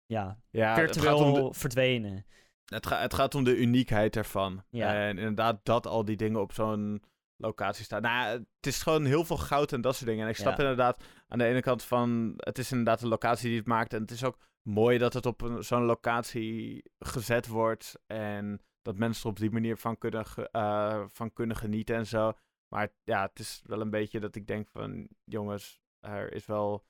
ja, 0.05 0.39
ja 0.49 0.75
virtueel 0.75 1.33
de... 1.33 1.53
verdwenen. 1.53 2.25
Het, 2.65 2.87
gaat 2.87 3.01
het 3.01 3.13
gaat 3.13 3.35
om 3.35 3.43
de 3.43 3.57
uniekheid 3.57 4.15
ervan. 4.15 4.63
Ja. 4.69 4.93
En 4.93 5.17
inderdaad, 5.17 5.59
dat 5.63 5.87
al 5.87 6.05
die 6.05 6.17
dingen 6.17 6.41
op 6.41 6.53
zo'n 6.53 7.03
locatie 7.37 7.85
staan. 7.85 8.01
Nou, 8.01 8.27
het 8.29 8.67
is 8.67 8.81
gewoon 8.81 9.05
heel 9.05 9.25
veel 9.25 9.37
goud 9.37 9.73
en 9.73 9.81
dat 9.81 9.95
soort 9.95 10.09
dingen. 10.09 10.23
En 10.23 10.29
ik 10.29 10.37
snap 10.37 10.59
inderdaad 10.59 11.03
aan 11.27 11.37
de 11.37 11.45
ene 11.45 11.61
kant 11.61 11.83
van... 11.83 12.33
Het 12.35 12.57
is 12.57 12.71
inderdaad 12.71 12.99
de 12.99 13.07
locatie 13.07 13.49
die 13.49 13.57
het 13.57 13.67
maakt. 13.67 13.93
En 13.93 14.01
het 14.01 14.11
is 14.11 14.23
ook 14.23 14.37
mooi 14.67 14.97
dat 14.97 15.13
het 15.13 15.25
op 15.25 15.57
zo'n 15.59 15.83
locatie 15.83 16.83
gezet 16.99 17.47
wordt. 17.47 17.99
En 18.07 18.61
dat 18.81 18.97
mensen 18.97 19.23
er 19.23 19.29
op 19.29 19.37
die 19.37 19.51
manier 19.51 19.77
van 19.77 19.97
kunnen, 19.97 20.25
uh, 20.51 21.03
van 21.07 21.33
kunnen 21.33 21.55
genieten 21.55 21.95
en 21.95 22.07
zo. 22.07 22.33
Maar 22.67 22.93
ja, 23.03 23.21
het 23.21 23.39
is 23.39 23.61
wel 23.65 23.81
een 23.81 23.89
beetje 23.89 24.19
dat 24.19 24.35
ik 24.35 24.47
denk 24.47 24.67
van... 24.67 25.07
Jongens, 25.23 25.81
er 25.99 26.33
is 26.33 26.45
wel... 26.45 26.85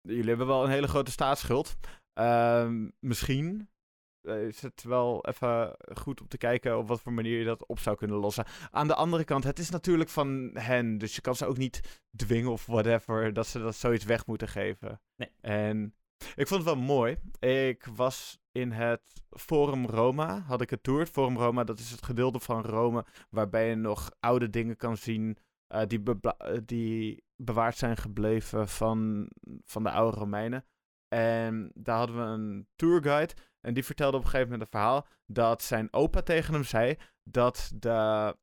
Jullie 0.00 0.28
hebben 0.28 0.46
wel 0.46 0.64
een 0.64 0.70
hele 0.70 0.88
grote 0.88 1.10
staatsschuld. 1.10 1.76
Uh, 2.14 2.86
misschien 2.98 3.70
eh, 4.20 4.46
is 4.46 4.62
het 4.62 4.82
wel 4.82 5.26
even 5.26 5.76
goed 5.94 6.20
om 6.20 6.28
te 6.28 6.36
kijken 6.36 6.78
op 6.78 6.88
wat 6.88 7.00
voor 7.00 7.12
manier 7.12 7.38
je 7.38 7.44
dat 7.44 7.66
op 7.66 7.78
zou 7.78 7.96
kunnen 7.96 8.16
lossen. 8.16 8.44
Aan 8.70 8.86
de 8.86 8.94
andere 8.94 9.24
kant, 9.24 9.44
het 9.44 9.58
is 9.58 9.70
natuurlijk 9.70 10.10
van 10.10 10.50
hen, 10.54 10.98
dus 10.98 11.14
je 11.14 11.20
kan 11.20 11.36
ze 11.36 11.46
ook 11.46 11.56
niet 11.56 12.02
dwingen 12.16 12.50
of 12.50 12.66
whatever, 12.66 13.32
dat 13.32 13.46
ze 13.46 13.58
dat 13.58 13.74
zoiets 13.74 14.04
weg 14.04 14.26
moeten 14.26 14.48
geven. 14.48 15.00
Nee. 15.16 15.30
En 15.40 15.94
Ik 16.34 16.46
vond 16.48 16.64
het 16.64 16.74
wel 16.74 16.84
mooi. 16.84 17.16
Ik 17.38 17.84
was 17.84 18.38
in 18.52 18.72
het 18.72 19.02
Forum 19.30 19.86
Roma, 19.86 20.38
had 20.38 20.60
ik 20.60 20.70
het 20.70 20.82
tour. 20.82 21.06
Forum 21.06 21.36
Roma, 21.36 21.64
dat 21.64 21.78
is 21.78 21.90
het 21.90 22.02
gedeelte 22.02 22.40
van 22.40 22.62
Rome 22.62 23.04
waarbij 23.30 23.68
je 23.68 23.74
nog 23.74 24.10
oude 24.20 24.50
dingen 24.50 24.76
kan 24.76 24.96
zien 24.96 25.38
uh, 25.68 25.82
die, 25.86 26.02
die 26.64 27.24
bewaard 27.36 27.76
zijn 27.76 27.96
gebleven 27.96 28.68
van, 28.68 29.28
van 29.64 29.82
de 29.82 29.90
oude 29.90 30.16
Romeinen. 30.16 30.64
En 31.08 31.70
daar 31.74 31.96
hadden 31.96 32.16
we 32.16 32.22
een 32.22 32.68
tourguide. 32.76 33.34
En 33.60 33.74
die 33.74 33.84
vertelde 33.84 34.16
op 34.16 34.22
een 34.22 34.30
gegeven 34.30 34.50
moment 34.50 34.68
een 34.68 34.80
verhaal. 34.80 35.06
Dat 35.26 35.62
zijn 35.62 35.92
opa 35.92 36.22
tegen 36.22 36.54
hem 36.54 36.64
zei. 36.64 36.96
Dat, 37.22 37.70
de, 37.74 38.36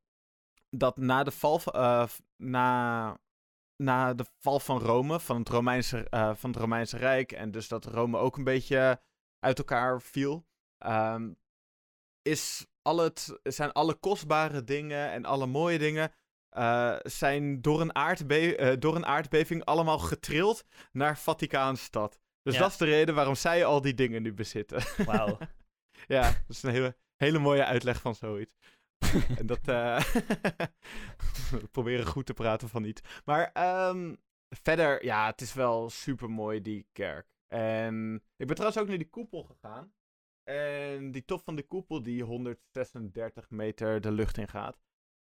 dat 0.69 0.97
na 0.97 1.23
de 1.23 1.31
val. 1.31 1.61
Uh, 1.75 2.07
na, 2.35 3.17
na 3.77 4.13
de 4.13 4.25
val 4.39 4.59
van 4.59 4.79
Rome. 4.79 5.19
Van 5.19 5.37
het, 5.37 5.49
Romeinse, 5.49 6.07
uh, 6.09 6.35
van 6.35 6.49
het 6.49 6.59
Romeinse 6.59 6.97
Rijk. 6.97 7.31
En 7.31 7.51
dus 7.51 7.67
dat 7.67 7.85
Rome 7.85 8.17
ook 8.17 8.37
een 8.37 8.43
beetje 8.43 9.01
uit 9.39 9.57
elkaar 9.57 10.01
viel. 10.01 10.45
Um, 10.85 11.37
is 12.21 12.67
al 12.81 12.97
het, 12.97 13.39
zijn 13.43 13.71
alle 13.71 13.93
kostbare 13.93 14.63
dingen 14.63 15.11
en 15.11 15.25
alle 15.25 15.45
mooie 15.45 15.77
dingen. 15.77 16.11
Uh, 16.57 16.95
zijn 17.03 17.61
door 17.61 17.81
een, 17.81 17.95
aardbe 17.95 18.57
uh, 18.57 18.79
door 18.79 18.95
een 18.95 19.05
aardbeving 19.05 19.65
allemaal 19.65 19.99
getrild 19.99 20.65
naar 20.91 21.17
Vaticaanstad. 21.17 22.19
Dus 22.41 22.57
dat 22.57 22.71
is 22.71 22.77
de 22.77 22.85
reden 22.85 23.15
waarom 23.15 23.35
zij 23.35 23.65
al 23.65 23.81
die 23.81 23.93
dingen 23.93 24.21
nu 24.21 24.33
bezitten. 24.33 25.05
Wauw. 25.05 25.37
ja, 26.07 26.21
dat 26.21 26.55
is 26.55 26.63
een 26.63 26.71
hele, 26.71 26.97
hele 27.15 27.39
mooie 27.39 27.65
uitleg 27.65 28.01
van 28.01 28.15
zoiets. 28.15 28.55
En 29.37 29.45
dat. 29.45 29.65
We 29.65 31.67
proberen 31.71 32.05
goed 32.05 32.25
te 32.25 32.33
praten 32.33 32.69
van 32.69 32.83
iets. 32.83 33.01
Maar 33.25 33.51
um, 33.89 34.17
verder, 34.49 35.05
ja, 35.05 35.25
het 35.25 35.41
is 35.41 35.53
wel 35.53 35.89
super 35.89 36.29
mooi, 36.29 36.61
die 36.61 36.87
kerk. 36.91 37.27
En 37.47 38.15
ik 38.15 38.47
ben 38.47 38.55
trouwens 38.55 38.81
ook 38.81 38.87
naar 38.87 38.97
die 38.97 39.09
koepel 39.09 39.43
gegaan. 39.43 39.93
En 40.43 41.11
die 41.11 41.25
top 41.25 41.43
van 41.43 41.55
de 41.55 41.63
koepel, 41.63 42.03
die 42.03 42.23
136 42.23 43.49
meter 43.49 44.01
de 44.01 44.11
lucht 44.11 44.37
in 44.37 44.47
gaat. 44.47 44.79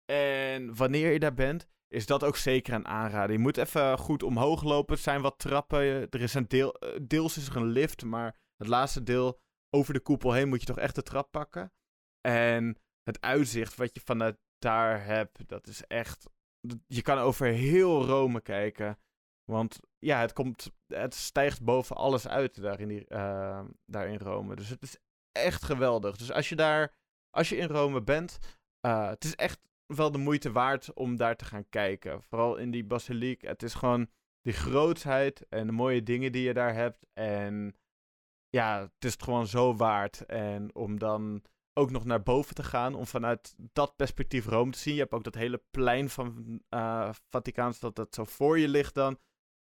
En 0.05 0.77
wanneer 0.77 1.12
je 1.12 1.18
daar 1.18 1.35
bent, 1.35 1.68
is 1.89 2.07
dat 2.07 2.25
ook 2.25 2.37
zeker 2.37 2.75
een 2.75 2.87
aanrader. 2.87 3.33
Je 3.33 3.39
moet 3.39 3.57
even 3.57 3.99
goed 3.99 4.23
omhoog 4.23 4.62
lopen. 4.62 4.95
Het 4.95 5.03
zijn 5.03 5.23
wat 5.23 5.39
trappen. 5.39 6.11
Er 6.11 6.20
is 6.20 6.35
een 6.35 6.49
deel, 6.49 6.75
eh, 6.75 6.99
deels 7.03 7.37
is 7.37 7.49
er 7.49 7.57
een 7.57 7.70
lift, 7.70 8.05
maar 8.05 8.37
het 8.57 8.68
laatste 8.68 9.03
deel 9.03 9.41
over 9.70 9.95
de 9.95 10.01
koepel 10.01 10.33
heen 10.33 10.49
moet 10.49 10.61
je 10.61 10.66
toch 10.66 10.79
echt 10.79 10.95
de 10.95 11.03
trap 11.03 11.31
pakken. 11.31 11.73
En 12.20 12.77
het 13.03 13.20
uitzicht 13.20 13.74
wat 13.74 13.94
je 13.94 14.00
vanuit 14.00 14.36
daar 14.59 15.05
hebt, 15.05 15.48
dat 15.48 15.66
is 15.66 15.86
echt. 15.86 16.30
Je 16.86 17.03
kan 17.03 17.18
over 17.18 17.46
heel 17.46 18.05
Rome 18.05 18.40
kijken. 18.40 18.98
Want 19.44 19.80
ja, 19.98 20.20
het, 20.20 20.32
komt, 20.32 20.70
het 20.86 21.14
stijgt 21.14 21.62
boven 21.64 21.96
alles 21.96 22.28
uit 22.28 22.62
daar 22.62 22.80
in, 22.80 22.88
die, 22.88 23.07
in 23.86 24.18
Rome. 24.18 24.57
Dus 24.57 24.68
het 24.68 24.82
is 24.82 24.96
echt 25.32 25.62
geweldig. 25.62 26.16
Dus 26.16 26.32
als 26.32 26.48
je 26.48 26.57
daar, 26.57 26.94
als 27.30 27.48
je 27.48 27.57
in 27.57 27.68
Rome 27.68 28.03
bent, 28.03 28.38
uh, 28.86 29.09
het 29.09 29.24
is 29.24 29.34
echt 29.34 29.61
wel 29.86 30.12
de 30.12 30.18
moeite 30.18 30.53
waard 30.53 30.92
om 30.92 31.16
daar 31.16 31.36
te 31.36 31.44
gaan 31.44 31.68
kijken. 31.68 32.22
Vooral 32.22 32.57
in 32.57 32.70
die 32.70 32.84
basiliek. 32.84 33.42
Het 33.42 33.62
is 33.62 33.74
gewoon 33.74 34.09
die 34.42 34.53
grootsheid 34.53 35.48
en 35.48 35.66
de 35.66 35.72
mooie 35.72 36.03
dingen 36.03 36.32
die 36.32 36.42
je 36.42 36.55
daar 36.55 36.74
hebt. 36.74 37.07
En 37.12 37.76
ja, 38.48 38.80
het 38.80 39.05
is 39.05 39.12
het 39.12 39.22
gewoon 39.22 39.46
zo 39.46 39.74
waard. 39.74 40.26
En 40.26 40.74
om 40.74 40.98
dan 40.98 41.42
ook 41.75 41.91
nog 41.91 42.05
naar 42.05 42.23
boven 42.23 42.55
te 42.55 42.62
gaan, 42.62 42.95
om 42.95 43.07
vanuit 43.07 43.55
dat 43.73 43.97
perspectief 43.97 44.47
Rome 44.47 44.70
te 44.70 44.79
zien. 44.79 44.95
Je 44.95 45.01
hebt 45.01 45.12
ook 45.12 45.25
dat 45.25 45.35
hele 45.35 45.62
plein 45.70 46.11
van 46.11 46.61
uh, 46.70 47.11
Vaticaanstad 47.29 47.97
dat 47.97 48.14
zo 48.14 48.25
voor 48.25 48.59
je 48.59 48.68
ligt 48.68 48.95
dan. 48.95 49.18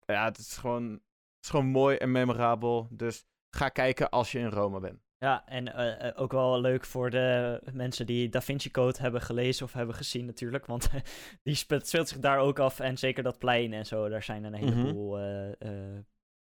Ja, 0.04 0.24
het 0.24 0.38
is 0.38 0.56
gewoon, 0.56 0.92
het 0.92 1.00
is 1.40 1.50
gewoon 1.50 1.66
mooi 1.66 1.96
en 1.96 2.10
memorabel. 2.10 2.88
Dus 2.90 3.26
ga 3.50 3.68
kijken 3.68 4.10
als 4.10 4.32
je 4.32 4.38
in 4.38 4.50
Rome 4.50 4.80
bent. 4.80 5.04
Ja, 5.18 5.46
en 5.46 5.66
uh, 5.66 6.10
ook 6.14 6.32
wel 6.32 6.60
leuk 6.60 6.84
voor 6.84 7.10
de 7.10 7.60
mensen 7.72 8.06
die 8.06 8.28
Da 8.28 8.40
Vinci 8.40 8.70
Code 8.70 9.00
hebben 9.00 9.20
gelezen 9.20 9.66
of 9.66 9.72
hebben 9.72 9.94
gezien 9.94 10.26
natuurlijk. 10.26 10.66
Want 10.66 10.90
die 11.42 11.54
speelt, 11.54 11.86
speelt, 11.86 12.08
zich 12.08 12.18
daar 12.18 12.38
ook 12.38 12.58
af. 12.58 12.80
En 12.80 12.98
zeker 12.98 13.22
dat 13.22 13.38
plein 13.38 13.72
en 13.72 13.86
zo, 13.86 14.08
daar 14.08 14.22
zijn 14.22 14.44
een 14.44 14.52
mhm. 14.52 14.64
heleboel 14.64 15.16
mm 15.16 15.54
-hmm. 15.58 16.06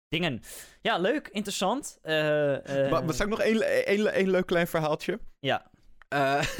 Dingen. 0.08 0.42
Ja, 0.80 0.98
leuk, 0.98 1.28
interessant. 1.28 1.98
maar, 2.02 2.88
maar 2.90 3.20
ik 3.20 3.28
nog 3.28 3.40
één, 3.40 3.86
één, 3.86 4.12
één 4.12 4.30
leuk 4.30 4.46
klein 4.46 4.66
verhaaltje? 4.66 5.20
Ja. 5.38 5.72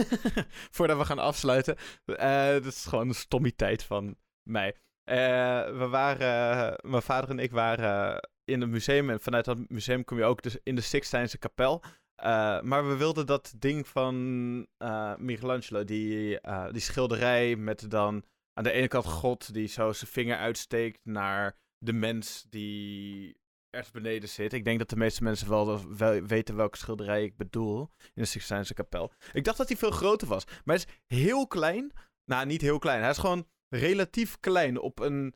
voordat 0.76 0.98
we 0.98 1.04
gaan 1.04 1.18
afsluiten. 1.18 1.76
dat 2.04 2.64
is 2.64 2.84
gewoon 2.84 3.08
een 3.08 3.14
stommiteit 3.14 3.82
van 3.82 4.16
mij. 4.42 4.74
we 5.04 5.86
waren, 5.90 6.78
mijn 6.82 7.02
vader 7.02 7.30
en 7.30 7.38
ik 7.38 7.50
waren 7.50 8.28
in 8.44 8.60
het 8.60 8.70
museum. 8.70 9.10
En 9.10 9.20
vanuit 9.20 9.44
dat 9.44 9.68
museum 9.68 10.04
kom 10.04 10.18
je 10.18 10.24
ook 10.24 10.42
dus 10.42 10.56
in 10.62 10.74
de 10.74 10.80
Sixtijnse 10.80 11.38
kapel. 11.38 11.82
Uh, 12.24 12.60
maar 12.60 12.88
we 12.88 12.96
wilden 12.96 13.26
dat 13.26 13.54
ding 13.58 13.88
van 13.88 14.14
uh, 14.78 15.16
Michelangelo, 15.16 15.84
die, 15.84 16.38
uh, 16.42 16.66
die 16.70 16.80
schilderij 16.80 17.56
met 17.56 17.90
dan 17.90 18.24
aan 18.52 18.64
de 18.64 18.72
ene 18.72 18.88
kant 18.88 19.04
God 19.04 19.54
die 19.54 19.68
zo 19.68 19.92
zijn 19.92 20.10
vinger 20.10 20.36
uitsteekt 20.36 21.00
naar 21.02 21.56
de 21.84 21.92
mens 21.92 22.46
die 22.48 23.36
ergens 23.70 23.92
beneden 23.92 24.28
zit. 24.28 24.52
Ik 24.52 24.64
denk 24.64 24.78
dat 24.78 24.90
de 24.90 24.96
meeste 24.96 25.22
mensen 25.22 25.48
wel, 25.48 25.96
wel 25.96 26.22
weten 26.22 26.56
welke 26.56 26.76
schilderij 26.76 27.24
ik 27.24 27.36
bedoel 27.36 27.90
in 28.00 28.22
de 28.22 28.24
Sixtijnse 28.24 28.74
kapel. 28.74 29.12
Ik 29.32 29.44
dacht 29.44 29.58
dat 29.58 29.68
hij 29.68 29.76
veel 29.76 29.90
groter 29.90 30.28
was, 30.28 30.44
maar 30.44 30.76
hij 30.76 30.84
is 30.86 31.16
heel 31.16 31.46
klein. 31.46 31.92
Nou, 32.24 32.46
niet 32.46 32.60
heel 32.60 32.78
klein. 32.78 33.00
Hij 33.00 33.10
is 33.10 33.18
gewoon 33.18 33.48
relatief 33.68 34.40
klein 34.40 34.80
op 34.80 34.98
een, 34.98 35.34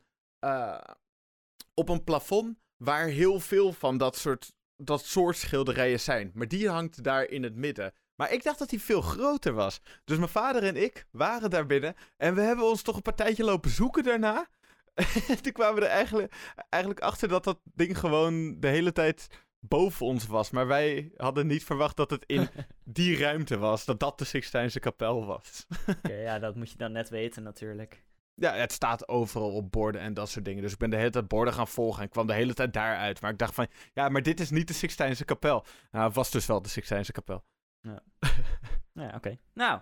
op 1.73 1.89
een 1.89 2.03
plafond 2.03 2.57
waar 2.77 3.07
heel 3.07 3.39
veel 3.39 3.73
van 3.73 3.97
dat 3.97 4.17
soort, 4.17 4.53
dat 4.75 5.05
soort 5.05 5.37
schilderijen 5.37 5.99
zijn. 5.99 6.31
Maar 6.33 6.47
die 6.47 6.69
hangt 6.69 7.03
daar 7.03 7.29
in 7.29 7.43
het 7.43 7.55
midden. 7.55 7.93
Maar 8.15 8.31
ik 8.31 8.43
dacht 8.43 8.59
dat 8.59 8.69
hij 8.69 8.79
veel 8.79 9.01
groter 9.01 9.53
was. 9.53 9.81
Dus 10.03 10.17
mijn 10.17 10.29
vader 10.29 10.63
en 10.63 10.75
ik 10.75 11.07
waren 11.11 11.49
daar 11.49 11.65
binnen. 11.65 11.95
En 12.17 12.35
we 12.35 12.41
hebben 12.41 12.65
ons 12.65 12.81
toch 12.81 12.95
een 12.95 13.01
partijtje 13.01 13.43
lopen 13.43 13.69
zoeken 13.69 14.03
daarna. 14.03 14.49
En 15.29 15.41
toen 15.41 15.51
kwamen 15.51 15.75
we 15.75 15.87
er 15.87 15.91
eigenlijk, 15.91 16.53
eigenlijk 16.69 17.03
achter 17.03 17.27
dat 17.27 17.43
dat 17.43 17.59
ding 17.63 17.99
gewoon 17.99 18.59
de 18.59 18.67
hele 18.67 18.91
tijd 18.91 19.27
boven 19.59 20.05
ons 20.05 20.27
was. 20.27 20.49
Maar 20.49 20.67
wij 20.67 21.11
hadden 21.15 21.47
niet 21.47 21.63
verwacht 21.63 21.95
dat 21.95 22.09
het 22.09 22.23
in 22.25 22.49
die 22.83 23.17
ruimte 23.17 23.57
was. 23.57 23.85
Dat 23.85 23.99
dat 23.99 24.17
de 24.17 24.25
Sixtijnse 24.25 24.79
kapel 24.79 25.25
was. 25.25 25.65
okay, 25.87 26.21
ja, 26.29 26.39
dat 26.39 26.55
moet 26.55 26.71
je 26.71 26.77
dan 26.77 26.91
net 26.91 27.09
weten 27.09 27.43
natuurlijk. 27.43 28.03
Ja, 28.35 28.53
het 28.53 28.71
staat 28.71 29.07
overal 29.07 29.51
op 29.51 29.71
borden 29.71 30.01
en 30.01 30.13
dat 30.13 30.29
soort 30.29 30.45
dingen. 30.45 30.61
Dus 30.61 30.71
ik 30.71 30.77
ben 30.77 30.89
de 30.89 30.95
hele 30.95 31.09
tijd 31.09 31.27
borden 31.27 31.53
gaan 31.53 31.67
volgen 31.67 32.03
en 32.03 32.09
kwam 32.09 32.27
de 32.27 32.33
hele 32.33 32.53
tijd 32.53 32.73
daaruit. 32.73 33.21
Maar 33.21 33.31
ik 33.31 33.37
dacht 33.37 33.53
van, 33.53 33.67
ja, 33.93 34.09
maar 34.09 34.23
dit 34.23 34.39
is 34.39 34.49
niet 34.49 34.67
de 34.67 34.73
Sixtijnse 34.73 35.25
kapel. 35.25 35.65
Nou, 35.91 36.05
het 36.05 36.15
was 36.15 36.31
dus 36.31 36.45
wel 36.45 36.61
de 36.61 36.69
Sixtijnse 36.69 37.11
kapel. 37.11 37.43
Ja, 37.81 38.03
ja 38.93 39.13
oké. 39.15 39.37
Nou, 39.53 39.81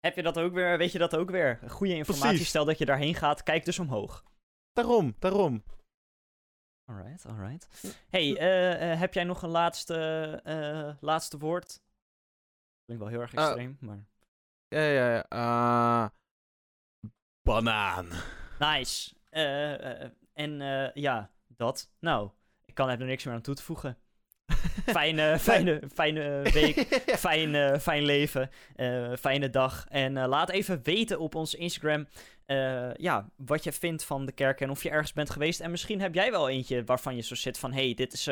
heb 0.00 0.16
je 0.16 0.22
dat 0.22 0.38
ook 0.38 0.52
weer, 0.52 0.78
weet 0.78 0.92
je 0.92 0.98
dat 0.98 1.16
ook 1.16 1.30
weer? 1.30 1.58
Goede 1.68 1.94
informatie, 1.94 2.44
stel 2.44 2.64
dat 2.64 2.78
je 2.78 2.84
daarheen 2.84 3.14
gaat, 3.14 3.42
kijk 3.42 3.64
dus 3.64 3.78
omhoog. 3.78 4.24
Daarom, 4.72 5.14
daarom. 5.18 5.64
Alright, 6.84 7.26
alright. 7.26 7.68
Hey, 8.08 8.28
uh, 8.28 8.92
uh, 8.92 8.98
heb 8.98 9.14
jij 9.14 9.24
nog 9.24 9.42
een 9.42 9.48
laatste, 9.48 10.40
uh, 10.46 10.94
laatste 11.00 11.38
woord? 11.38 11.82
Klinkt 12.84 13.02
wel 13.02 13.12
heel 13.12 13.20
erg 13.20 13.34
extreem, 13.34 13.76
maar... 13.80 14.04
Ja, 14.68 14.80
ja, 14.80 15.26
ja. 15.28 16.12
Banaan. 17.42 18.08
Nice. 18.58 19.14
Uh, 19.30 20.02
en 20.32 20.60
uh, 20.60 20.92
ja, 20.92 21.30
dat. 21.46 21.92
Nou, 21.98 22.30
ik 22.64 22.74
kan 22.74 22.88
er 22.88 23.04
niks 23.04 23.24
meer 23.24 23.34
aan 23.34 23.40
toe 23.40 23.54
te 23.54 23.62
voegen. 23.62 23.98
fijne, 24.98 25.38
fijne, 25.38 25.82
fijne 25.94 26.42
week, 26.42 27.02
fijn, 27.26 27.80
fijn 27.80 28.04
leven, 28.04 28.50
fijne 29.18 29.50
dag. 29.50 29.86
En 29.88 30.26
laat 30.26 30.50
even 30.50 30.80
weten 30.82 31.18
op 31.18 31.34
ons 31.34 31.54
Instagram 31.54 32.06
ja, 32.96 33.28
wat 33.36 33.64
je 33.64 33.72
vindt 33.72 34.04
van 34.04 34.26
de 34.26 34.32
kerk 34.32 34.60
en 34.60 34.70
of 34.70 34.82
je 34.82 34.90
ergens 34.90 35.12
bent 35.12 35.30
geweest. 35.30 35.60
En 35.60 35.70
misschien 35.70 36.00
heb 36.00 36.14
jij 36.14 36.30
wel 36.30 36.48
eentje 36.48 36.84
waarvan 36.84 37.16
je 37.16 37.22
zo 37.22 37.34
zit 37.34 37.58
van... 37.58 37.72
hey, 37.72 37.94
dit 37.94 38.12
is, 38.12 38.24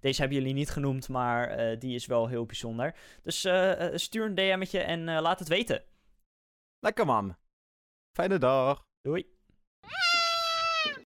deze 0.00 0.20
hebben 0.20 0.38
jullie 0.38 0.54
niet 0.54 0.70
genoemd, 0.70 1.08
maar 1.08 1.78
die 1.78 1.94
is 1.94 2.06
wel 2.06 2.28
heel 2.28 2.46
bijzonder. 2.46 2.94
Dus 3.22 3.48
stuur 3.94 4.24
een 4.26 4.34
DM'tje 4.34 4.80
en 4.80 5.04
laat 5.04 5.38
het 5.38 5.48
weten. 5.48 5.82
Lekker 6.78 7.06
man. 7.06 7.36
Fijne 8.12 8.38
dag. 8.38 8.84
Doei. 9.02 9.31